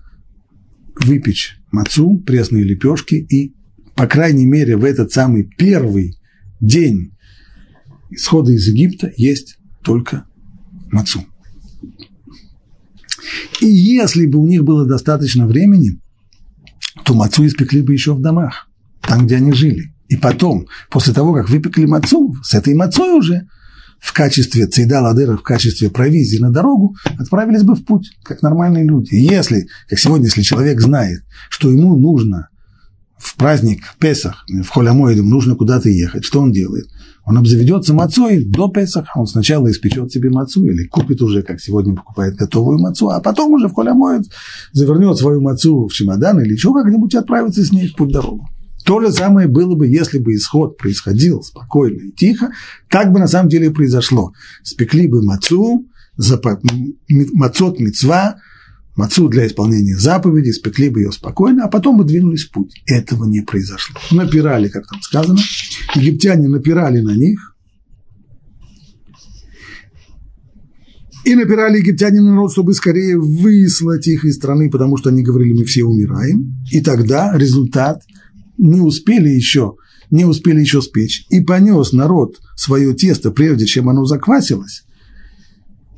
выпечь 0.96 1.58
мацу, 1.72 2.20
пресные 2.20 2.64
лепешки 2.64 3.16
и 3.16 3.56
по 3.96 4.08
крайней 4.08 4.46
мере, 4.46 4.76
в 4.76 4.84
этот 4.84 5.12
самый 5.12 5.44
первый 5.44 6.18
день 6.60 7.14
исхода 8.10 8.52
из 8.52 8.68
Египта 8.68 9.12
есть 9.16 9.58
только 9.84 10.26
мацу. 10.92 11.26
И 13.62 13.68
если 13.68 14.26
бы 14.26 14.40
у 14.40 14.48
них 14.48 14.64
было 14.64 14.86
достаточно 14.86 15.48
времени, 15.48 16.00
то 17.04 17.14
мацу 17.14 17.46
испекли 17.46 17.82
бы 17.82 17.94
еще 17.94 18.14
в 18.14 18.22
домах, 18.22 18.70
там, 19.02 19.26
где 19.26 19.38
они 19.38 19.54
жили. 19.54 19.94
И 20.10 20.18
потом, 20.18 20.68
после 20.92 21.14
того, 21.14 21.34
как 21.34 21.50
выпекли 21.50 21.86
мацу, 21.86 22.36
с 22.44 22.54
этой 22.54 22.76
мацой 22.76 23.18
уже 23.18 23.48
в 24.00 24.14
качестве 24.14 24.68
цейда 24.68 25.02
ладыра, 25.02 25.38
в 25.38 25.42
качестве 25.42 25.90
провизии 25.90 26.38
на 26.38 26.52
дорогу, 26.52 26.96
отправились 27.18 27.64
бы 27.64 27.76
в 27.76 27.86
путь, 27.86 28.12
как 28.24 28.42
нормальные 28.42 28.86
люди. 28.86 29.16
И 29.16 29.24
если, 29.24 29.68
как 29.88 30.00
сегодня, 30.00 30.26
если 30.26 30.42
человек 30.42 30.80
знает, 30.82 31.24
что 31.50 31.72
ему 31.72 31.96
нужно 31.96 32.50
в 33.18 33.36
праздник 33.38 33.96
Песах, 34.00 34.46
в 34.48 34.68
Холямоидом 34.68 35.30
нужно 35.30 35.56
куда-то 35.56 35.90
ехать, 35.90 36.26
что 36.26 36.42
он 36.42 36.52
делает? 36.52 36.88
Он 37.26 37.38
обзаведется 37.38 37.94
мацой 37.94 38.44
до 38.46 38.68
Песаха, 38.68 39.18
он 39.18 39.26
сначала 39.26 39.72
испечет 39.72 40.12
себе 40.12 40.30
мацу 40.30 40.64
или 40.66 40.86
купит 40.86 41.22
уже, 41.22 41.42
как 41.42 41.60
сегодня 41.60 41.96
покупает 41.96 42.36
готовую 42.36 42.78
мацу, 42.78 43.10
а 43.10 43.20
потом 43.20 43.54
уже 43.54 43.68
в 43.68 43.74
Холямоид 43.74 44.30
завернет 44.74 45.18
свою 45.18 45.42
мацу 45.42 45.88
в 45.88 45.94
чемодан 45.94 46.40
или 46.42 46.54
еще 46.54 46.72
как-нибудь 46.72 47.16
отправится 47.16 47.66
с 47.66 47.72
ней 47.72 47.88
в 47.88 47.96
путь 47.96 48.12
дорогу. 48.12 48.48
То 48.86 49.02
же 49.02 49.12
самое 49.12 49.48
было 49.48 49.76
бы, 49.76 49.88
если 49.88 50.20
бы 50.20 50.36
исход 50.36 50.78
происходил 50.78 51.42
спокойно 51.42 52.02
и 52.02 52.12
тихо, 52.12 52.52
так 52.90 53.12
бы 53.12 53.20
на 53.20 53.28
самом 53.28 53.50
деле 53.50 53.68
и 53.68 53.72
произошло. 53.72 54.32
Спекли 54.62 55.08
бы 55.08 55.24
мацу, 55.24 55.88
мацот 57.08 57.80
мецва, 57.80 58.36
мацу 58.96 59.28
для 59.30 59.48
исполнения 59.48 59.98
заповедей, 59.98 60.54
спекли 60.54 60.90
бы 60.90 61.02
ее 61.02 61.12
спокойно, 61.12 61.66
а 61.66 61.68
потом 61.68 61.98
бы 61.98 62.04
двинулись 62.04 62.46
в 62.46 62.52
путь. 62.52 62.82
Этого 62.86 63.26
не 63.26 63.42
произошло. 63.42 64.00
Напирали, 64.12 64.70
как 64.70 64.88
там 64.88 65.02
сказано, 65.02 65.40
египтяне 65.96 66.48
напирали 66.48 67.02
на 67.02 67.16
них, 67.16 67.56
И 71.26 71.34
напирали 71.34 71.80
египтяне 71.80 72.22
на 72.22 72.36
народ, 72.36 72.52
чтобы 72.52 72.76
скорее 72.76 73.18
выслать 73.18 74.06
их 74.06 74.26
из 74.26 74.36
страны, 74.36 74.70
потому 74.70 74.96
что 74.96 75.10
они 75.10 75.24
говорили, 75.24 75.54
мы 75.54 75.66
все 75.66 75.84
умираем. 75.84 76.56
И 76.72 76.82
тогда 76.82 77.36
результат 77.36 78.04
не 78.60 78.80
успели 78.80 79.30
еще, 79.30 79.74
не 80.12 80.24
успели 80.24 80.60
еще 80.60 80.84
спечь, 80.84 81.26
и 81.32 81.42
понес 81.42 81.94
народ 81.94 82.40
свое 82.56 82.94
тесто, 82.94 83.32
прежде 83.32 83.66
чем 83.66 83.90
оно 83.90 84.06
заквасилось, 84.06 84.84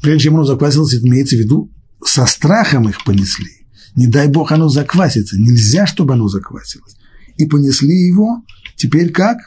прежде 0.02 0.26
чем 0.26 0.36
оно 0.36 0.46
заквасилось, 0.46 0.96
имеется 0.96 1.36
в 1.36 1.40
виду, 1.40 1.74
со 2.04 2.26
страхом 2.26 2.90
их 2.90 3.04
понесли. 3.04 3.68
Не 3.96 4.08
дай 4.08 4.28
бог 4.28 4.52
оно 4.52 4.70
заквасится, 4.70 5.40
нельзя, 5.40 5.88
чтобы 5.88 6.14
оно 6.14 6.28
заквасилось. 6.28 6.96
И 7.38 7.46
понесли 7.46 7.96
его 8.08 8.44
теперь 8.76 9.12
как? 9.12 9.38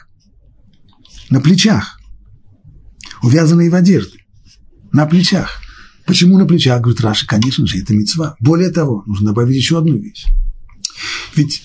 На 1.29 1.39
плечах, 1.39 1.97
увязанные 3.23 3.69
в 3.69 3.75
одежды, 3.75 4.19
на 4.91 5.05
плечах. 5.05 5.61
Почему 6.05 6.37
на 6.37 6.45
плечах? 6.45 6.81
Говорит 6.81 6.99
Раша, 6.99 7.25
конечно 7.25 7.65
же, 7.65 7.79
это 7.79 7.93
мецва. 7.93 8.35
Более 8.41 8.69
того, 8.69 9.03
нужно 9.05 9.27
добавить 9.27 9.55
еще 9.55 9.77
одну 9.77 9.97
вещь. 9.97 10.25
Ведь 11.35 11.63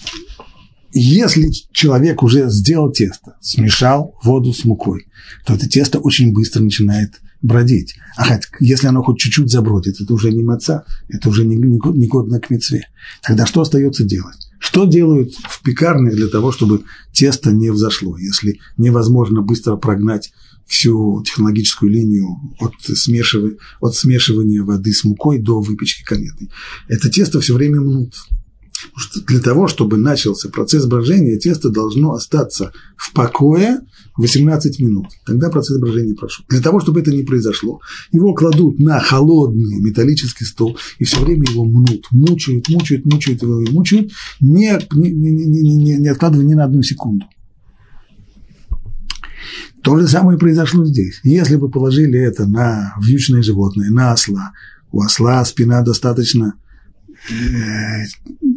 если 0.92 1.50
человек 1.72 2.22
уже 2.22 2.48
сделал 2.48 2.92
тесто, 2.92 3.36
смешал 3.40 4.16
воду 4.22 4.52
с 4.52 4.64
мукой, 4.64 5.08
то 5.44 5.54
это 5.54 5.68
тесто 5.68 5.98
очень 5.98 6.32
быстро 6.32 6.62
начинает 6.62 7.20
бродить. 7.42 7.96
А 8.16 8.24
хоть, 8.24 8.48
если 8.60 8.86
оно 8.86 9.02
хоть 9.02 9.18
чуть-чуть 9.18 9.50
забродит, 9.50 10.00
это 10.00 10.12
уже 10.12 10.32
не 10.32 10.42
маца, 10.42 10.84
это 11.08 11.28
уже 11.28 11.44
не, 11.44 11.56
не, 11.56 11.80
не 11.98 12.06
годно 12.06 12.40
к 12.40 12.50
мецве. 12.50 12.88
Тогда 13.22 13.46
что 13.46 13.60
остается 13.60 14.04
делать? 14.04 14.48
Что 14.58 14.84
делают 14.84 15.34
в 15.34 15.62
пекарне 15.62 16.10
для 16.10 16.28
того, 16.28 16.50
чтобы 16.50 16.82
тесто 17.12 17.52
не 17.52 17.70
взошло, 17.70 18.16
если 18.18 18.58
невозможно 18.76 19.42
быстро 19.42 19.76
прогнать 19.76 20.32
всю 20.66 21.22
технологическую 21.24 21.90
линию 21.90 22.26
от 22.58 22.72
смешивания, 22.82 23.58
от 23.80 23.94
смешивания 23.94 24.62
воды 24.62 24.92
с 24.92 25.04
мукой 25.04 25.38
до 25.38 25.60
выпечки 25.60 26.02
кометной? 26.04 26.50
Это 26.88 27.10
тесто 27.10 27.40
все 27.40 27.54
время 27.54 27.80
мнут. 27.80 28.14
Для 29.26 29.40
того, 29.40 29.68
чтобы 29.68 29.96
начался 29.96 30.48
процесс 30.48 30.86
брожения, 30.86 31.38
тесто 31.38 31.70
должно 31.70 32.12
остаться 32.12 32.72
в 32.96 33.12
покое 33.12 33.80
18 34.16 34.80
минут. 34.80 35.06
Тогда 35.24 35.50
процесс 35.50 35.78
брожения 35.78 36.14
прошел. 36.14 36.44
Для 36.48 36.60
того, 36.60 36.80
чтобы 36.80 37.00
это 37.00 37.10
не 37.10 37.22
произошло, 37.22 37.80
его 38.12 38.34
кладут 38.34 38.78
на 38.78 38.98
холодный 39.00 39.80
металлический 39.80 40.44
стол 40.44 40.78
и 40.98 41.04
все 41.04 41.20
время 41.22 41.44
его 41.50 41.64
мнут, 41.64 42.06
мучают, 42.10 42.68
мучают, 42.68 43.04
мучают 43.06 43.42
его 43.42 43.60
и 43.60 43.70
мучают, 43.70 44.12
не, 44.40 44.78
не, 44.94 45.10
не, 45.10 45.76
не, 45.76 45.96
не 45.96 46.08
откладывая 46.08 46.44
ни 46.44 46.54
на 46.54 46.64
одну 46.64 46.82
секунду. 46.82 47.26
То 49.82 49.98
же 49.98 50.08
самое 50.08 50.38
произошло 50.38 50.84
здесь. 50.84 51.20
Если 51.22 51.56
бы 51.56 51.70
положили 51.70 52.18
это 52.18 52.46
на 52.46 52.94
вьючное 53.00 53.42
животное, 53.42 53.90
на 53.90 54.12
осла, 54.12 54.52
у 54.90 55.00
осла 55.00 55.44
спина 55.44 55.82
достаточно, 55.82 56.54
э, 57.30 58.04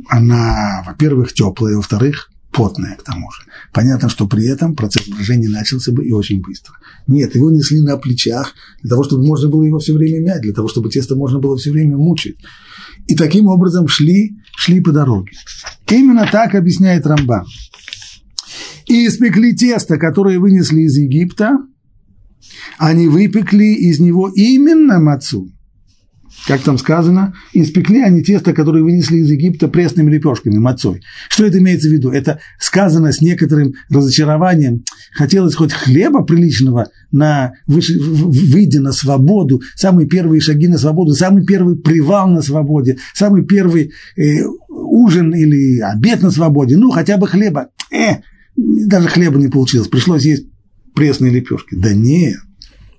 она, 0.08 0.84
во-первых, 0.88 1.34
теплая, 1.34 1.76
во-вторых, 1.76 2.32
потная 2.52 2.96
к 2.96 3.04
тому 3.04 3.32
же. 3.32 3.44
Понятно, 3.74 4.10
что 4.10 4.28
при 4.28 4.48
этом 4.48 4.76
процесс 4.76 5.08
брожения 5.08 5.50
начался 5.50 5.92
бы 5.92 6.06
и 6.06 6.12
очень 6.12 6.42
быстро. 6.42 6.76
Нет, 7.08 7.36
его 7.36 7.52
несли 7.52 7.82
на 7.82 7.98
плечах 7.98 8.54
для 8.82 8.90
того, 8.90 9.04
чтобы 9.04 9.26
можно 9.26 9.50
было 9.50 9.64
его 9.64 9.80
все 9.80 9.94
время 9.94 10.20
мять, 10.20 10.42
для 10.42 10.54
того, 10.54 10.68
чтобы 10.68 10.90
тесто 10.90 11.16
можно 11.16 11.40
было 11.40 11.58
все 11.58 11.72
время 11.72 11.98
мучить. 11.98 12.38
И 13.08 13.16
таким 13.16 13.48
образом 13.48 13.88
шли, 13.88 14.38
шли 14.56 14.82
по 14.82 14.92
дороге. 14.92 15.32
Именно 15.90 16.28
так 16.32 16.56
объясняет 16.56 17.06
Рамбан. 17.06 17.46
И 18.88 19.08
испекли 19.08 19.56
тесто, 19.56 19.98
которое 19.98 20.40
вынесли 20.40 20.82
из 20.82 20.98
Египта, 20.98 21.58
они 22.78 23.08
выпекли 23.08 23.74
из 23.76 24.00
него 24.00 24.30
именно 24.30 25.00
мацу 25.00 25.52
как 26.48 26.62
там 26.62 26.78
сказано, 26.78 27.34
испекли 27.54 28.02
они 28.02 28.22
тесто, 28.22 28.54
которое 28.54 28.84
вынесли 28.84 29.18
из 29.18 29.30
Египта 29.30 29.68
пресными 29.68 30.12
лепешками, 30.12 30.58
мацой. 30.58 31.02
Что 31.30 31.46
это 31.46 31.60
имеется 31.60 31.90
в 31.90 31.92
виду? 31.92 32.12
Это 32.12 32.40
сказано 32.60 33.12
с 33.12 33.22
некоторым 33.22 33.74
разочарованием. 33.90 34.84
Хотелось 35.14 35.56
хоть 35.56 35.74
хлеба 35.74 36.24
приличного, 36.24 36.90
на, 37.12 37.54
выйдя 37.68 38.82
на 38.82 38.92
свободу, 38.92 39.62
самые 39.76 40.08
первые 40.08 40.42
шаги 40.42 40.68
на 40.68 40.78
свободу, 40.78 41.14
самый 41.14 41.46
первый 41.46 41.76
привал 41.76 42.30
на 42.30 42.42
свободе, 42.42 42.98
самый 43.14 43.44
первый 43.44 43.92
э, 44.18 44.44
ужин 44.68 45.34
или 45.34 45.80
обед 45.80 46.22
на 46.22 46.32
свободе, 46.32 46.78
ну, 46.78 46.92
хотя 46.92 47.18
бы 47.18 47.28
хлеба. 47.28 47.70
Э, 47.92 48.18
даже 48.56 49.08
хлеба 49.08 49.38
не 49.40 49.48
получилось, 49.48 49.88
пришлось 49.88 50.26
есть 50.26 50.48
пресные 50.96 51.32
лепешки. 51.32 51.76
Да 51.76 51.94
нет, 51.94 52.40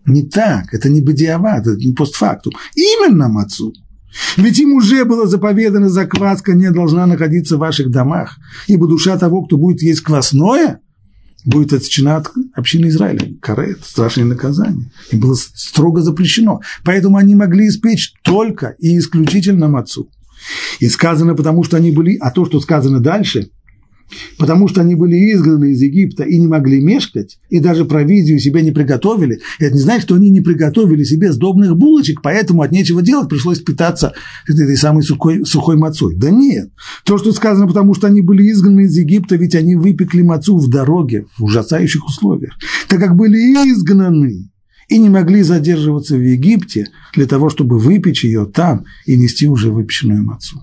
не 0.07 0.23
так, 0.23 0.73
это 0.73 0.89
не 0.89 1.01
бадиават, 1.01 1.67
это 1.67 1.77
не 1.77 1.93
постфактум. 1.93 2.53
Именно 2.75 3.29
мацу. 3.29 3.73
Ведь 4.37 4.59
им 4.59 4.75
уже 4.75 5.05
было 5.05 5.27
заповедано, 5.27 5.89
закваска 5.89 6.53
не 6.53 6.71
должна 6.71 7.07
находиться 7.07 7.57
в 7.57 7.61
ваших 7.61 7.91
домах, 7.91 8.39
ибо 8.67 8.89
душа 8.89 9.17
того, 9.17 9.43
кто 9.45 9.57
будет 9.57 9.83
есть 9.83 10.01
квасное, 10.01 10.81
будет 11.45 11.73
отсечена 11.73 12.17
от 12.17 12.31
общины 12.55 12.89
Израиля. 12.89 13.35
Карет, 13.41 13.85
страшное 13.85 14.25
наказание. 14.25 14.91
Им 15.13 15.21
было 15.21 15.35
строго 15.35 16.03
запрещено. 16.03 16.61
Поэтому 16.85 17.17
они 17.17 17.35
могли 17.35 17.69
испечь 17.69 18.15
только 18.23 18.75
и 18.79 18.99
исключительно 18.99 19.69
мацу. 19.69 20.11
И 20.81 20.89
сказано, 20.89 21.35
потому 21.35 21.63
что 21.65 21.77
они 21.77 21.93
были, 21.93 22.17
а 22.17 22.31
то, 22.31 22.47
что 22.47 22.61
сказано 22.61 23.01
дальше– 23.01 23.51
потому 24.39 24.69
что 24.69 24.81
они 24.81 24.95
были 24.95 25.17
изгнаны 25.33 25.73
из 25.73 25.83
Египта 25.83 26.25
и 26.25 26.39
не 26.39 26.47
могли 26.47 26.81
мешкать, 26.81 27.39
и 27.49 27.61
даже 27.61 27.85
провизию 27.85 28.39
себе 28.39 28.63
не 28.63 28.71
приготовили, 28.71 29.41
это 29.59 29.75
не 29.75 29.81
значит, 29.81 30.05
что 30.05 30.15
они 30.15 30.31
не 30.31 30.41
приготовили 30.41 31.05
себе 31.05 31.33
сдобных 31.33 31.77
булочек, 31.77 32.23
поэтому 32.23 32.63
от 32.63 32.73
нечего 32.73 33.03
делать 33.03 33.29
пришлось 33.29 33.61
питаться 33.61 34.13
этой 34.49 34.77
самой 34.77 35.03
сухой, 35.03 35.45
сухой 35.45 35.77
мацой. 35.77 36.15
Да 36.17 36.31
нет. 36.31 36.71
То, 37.05 37.19
что 37.19 37.33
сказано, 37.33 37.67
потому 37.67 37.95
что 37.95 38.07
они 38.07 38.21
были 38.21 38.51
изгнаны 38.51 38.83
из 38.83 38.97
Египта, 38.97 39.37
ведь 39.37 39.55
они 39.55 39.77
выпекли 39.77 40.23
мацу 40.23 40.59
в 40.59 40.69
дороге, 40.69 41.27
в 41.39 41.45
ужасающих 41.45 42.07
условиях. 42.07 42.55
Так 42.89 43.01
как 43.01 43.17
были 43.17 43.37
изгнаны 43.37 44.51
и 44.89 44.99
не 44.99 45.09
могли 45.09 45.43
задерживаться 45.43 46.17
в 46.17 46.21
Египте 46.21 46.89
для 47.15 47.27
того, 47.27 47.49
чтобы 47.49 47.79
выпечь 47.79 48.25
ее 48.25 48.45
там 48.45 48.85
и 49.07 49.17
нести 49.17 49.49
уже 49.49 49.71
выпеченную 49.71 50.25
мацу. 50.25 50.63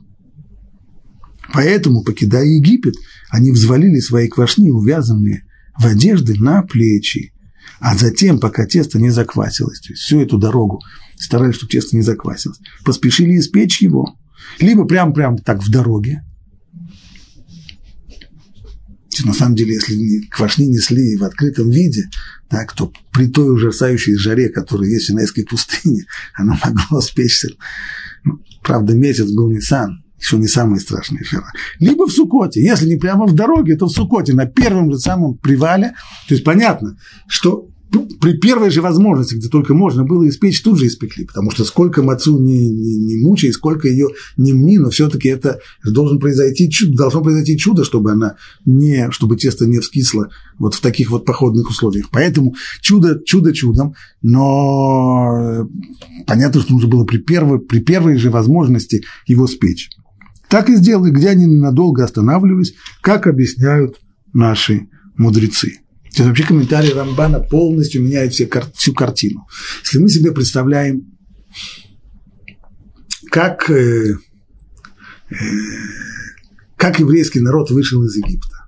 Поэтому, 1.53 2.03
покидая 2.03 2.45
Египет, 2.45 2.95
они 3.29 3.51
взвалили 3.51 3.99
свои 3.99 4.27
квашни, 4.27 4.69
увязанные 4.69 5.43
в 5.77 5.85
одежды, 5.85 6.35
на 6.39 6.61
плечи. 6.61 7.33
А 7.79 7.95
затем, 7.95 8.39
пока 8.39 8.65
тесто 8.65 8.99
не 8.99 9.09
заквасилось, 9.09 9.79
то 9.79 9.89
есть 9.89 10.01
всю 10.01 10.19
эту 10.19 10.37
дорогу 10.37 10.81
старались, 11.17 11.55
чтобы 11.55 11.71
тесто 11.71 11.95
не 11.95 12.01
заквасилось, 12.01 12.59
поспешили 12.83 13.37
испечь 13.37 13.81
его. 13.81 14.17
Либо 14.59 14.85
прям-прям 14.85 15.37
так 15.37 15.63
в 15.63 15.69
дороге. 15.69 16.23
На 19.25 19.33
самом 19.33 19.55
деле, 19.55 19.73
если 19.73 20.27
квашни 20.29 20.65
несли 20.65 21.17
в 21.17 21.23
открытом 21.23 21.69
виде, 21.71 22.03
так, 22.49 22.73
то 22.73 22.93
при 23.11 23.27
той 23.27 23.53
ужасающей 23.53 24.15
жаре, 24.15 24.49
которая 24.49 24.89
есть 24.89 25.05
в 25.05 25.07
Синайской 25.07 25.43
пустыне, 25.43 26.05
она 26.35 26.59
могла 26.63 27.01
спечься. 27.01 27.49
Ну, 28.23 28.39
правда, 28.63 28.93
месяц 28.93 29.29
был 29.31 29.49
Нисан, 29.49 30.03
еще 30.19 30.37
не 30.37 30.47
самые 30.47 30.79
страшные 30.79 31.23
жара. 31.23 31.51
Либо 31.79 32.07
в 32.07 32.11
Сукоте. 32.11 32.61
Если 32.61 32.87
не 32.87 32.97
прямо 32.97 33.25
в 33.25 33.33
дороге, 33.33 33.75
то 33.75 33.87
в 33.87 33.91
Сукоте, 33.91 34.33
на 34.33 34.45
первом 34.45 34.91
же 34.91 34.99
самом 34.99 35.37
привале. 35.37 35.93
То 36.27 36.33
есть 36.33 36.43
понятно, 36.43 36.97
что 37.27 37.69
при 38.19 38.33
первой 38.33 38.69
же 38.69 38.81
возможности, 38.81 39.35
где 39.35 39.47
только 39.47 39.73
можно 39.73 40.03
было 40.03 40.27
испечь, 40.27 40.61
тут 40.61 40.77
же 40.77 40.87
испекли, 40.87 41.25
потому 41.25 41.51
что 41.51 41.63
сколько 41.63 42.03
мацу 42.03 42.37
не, 42.37 42.69
не, 42.69 42.97
не 42.97 43.15
мучай, 43.15 43.51
сколько 43.53 43.87
ее 43.87 44.09
не 44.35 44.53
мни, 44.53 44.77
но 44.77 44.89
все-таки 44.89 45.29
это 45.29 45.59
должен 45.85 46.19
произойти 46.19 46.69
должно 46.87 47.21
произойти 47.21 47.57
чудо, 47.57 47.85
чтобы 47.85 48.11
она 48.11 48.35
не, 48.65 49.09
чтобы 49.11 49.37
тесто 49.37 49.65
не 49.65 49.79
вскисло 49.79 50.29
вот 50.59 50.75
в 50.75 50.81
таких 50.81 51.11
вот 51.11 51.25
походных 51.25 51.69
условиях. 51.69 52.09
Поэтому 52.11 52.55
чудо, 52.81 53.21
чудо 53.25 53.53
чудом, 53.53 53.95
но 54.21 55.69
понятно, 56.25 56.61
что 56.61 56.73
нужно 56.73 56.89
было 56.89 57.05
при 57.05 57.19
первой, 57.19 57.59
при 57.59 57.79
первой 57.79 58.17
же 58.17 58.29
возможности 58.29 59.05
его 59.27 59.47
спечь. 59.47 59.89
Так 60.49 60.69
и 60.69 60.75
сделали, 60.75 61.11
где 61.11 61.29
они 61.29 61.45
ненадолго 61.45 62.03
останавливались, 62.03 62.73
как 63.01 63.27
объясняют 63.27 63.99
наши 64.33 64.87
мудрецы. 65.17 65.79
То 66.11 66.23
есть 66.23 66.27
вообще 66.29 66.43
комментарий 66.45 66.93
Рамбана 66.93 67.39
полностью 67.39 68.01
меняет 68.01 68.33
все, 68.33 68.49
всю 68.75 68.93
картину. 68.93 69.47
Если 69.83 69.99
мы 69.99 70.09
себе 70.09 70.31
представляем, 70.31 71.17
как, 73.29 73.69
э, 73.69 74.15
э, 75.29 75.35
как 76.75 76.99
еврейский 76.99 77.41
народ 77.41 77.69
вышел 77.71 78.03
из 78.03 78.15
Египта, 78.15 78.67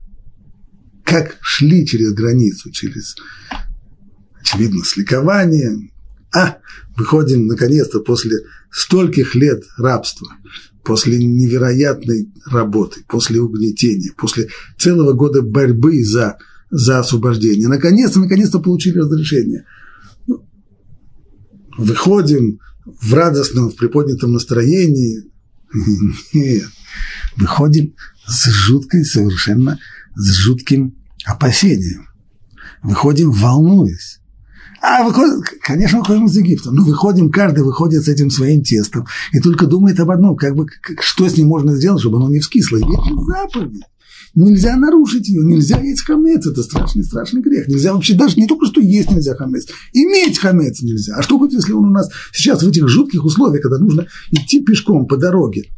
как 1.03 1.37
шли 1.41 1.87
через 1.87 2.13
границу, 2.13 2.71
через, 2.71 3.15
очевидно, 4.39 4.83
с 4.83 4.95
ликованием, 4.97 5.91
а, 6.35 6.57
выходим 6.95 7.47
наконец-то 7.47 8.01
после 8.01 8.37
стольких 8.69 9.33
лет 9.33 9.63
рабства, 9.77 10.27
после 10.89 11.23
невероятной 11.23 12.31
работы, 12.47 13.01
после 13.07 13.39
угнетения, 13.39 14.11
после 14.17 14.49
целого 14.75 15.13
года 15.13 15.43
борьбы 15.43 16.03
за, 16.03 16.39
за 16.71 16.97
освобождение. 16.97 17.67
Наконец-то, 17.67 18.19
наконец-то 18.19 18.57
получили 18.57 18.97
разрешение. 18.97 19.65
Ну, 20.25 20.43
выходим 21.77 22.59
в 22.87 23.13
радостном, 23.13 23.69
в 23.69 23.75
приподнятом 23.75 24.33
настроении. 24.33 25.25
Нет. 26.33 26.69
Выходим 27.35 27.93
с 28.25 28.49
жуткой 28.49 29.05
совершенно, 29.05 29.77
с 30.15 30.31
жутким 30.31 30.95
опасением. 31.23 32.07
Выходим, 32.81 33.29
волнуясь. 33.29 34.21
А 34.81 35.03
выходим, 35.03 35.43
конечно, 35.61 35.99
выходим 35.99 36.25
из 36.25 36.37
Египта, 36.37 36.71
но 36.71 36.83
выходим, 36.83 37.29
каждый 37.31 37.63
выходит 37.63 38.03
с 38.03 38.07
этим 38.07 38.29
своим 38.29 38.63
тестом 38.63 39.05
и 39.33 39.39
только 39.39 39.65
думает 39.65 39.99
об 39.99 40.11
одном, 40.11 40.35
как 40.35 40.55
бы, 40.55 40.67
что 41.01 41.27
с 41.27 41.37
ним 41.37 41.47
можно 41.47 41.75
сделать, 41.75 42.01
чтобы 42.01 42.17
оно 42.17 42.29
не 42.29 42.39
вскисло. 42.39 42.77
Это 42.77 43.21
заповедь. 43.25 43.83
Нельзя 44.35 44.75
нарушить 44.75 45.27
ее, 45.27 45.43
нельзя 45.43 45.81
есть 45.81 46.01
хамец, 46.01 46.45
это 46.45 46.61
страшный, 46.61 47.03
страшный 47.03 47.41
грех. 47.41 47.67
Нельзя 47.67 47.93
вообще 47.93 48.13
даже 48.13 48.39
не 48.39 48.47
только 48.47 48.67
что 48.67 48.79
есть 48.79 49.09
нельзя 49.11 49.35
хамец, 49.35 49.65
иметь 49.91 50.37
хамец 50.37 50.81
нельзя. 50.81 51.15
А 51.15 51.23
что 51.23 51.39
будет, 51.39 51.53
если 51.53 51.73
он 51.73 51.85
у 51.85 51.91
нас 51.91 52.09
сейчас 52.31 52.61
в 52.61 52.67
этих 52.67 52.87
жутких 52.87 53.25
условиях, 53.25 53.63
когда 53.63 53.79
нужно 53.79 54.07
идти 54.31 54.63
пешком 54.63 55.07
по 55.07 55.17
дороге, 55.17 55.69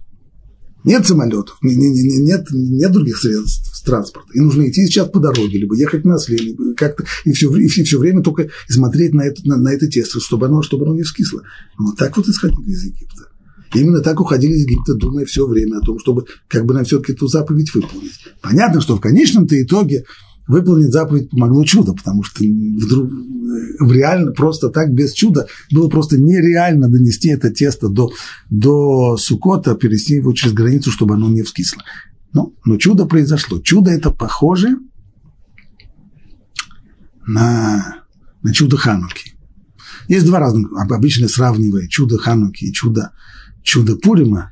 нет 0.84 1.06
самолетов, 1.06 1.58
нет, 1.62 2.48
нет 2.52 2.92
других 2.92 3.18
средств 3.18 3.84
транспорта. 3.84 4.30
И 4.34 4.40
нужно 4.40 4.70
идти 4.70 4.86
сейчас 4.86 5.10
по 5.10 5.20
дороге, 5.20 5.60
либо 5.60 5.76
ехать 5.76 6.06
на 6.06 6.16
осле, 6.16 6.38
либо 6.38 6.74
как-то, 6.76 7.06
и 7.26 7.32
все, 7.32 7.54
и 7.56 7.68
все 7.68 7.98
время 7.98 8.22
только 8.22 8.50
смотреть 8.68 9.14
на 9.14 9.22
это, 9.22 9.42
на, 9.48 9.58
на 9.58 9.74
это 9.74 9.88
тесто, 9.88 10.20
чтобы 10.20 10.48
оно, 10.48 10.62
чтобы 10.62 10.86
оно 10.86 10.96
не 10.96 11.04
вскисло. 11.04 11.44
Вот 11.78 11.98
так 11.98 12.16
вот 12.18 12.28
исходили 12.28 12.72
из 12.72 12.84
Египта. 12.84 13.28
Именно 13.74 14.02
так 14.02 14.20
уходили 14.20 14.54
из 14.54 14.64
Египта, 14.64 14.96
думая 14.96 15.26
все 15.26 15.48
время 15.48 15.78
о 15.78 15.82
том, 15.82 16.00
чтобы 16.00 16.26
как 16.48 16.66
бы 16.66 16.74
нам 16.74 16.84
все-таки 16.84 17.14
эту 17.14 17.28
заповедь 17.28 17.74
выполнить. 17.74 18.20
Понятно, 18.42 18.82
что 18.82 18.98
в 18.98 19.02
конечном-то 19.02 19.62
итоге 19.62 20.06
выполнить 20.48 20.92
заповедь 20.92 21.30
помогло 21.30 21.64
чудо, 21.64 21.94
потому 21.94 22.24
что 22.24 22.44
вдруг 22.44 23.12
э, 23.12 23.84
в 23.84 23.92
реально 23.92 24.32
просто 24.32 24.70
так 24.70 24.94
без 24.94 25.14
чуда 25.14 25.48
было 25.72 25.90
просто 25.90 26.18
нереально 26.18 26.90
донести 26.90 27.30
это 27.30 27.52
тесто 27.52 27.90
до, 27.90 28.12
до 28.50 29.18
Сукота, 29.18 29.76
перевести 29.76 30.16
его 30.16 30.34
через 30.34 30.54
границу, 30.54 30.92
чтобы 30.92 31.16
оно 31.16 31.30
не 31.30 31.44
вскисло. 31.44 31.84
Но, 32.34 32.54
но 32.66 32.78
чудо 32.78 33.06
произошло. 33.06 33.60
Чудо 33.60 33.92
это 33.92 34.10
похоже 34.12 34.78
на, 37.28 38.04
на 38.42 38.54
чудо 38.54 38.78
Хануки. 38.78 39.36
Есть 40.08 40.26
два 40.26 40.40
разных, 40.40 40.72
обычно 40.74 41.28
сравнивая 41.28 41.88
чудо 41.88 42.18
Хануки 42.18 42.66
и 42.66 42.74
чудо, 42.74 43.12
чудо 43.64 43.96
Пурима. 43.96 44.52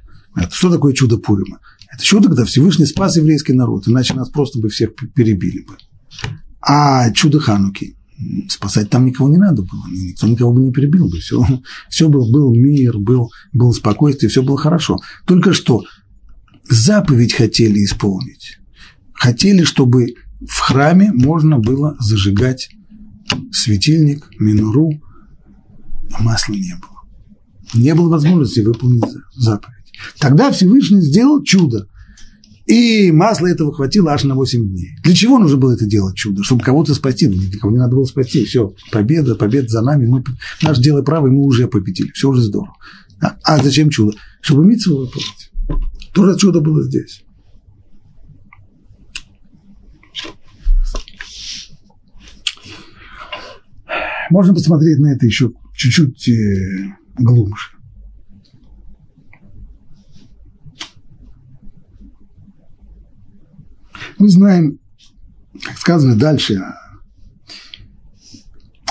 Что 0.52 0.72
такое 0.72 0.94
чудо 0.94 1.18
Пурима? 1.18 1.60
Это 1.92 2.04
чудо, 2.04 2.28
когда 2.28 2.46
Всевышний 2.46 2.86
спас 2.86 3.18
еврейский 3.18 3.54
народ, 3.54 3.88
иначе 3.88 4.14
нас 4.14 4.30
просто 4.30 4.60
бы 4.60 4.70
всех 4.70 4.92
перебили 5.16 5.66
бы. 5.66 5.76
А 6.62 7.12
чудо 7.12 7.40
Хануки, 7.40 7.98
спасать 8.50 8.90
там 8.90 9.06
никого 9.06 9.30
не 9.30 9.38
надо 9.38 9.64
было, 9.64 9.86
никто 9.90 10.28
никого 10.28 10.54
бы 10.54 10.62
не 10.62 10.72
перебил 10.72 11.10
бы, 11.10 11.20
все, 11.20 11.46
все 11.90 12.10
был, 12.10 12.32
был 12.32 12.54
мир, 12.54 12.98
был, 12.98 13.32
было 13.54 13.72
спокойствие, 13.72 14.30
все 14.30 14.44
было 14.44 14.58
хорошо. 14.58 14.98
Только 15.26 15.54
что 15.54 15.84
заповедь 16.70 17.34
хотели 17.34 17.84
исполнить. 17.84 18.60
Хотели, 19.14 19.64
чтобы 19.64 20.14
в 20.40 20.60
храме 20.60 21.12
можно 21.12 21.60
было 21.60 21.98
зажигать 22.00 22.70
светильник, 23.52 24.30
минуру, 24.40 24.92
а 26.14 26.24
масла 26.24 26.54
не 26.54 26.76
было. 26.80 27.00
Не 27.74 27.94
было 27.94 28.10
возможности 28.10 28.62
выполнить 28.62 29.04
заповедь. 29.36 29.79
Тогда 30.20 30.52
Всевышний 30.52 31.02
сделал 31.02 31.44
чудо. 31.44 31.88
И 32.66 33.12
масла 33.12 33.48
этого 33.48 33.74
хватило 33.74 34.14
аж 34.14 34.26
на 34.26 34.36
8 34.36 34.70
дней. 34.70 34.92
Для 35.04 35.16
чего 35.16 35.40
нужно 35.40 35.58
было 35.58 35.72
это 35.74 35.88
делать 35.88 36.16
чудо? 36.16 36.44
Чтобы 36.44 36.64
кого-то 36.64 36.94
спасти. 36.94 37.28
Ну, 37.28 37.36
никого 37.36 37.72
не 37.72 37.80
надо 37.80 37.96
было 37.96 38.06
спасти. 38.06 38.46
Все, 38.46 38.76
победа, 38.92 39.34
победа 39.34 39.68
за 39.68 39.82
нами. 39.82 40.06
Мы, 40.06 40.24
наше 40.62 40.80
дело 40.80 41.02
правое, 41.02 41.32
мы 41.32 41.42
уже 41.42 41.68
победили. 41.68 42.12
Все 42.12 42.30
уже 42.30 42.44
здорово. 42.44 42.76
А, 43.22 43.38
а 43.44 43.64
зачем 43.64 43.90
чудо? 43.90 44.16
Чтобы 44.42 44.66
митцву 44.66 44.98
выполнить. 44.98 45.52
Тоже 46.14 46.38
чудо 46.38 46.62
было 46.62 46.84
здесь. 46.84 47.24
Можно 54.30 54.54
посмотреть 54.54 55.00
на 55.00 55.14
это 55.14 55.26
еще 55.26 55.52
чуть-чуть 55.76 56.30
э, 56.30 56.96
глубже. 57.18 57.79
Мы 64.20 64.28
знаем, 64.28 64.80
как 65.64 65.78
сказано 65.78 66.16
дальше, 66.16 66.62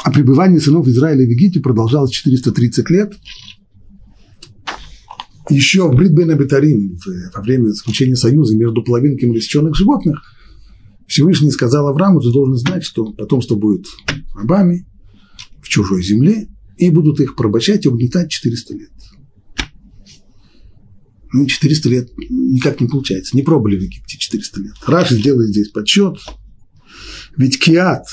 о 0.02 0.10
пребывании 0.10 0.58
сынов 0.58 0.88
Израиля 0.88 1.26
в 1.26 1.28
Египте 1.28 1.60
продолжалось 1.60 2.10
430 2.12 2.88
лет. 2.88 3.12
Еще 5.50 5.86
в 5.86 5.94
Бритбен 5.94 6.30
Абитарим, 6.30 6.98
во 7.34 7.42
время 7.42 7.68
заключения 7.68 8.16
союза 8.16 8.56
между 8.56 8.82
половинками 8.82 9.36
рассеченных 9.36 9.76
животных, 9.76 10.22
Всевышний 11.06 11.50
сказал 11.50 11.88
Аврааму, 11.88 12.20
ты 12.20 12.32
должен 12.32 12.56
знать, 12.56 12.84
что 12.84 13.12
потомство 13.12 13.54
будет 13.54 13.86
рабами 14.34 14.86
в 15.62 15.68
чужой 15.68 16.02
земле, 16.02 16.48
и 16.78 16.90
будут 16.90 17.20
их 17.20 17.34
порабощать 17.36 17.84
и 17.84 17.88
угнетать 17.88 18.30
400 18.30 18.74
лет 18.74 18.90
ну, 21.32 21.46
400 21.46 21.88
лет 21.88 22.10
никак 22.30 22.80
не 22.80 22.88
получается. 22.88 23.36
Не 23.36 23.42
пробовали 23.42 23.76
в 23.76 23.82
Египте 23.82 24.18
400 24.18 24.60
лет. 24.60 24.72
Раши 24.86 25.16
сделает 25.16 25.50
здесь 25.50 25.68
подсчет. 25.68 26.16
Ведь 27.36 27.58
Киат, 27.58 28.06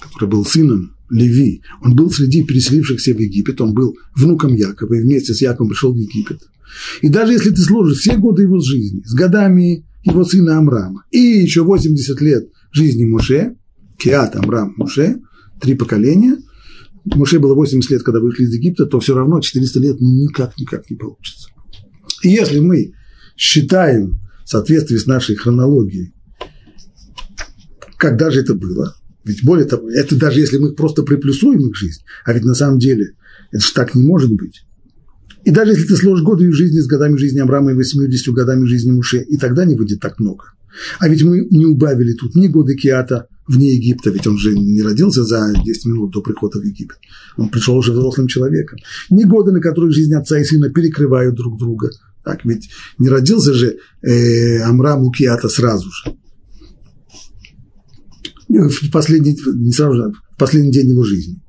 который 0.00 0.28
был 0.28 0.44
сыном 0.44 0.96
Леви, 1.10 1.62
он 1.82 1.94
был 1.94 2.10
среди 2.10 2.42
переселившихся 2.42 3.14
в 3.14 3.18
Египет, 3.18 3.60
он 3.60 3.72
был 3.72 3.94
внуком 4.14 4.54
Якова, 4.54 4.94
и 4.94 5.02
вместе 5.02 5.32
с 5.34 5.40
Яковом 5.40 5.70
пришел 5.70 5.92
в 5.92 5.96
Египет. 5.96 6.40
И 7.00 7.08
даже 7.08 7.32
если 7.32 7.50
ты 7.50 7.62
сложишь 7.62 7.98
все 7.98 8.16
годы 8.16 8.42
его 8.42 8.60
жизни 8.60 9.02
с 9.04 9.14
годами 9.14 9.86
его 10.02 10.24
сына 10.24 10.58
Амрама 10.58 11.04
и 11.10 11.18
еще 11.18 11.62
80 11.62 12.20
лет 12.20 12.48
жизни 12.72 13.04
Муше, 13.04 13.56
Киат, 13.98 14.36
Амрам, 14.36 14.74
Муше, 14.76 15.20
три 15.60 15.74
поколения, 15.74 16.36
Муше 17.04 17.38
было 17.38 17.54
80 17.54 17.90
лет, 17.90 18.02
когда 18.02 18.20
вышли 18.20 18.44
из 18.44 18.54
Египта, 18.54 18.86
то 18.86 19.00
все 19.00 19.14
равно 19.14 19.40
400 19.40 19.80
лет 19.80 19.96
никак, 20.00 20.58
никак 20.58 20.88
не 20.90 20.96
получится. 20.96 21.48
И 22.22 22.30
если 22.30 22.58
мы 22.58 22.94
считаем 23.36 24.20
в 24.44 24.48
соответствии 24.48 24.96
с 24.96 25.06
нашей 25.06 25.36
хронологией, 25.36 26.12
когда 27.96 28.30
же 28.30 28.40
это 28.40 28.54
было, 28.54 28.94
ведь 29.24 29.44
более 29.44 29.66
того, 29.66 29.90
это 29.90 30.16
даже 30.16 30.40
если 30.40 30.58
мы 30.58 30.72
просто 30.72 31.02
приплюсуем 31.02 31.68
их 31.68 31.76
жизнь, 31.76 32.02
а 32.24 32.32
ведь 32.32 32.44
на 32.44 32.54
самом 32.54 32.78
деле 32.78 33.14
это 33.52 33.64
же 33.64 33.72
так 33.74 33.94
не 33.94 34.02
может 34.02 34.32
быть. 34.32 34.64
И 35.44 35.50
даже 35.50 35.72
если 35.72 35.86
ты 35.86 35.96
сложишь 35.96 36.24
годы 36.24 36.50
жизни 36.52 36.80
с 36.80 36.86
годами 36.86 37.16
жизни 37.16 37.38
Авраама 37.38 37.72
и 37.72 37.74
80 37.74 38.34
годами 38.34 38.66
жизни 38.66 38.90
Муше, 38.90 39.20
и 39.20 39.36
тогда 39.36 39.64
не 39.64 39.74
выйдет 39.74 40.00
так 40.00 40.18
много. 40.18 40.44
А 40.98 41.08
ведь 41.08 41.22
мы 41.22 41.46
не 41.50 41.66
убавили 41.66 42.12
тут 42.12 42.34
ни 42.34 42.48
годы 42.48 42.76
Киата 42.76 43.26
вне 43.46 43.74
Египта, 43.74 44.10
ведь 44.10 44.26
он 44.26 44.38
же 44.38 44.56
не 44.56 44.82
родился 44.82 45.24
за 45.24 45.52
10 45.64 45.86
минут 45.86 46.12
до 46.12 46.20
прихода 46.20 46.60
в 46.60 46.64
Египет. 46.64 46.98
Он 47.36 47.48
пришел 47.48 47.76
уже 47.76 47.92
взрослым 47.92 48.28
человеком. 48.28 48.78
Ни 49.10 49.24
годы, 49.24 49.52
на 49.52 49.60
которые 49.60 49.90
жизнь 49.90 50.14
отца 50.14 50.38
и 50.38 50.44
сына 50.44 50.70
перекрывают 50.70 51.34
друг 51.34 51.58
друга– 51.58 51.90
так 52.28 52.44
ведь 52.44 52.68
не 52.98 53.08
родился 53.08 53.54
же 53.54 53.78
э, 54.02 54.58
Амрам 54.58 55.02
Укиата 55.02 55.48
сразу 55.48 55.88
же. 55.88 56.14
В 58.50 58.90
последний, 58.92 59.34
не 59.54 59.72
сразу 59.72 59.94
же, 59.94 60.12
в 60.34 60.38
последний 60.38 60.70
день 60.70 60.90
его 60.90 61.04
жизни. 61.04 61.40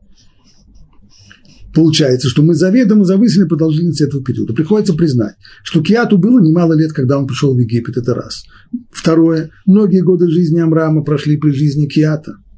Получается, 1.76 2.30
что 2.30 2.44
мы 2.44 2.56
заведомо 2.56 3.04
завысили 3.04 3.44
продолжительность 3.44 4.00
этого 4.00 4.24
периода. 4.24 4.54
Приходится 4.54 4.94
признать, 4.94 5.36
что 5.64 5.82
Киату 5.82 6.18
было 6.18 6.40
немало 6.40 6.72
лет, 6.72 6.94
когда 6.94 7.20
он 7.20 7.28
пришел 7.28 7.54
в 7.54 7.60
Египет, 7.60 7.98
это 7.98 8.14
раз. 8.14 8.44
Второе, 8.90 9.50
многие 9.66 10.02
годы 10.02 10.30
жизни 10.30 10.62
Амрама 10.62 11.04
прошли 11.04 11.36
при 11.36 11.52
жизни 11.52 11.88
Киата– 11.88 12.36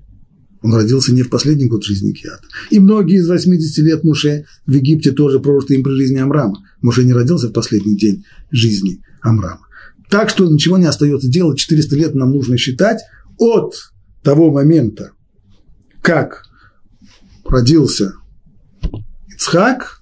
он 0.61 0.73
родился 0.73 1.13
не 1.13 1.23
в 1.23 1.29
последний 1.29 1.65
год 1.65 1.83
жизни 1.83 2.11
Киата. 2.11 2.43
И 2.69 2.79
многие 2.79 3.17
из 3.17 3.27
80 3.27 3.77
лет 3.79 4.03
Муше 4.03 4.45
в 4.65 4.71
Египте 4.71 5.11
тоже 5.11 5.39
прожиты 5.39 5.73
им 5.75 5.83
при 5.83 5.93
жизни 5.93 6.17
Амрама. 6.17 6.63
Муше 6.81 7.03
не 7.03 7.13
родился 7.13 7.49
в 7.49 7.53
последний 7.53 7.97
день 7.97 8.25
жизни 8.51 9.01
Амрама. 9.21 9.67
Так 10.09 10.29
что 10.29 10.47
ничего 10.47 10.77
не 10.77 10.85
остается 10.85 11.29
делать. 11.29 11.57
400 11.57 11.95
лет 11.95 12.13
нам 12.15 12.31
нужно 12.31 12.57
считать 12.57 12.99
от 13.37 13.73
того 14.23 14.51
момента, 14.51 15.11
как 16.01 16.43
родился 17.45 18.13
Ицхак, 19.29 20.01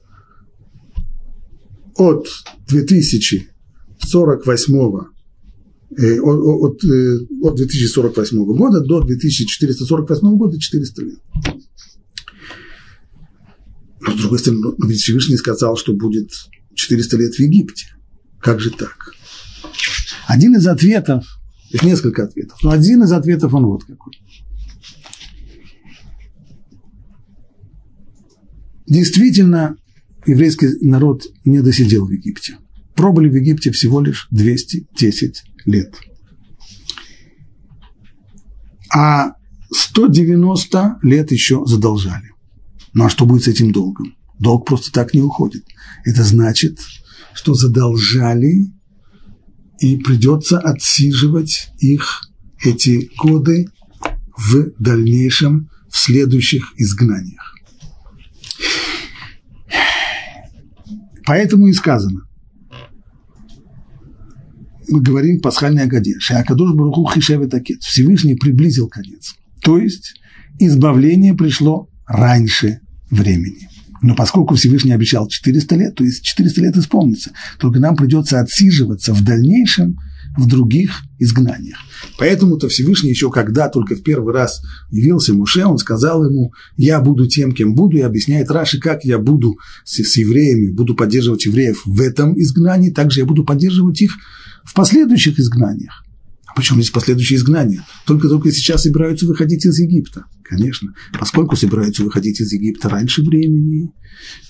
от 1.96 2.28
2048 2.68 4.74
Э, 4.74 5.19
от, 5.92 6.84
э, 6.84 7.20
от 7.42 7.56
2048 7.56 8.46
года 8.46 8.82
до 8.82 9.02
2448 9.02 10.38
года 10.38 10.60
400 10.60 11.02
лет. 11.04 11.20
Но, 14.02 14.12
с 14.12 14.22
другой 14.22 14.40
стороны, 14.40 14.62
но 14.78 14.88
ведь 14.88 15.02
Всевышний 15.02 15.38
сказал, 15.38 15.76
что 15.78 15.94
будет 15.94 16.30
400 16.76 17.18
лет 17.18 17.36
в 17.36 17.40
Египте. 17.40 17.88
Как 18.40 18.60
же 18.60 18.70
так? 18.72 19.14
Один 20.28 20.56
из 20.56 20.68
ответов, 20.68 21.26
есть 21.72 21.84
несколько 21.84 22.24
ответов, 22.24 22.60
но 22.64 22.72
один 22.72 23.04
из 23.04 23.12
ответов 23.12 23.54
он 23.54 23.66
вот 23.66 23.84
какой. 23.84 24.14
Действительно, 28.88 29.76
еврейский 30.26 30.70
народ 30.82 31.24
не 31.46 31.62
досидел 31.62 32.06
в 32.06 32.12
Египте. 32.12 32.58
Пробыли 32.96 33.30
в 33.30 33.36
Египте 33.36 33.72
всего 33.72 34.02
лишь 34.02 34.28
210 34.32 35.44
лет. 35.70 35.96
А 38.92 39.34
190 39.72 41.00
лет 41.04 41.32
еще 41.32 41.66
задолжали. 41.66 42.32
Ну 42.94 43.06
а 43.06 43.10
что 43.10 43.26
будет 43.26 43.44
с 43.44 43.48
этим 43.48 43.72
долгом? 43.72 44.16
Долг 44.40 44.66
просто 44.66 44.92
так 44.92 45.14
не 45.14 45.22
уходит. 45.22 45.64
Это 46.06 46.24
значит, 46.24 46.80
что 47.34 47.54
задолжали, 47.54 48.72
и 49.80 49.98
придется 49.98 50.60
отсиживать 50.60 51.72
их 51.80 52.22
эти 52.64 53.10
годы 53.18 53.68
в 54.38 54.72
дальнейшем, 54.80 55.70
в 55.90 55.98
следующих 55.98 56.74
изгнаниях. 56.78 57.56
Поэтому 61.26 61.68
и 61.68 61.74
сказано, 61.74 62.28
мы 64.90 65.02
говорим 65.02 65.38
в 65.38 65.42
пасхальной 65.42 65.84
Агаде, 65.84 66.16
Шеакадош 66.20 66.74
Баруху 66.74 67.10
Хишевет 67.14 67.54
Акет, 67.54 67.82
Всевышний 67.82 68.36
приблизил 68.36 68.88
конец. 68.88 69.36
То 69.62 69.78
есть 69.78 70.14
избавление 70.60 71.34
пришло 71.34 71.90
раньше 72.06 72.80
времени. 73.10 73.70
Но 74.02 74.16
поскольку 74.16 74.56
Всевышний 74.56 74.94
обещал 74.94 75.28
400 75.28 75.76
лет, 75.76 75.96
то 75.96 76.04
есть 76.04 76.24
400 76.24 76.62
лет 76.62 76.78
исполнится, 76.78 77.32
только 77.60 77.80
нам 77.80 77.96
придется 77.96 78.40
отсиживаться 78.40 79.14
в 79.14 79.24
дальнейшем 79.24 79.98
в 80.38 80.48
других 80.48 81.02
изгнаниях. 81.18 81.78
Поэтому-то 82.18 82.70
Всевышний 82.70 83.10
еще 83.10 83.30
когда 83.30 83.68
только 83.68 83.96
в 83.96 84.04
первый 84.04 84.34
раз 84.34 84.62
явился 84.90 85.34
Муше, 85.34 85.66
он 85.66 85.78
сказал 85.78 86.24
ему, 86.26 86.54
я 86.78 87.02
буду 87.02 87.28
тем, 87.28 87.52
кем 87.52 87.76
буду, 87.76 87.98
и 87.98 88.02
объясняет 88.02 88.50
Раши, 88.52 88.80
как 88.80 89.04
я 89.04 89.18
буду 89.18 89.58
с, 89.84 90.02
с 90.02 90.18
евреями, 90.18 90.72
буду 90.72 90.96
поддерживать 90.96 91.46
евреев 91.46 91.82
в 91.86 92.00
этом 92.00 92.40
изгнании, 92.40 92.92
также 92.92 93.22
я 93.22 93.26
буду 93.26 93.44
поддерживать 93.44 94.02
их 94.02 94.14
в 94.70 94.76
последующих 94.76 95.40
изгнаниях. 95.40 96.06
А 96.46 96.54
почему 96.54 96.80
здесь 96.80 96.92
последующие 96.92 97.38
изгнания? 97.38 97.84
Только-только 98.06 98.52
сейчас 98.52 98.84
собираются 98.84 99.26
выходить 99.26 99.66
из 99.66 99.80
Египта. 99.80 100.26
Конечно, 100.44 100.94
поскольку 101.20 101.56
собираются 101.56 102.04
выходить 102.04 102.40
из 102.40 102.54
Египта 102.54 102.88
раньше 102.88 103.24
времени, 103.24 103.92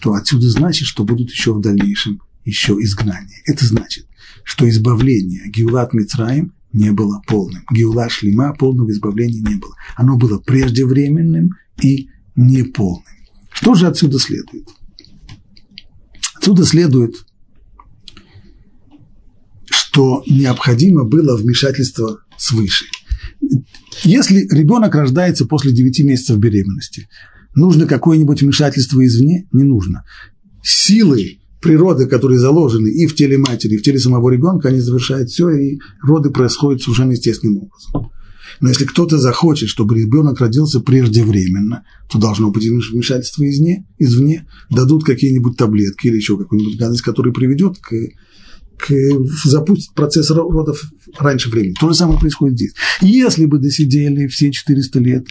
то 0.01 0.13
отсюда 0.13 0.49
значит, 0.49 0.87
что 0.87 1.05
будут 1.05 1.31
еще 1.31 1.53
в 1.53 1.61
дальнейшем 1.61 2.21
еще 2.43 2.73
изгнания. 2.73 3.41
Это 3.45 3.65
значит, 3.65 4.07
что 4.43 4.67
избавление 4.67 5.49
Геулат 5.49 5.93
Мицраим 5.93 6.53
не 6.73 6.91
было 6.91 7.21
полным. 7.25 7.63
Геула 7.71 8.09
Шлима 8.09 8.53
полного 8.53 8.91
избавления 8.91 9.41
не 9.41 9.55
было. 9.55 9.73
Оно 9.95 10.17
было 10.17 10.37
преждевременным 10.39 11.51
и 11.81 12.09
неполным. 12.35 13.05
Что 13.51 13.73
же 13.73 13.87
отсюда 13.87 14.19
следует? 14.19 14.67
Отсюда 16.35 16.65
следует, 16.65 17.25
что 19.99 20.23
необходимо 20.27 21.03
было 21.03 21.35
вмешательство 21.35 22.21
свыше. 22.37 22.85
Если 24.05 24.47
ребенок 24.49 24.95
рождается 24.95 25.45
после 25.45 25.73
9 25.73 25.99
месяцев 26.05 26.37
беременности, 26.37 27.09
нужно 27.53 27.85
какое-нибудь 27.85 28.41
вмешательство 28.41 29.05
извне? 29.05 29.49
Не 29.51 29.63
нужно. 29.63 30.05
Силы 30.63 31.39
природы, 31.61 32.05
которые 32.05 32.39
заложены 32.39 32.87
и 32.87 33.07
в 33.07 33.15
теле 33.15 33.37
матери, 33.37 33.73
и 33.73 33.77
в 33.77 33.83
теле 33.83 33.99
самого 33.99 34.29
ребенка, 34.29 34.69
они 34.69 34.79
завершают 34.79 35.31
все, 35.31 35.49
и 35.49 35.79
роды 36.01 36.29
происходят 36.29 36.81
совершенно 36.81 37.11
естественным 37.11 37.57
образом. 37.57 38.11
Но 38.61 38.69
если 38.69 38.85
кто-то 38.85 39.17
захочет, 39.17 39.67
чтобы 39.67 39.99
ребенок 39.99 40.39
родился 40.39 40.79
преждевременно, 40.79 41.83
то 42.09 42.19
должно 42.19 42.51
быть 42.51 42.63
вмешательство 42.65 43.43
извне, 43.49 43.85
извне 43.97 44.47
дадут 44.69 45.03
какие-нибудь 45.03 45.57
таблетки 45.57 46.07
или 46.07 46.15
еще 46.15 46.37
какую-нибудь 46.37 46.77
гадость, 46.77 47.01
которая 47.01 47.33
приведет 47.33 47.79
к 47.79 47.93
к, 48.79 48.93
запустить 49.45 49.93
процесс 49.93 50.31
родов 50.31 50.81
раньше 51.17 51.49
времени. 51.49 51.75
То 51.79 51.89
же 51.89 51.95
самое 51.95 52.19
происходит 52.19 52.55
здесь. 52.55 52.73
Если 53.01 53.45
бы 53.45 53.59
досидели 53.59 54.27
все 54.27 54.51
400 54.51 54.99
лет, 54.99 55.27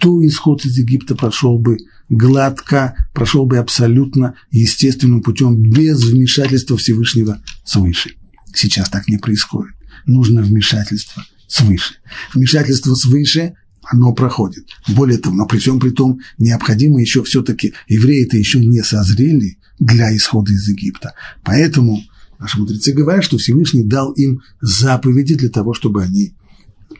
то 0.00 0.24
исход 0.26 0.64
из 0.64 0.76
Египта 0.78 1.14
прошел 1.14 1.58
бы 1.58 1.78
гладко, 2.08 2.94
прошел 3.14 3.46
бы 3.46 3.58
абсолютно 3.58 4.34
естественным 4.50 5.22
путем, 5.22 5.56
без 5.56 6.02
вмешательства 6.04 6.76
Всевышнего 6.76 7.40
свыше. 7.64 8.12
Сейчас 8.54 8.90
так 8.90 9.08
не 9.08 9.18
происходит. 9.18 9.74
Нужно 10.06 10.42
вмешательство 10.42 11.24
свыше. 11.46 11.94
Вмешательство 12.34 12.94
свыше 12.94 13.54
оно 13.82 14.12
проходит. 14.12 14.64
Более 14.88 15.18
того, 15.18 15.36
но 15.36 15.46
при 15.46 15.58
всем 15.58 15.80
при 15.80 15.90
том, 15.90 16.20
необходимо 16.38 17.00
еще 17.00 17.22
все-таки, 17.24 17.74
евреи-то 17.88 18.36
еще 18.36 18.64
не 18.64 18.82
созрели 18.82 19.58
для 19.78 20.14
исхода 20.16 20.52
из 20.52 20.68
Египта. 20.68 21.14
Поэтому 21.44 22.02
Наши 22.42 22.58
мудрецы 22.58 22.92
говорят, 22.92 23.22
что 23.22 23.38
Всевышний 23.38 23.84
дал 23.84 24.10
им 24.14 24.40
заповеди 24.60 25.36
для 25.36 25.48
того, 25.48 25.74
чтобы 25.74 26.02
они 26.02 26.34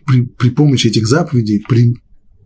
при, 0.06 0.22
при 0.22 0.50
помощи 0.50 0.86
этих 0.86 1.08
заповедей 1.08 1.64
при, 1.68 1.96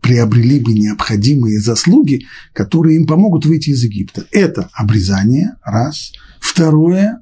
приобрели 0.01 0.59
бы 0.61 0.73
необходимые 0.73 1.61
заслуги, 1.61 2.25
которые 2.55 2.97
им 2.97 3.07
помогут 3.07 3.45
выйти 3.45 3.71
из 3.71 3.83
Египта. 3.83 4.27
Это 4.33 4.71
обрезание, 4.73 5.57
раз. 5.63 6.13
Второе 6.41 7.21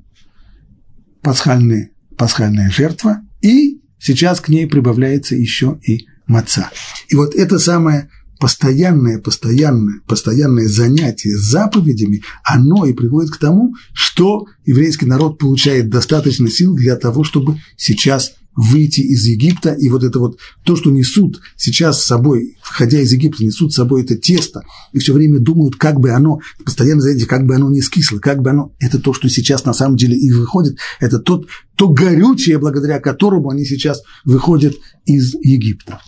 –пасхальная, 1.22 1.90
пасхальная 2.16 2.70
жертва. 2.70 3.22
И 3.40 3.80
сейчас 3.98 4.40
к 4.40 4.50
ней 4.50 4.68
прибавляется 4.68 5.34
еще 5.34 5.80
и 5.84 6.06
маца. 6.28 6.70
И 7.08 7.16
вот 7.16 7.34
это 7.34 7.58
самое 7.58 8.10
постоянное, 8.44 9.18
постоянное, 9.18 10.02
постоянное 10.06 10.68
занятие 10.68 11.34
заповедями, 11.34 12.22
оно 12.44 12.84
и 12.84 12.92
приводит 12.92 13.30
к 13.30 13.38
тому, 13.38 13.74
что 13.94 14.44
еврейский 14.66 15.06
народ 15.06 15.38
получает 15.38 15.88
достаточно 15.88 16.50
сил 16.50 16.74
для 16.76 16.96
того, 16.96 17.24
чтобы 17.24 17.58
сейчас 17.78 18.34
выйти 18.54 19.00
из 19.00 19.24
Египта, 19.24 19.72
и 19.72 19.88
вот 19.88 20.04
это 20.04 20.18
вот 20.18 20.38
то, 20.62 20.76
что 20.76 20.90
несут 20.90 21.40
сейчас 21.56 22.02
с 22.02 22.06
собой, 22.06 22.58
входя 22.62 23.00
из 23.00 23.10
Египта, 23.12 23.42
несут 23.42 23.72
с 23.72 23.76
собой 23.76 24.02
это 24.02 24.14
тесто, 24.14 24.60
и 24.92 24.98
все 24.98 25.14
время 25.14 25.38
думают, 25.38 25.76
как 25.76 25.98
бы 25.98 26.10
оно, 26.10 26.40
постоянно 26.66 27.00
знаете, 27.00 27.24
как 27.24 27.46
бы 27.46 27.54
оно 27.54 27.70
не 27.70 27.80
скисло, 27.80 28.18
как 28.18 28.42
бы 28.42 28.50
оно, 28.50 28.74
это 28.78 28.98
то, 28.98 29.14
что 29.14 29.30
сейчас 29.30 29.64
на 29.64 29.72
самом 29.72 29.96
деле 29.96 30.18
и 30.18 30.30
выходит, 30.30 30.76
это 31.00 31.18
тот, 31.18 31.48
то 31.76 31.88
горючее, 31.88 32.58
благодаря 32.58 33.00
которому 33.00 33.48
они 33.48 33.64
сейчас 33.64 34.02
выходят 34.26 34.74
из 35.06 35.32
Египта. 35.32 36.02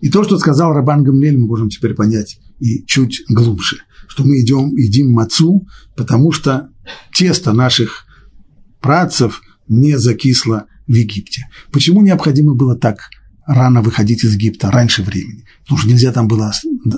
И 0.00 0.08
то, 0.08 0.24
что 0.24 0.38
сказал 0.38 0.72
Рабан 0.72 1.04
Гамлель, 1.04 1.38
мы 1.38 1.46
можем 1.46 1.68
теперь 1.68 1.94
понять 1.94 2.38
и 2.58 2.84
чуть 2.86 3.22
глубже, 3.28 3.78
что 4.08 4.24
мы 4.24 4.40
идем, 4.40 4.74
едим 4.76 5.10
мацу, 5.12 5.66
потому 5.96 6.32
что 6.32 6.70
тесто 7.14 7.52
наших 7.52 8.06
працев 8.80 9.42
не 9.68 9.98
закисло 9.98 10.66
в 10.86 10.92
Египте. 10.92 11.48
Почему 11.70 12.02
необходимо 12.02 12.54
было 12.54 12.76
так 12.76 13.10
рано 13.46 13.82
выходить 13.82 14.24
из 14.24 14.34
Египта, 14.34 14.70
раньше 14.70 15.02
времени? 15.02 15.44
Потому 15.62 15.78
что 15.78 15.88
нельзя 15.88 16.12
там 16.12 16.28
было 16.28 16.52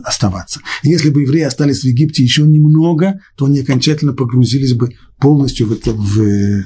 оставаться. 0.04 0.60
Если 0.82 1.10
бы 1.10 1.22
евреи 1.22 1.42
остались 1.42 1.80
в 1.80 1.84
Египте 1.84 2.22
еще 2.22 2.42
немного, 2.42 3.20
то 3.36 3.46
они 3.46 3.60
окончательно 3.60 4.12
погрузились 4.12 4.74
бы 4.74 4.90
полностью 5.18 5.66
в, 5.66 5.72
это, 5.72 5.92
в, 5.92 6.64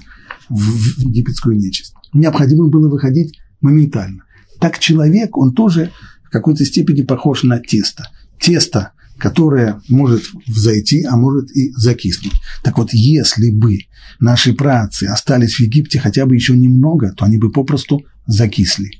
в 0.49 0.99
египетскую 1.01 1.57
нечисть. 1.57 1.95
Необходимо 2.12 2.68
было 2.68 2.89
выходить 2.89 3.39
моментально. 3.61 4.24
Так 4.61 4.78
человек, 4.78 5.37
он 5.37 5.53
тоже 5.53 5.91
какой-то 6.37 6.64
степени 6.64 7.03
похож 7.03 7.43
на 7.43 7.59
тесто. 7.59 8.09
Тесто, 8.39 8.93
которое 9.18 9.80
может 9.89 10.24
взойти, 10.47 11.05
а 11.05 11.16
может 11.16 11.51
и 11.57 11.72
закиснуть. 11.72 12.34
Так 12.62 12.78
вот, 12.78 12.93
если 12.93 13.51
бы 13.51 13.78
наши 14.20 14.53
працы 14.53 15.05
остались 15.05 15.55
в 15.55 15.61
Египте 15.61 15.99
хотя 15.99 16.26
бы 16.26 16.34
еще 16.34 16.57
немного, 16.57 17.12
то 17.12 17.24
они 17.24 17.39
бы 17.39 17.51
попросту 17.51 18.05
закисли. 18.26 18.91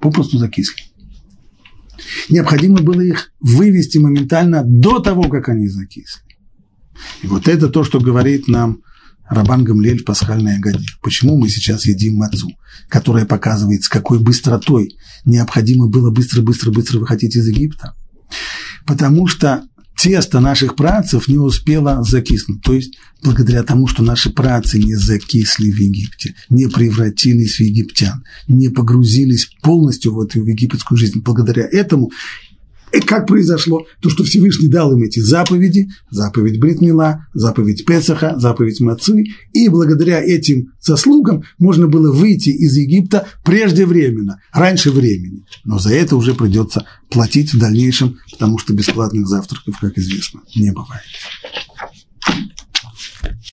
Попросту 0.00 0.38
закисли. 0.38 0.84
Необходимо 2.28 2.80
было 2.82 3.00
их 3.00 3.32
вывести 3.40 3.98
моментально 3.98 4.62
до 4.64 5.00
того, 5.00 5.24
как 5.24 5.48
они 5.48 5.68
закисли. 5.68 6.22
И 7.22 7.26
вот 7.26 7.48
это 7.48 7.68
то, 7.68 7.84
что 7.84 8.00
говорит 8.00 8.48
нам 8.48 8.82
Рабан 9.28 9.64
Гамлель 9.64 10.00
в 10.00 10.04
пасхальной 10.04 10.56
Агаде. 10.56 10.86
Почему 11.02 11.36
мы 11.36 11.48
сейчас 11.48 11.86
едим 11.86 12.16
мацу, 12.16 12.50
которая 12.88 13.26
показывает, 13.26 13.84
с 13.84 13.88
какой 13.88 14.18
быстротой 14.18 14.96
необходимо 15.24 15.88
было 15.88 16.10
быстро-быстро-быстро 16.10 17.00
выходить 17.00 17.36
из 17.36 17.46
Египта? 17.46 17.94
Потому 18.86 19.26
что 19.26 19.64
тесто 19.98 20.40
наших 20.40 20.76
працев 20.76 21.28
не 21.28 21.38
успело 21.38 22.02
закиснуть. 22.04 22.62
То 22.62 22.72
есть, 22.72 22.96
благодаря 23.22 23.62
тому, 23.64 23.86
что 23.86 24.02
наши 24.02 24.30
працы 24.30 24.78
не 24.78 24.94
закисли 24.94 25.70
в 25.70 25.76
Египте, 25.76 26.34
не 26.48 26.68
превратились 26.68 27.56
в 27.56 27.60
египтян, 27.60 28.24
не 28.46 28.68
погрузились 28.68 29.50
полностью 29.60 30.14
в 30.14 30.20
эту 30.20 30.42
египетскую 30.44 30.96
жизнь, 30.96 31.20
благодаря 31.20 31.68
этому 31.70 32.10
и 32.92 33.00
как 33.00 33.26
произошло? 33.26 33.86
То, 34.00 34.10
что 34.10 34.24
Всевышний 34.24 34.68
дал 34.68 34.92
им 34.92 35.02
эти 35.02 35.20
заповеди, 35.20 35.88
заповедь 36.10 36.60
Бритмила, 36.60 37.26
заповедь 37.34 37.84
Песаха, 37.84 38.34
заповедь 38.38 38.80
Мацы, 38.80 39.24
и 39.52 39.68
благодаря 39.68 40.22
этим 40.22 40.72
заслугам 40.80 41.42
можно 41.58 41.86
было 41.86 42.12
выйти 42.12 42.50
из 42.50 42.76
Египта 42.76 43.26
преждевременно, 43.44 44.40
раньше 44.52 44.90
времени. 44.90 45.44
Но 45.64 45.78
за 45.78 45.92
это 45.92 46.16
уже 46.16 46.34
придется 46.34 46.86
платить 47.10 47.52
в 47.52 47.58
дальнейшем, 47.58 48.18
потому 48.30 48.58
что 48.58 48.74
бесплатных 48.74 49.26
завтраков, 49.26 49.78
как 49.80 49.96
известно, 49.98 50.40
не 50.54 50.70
бывает. 50.70 51.02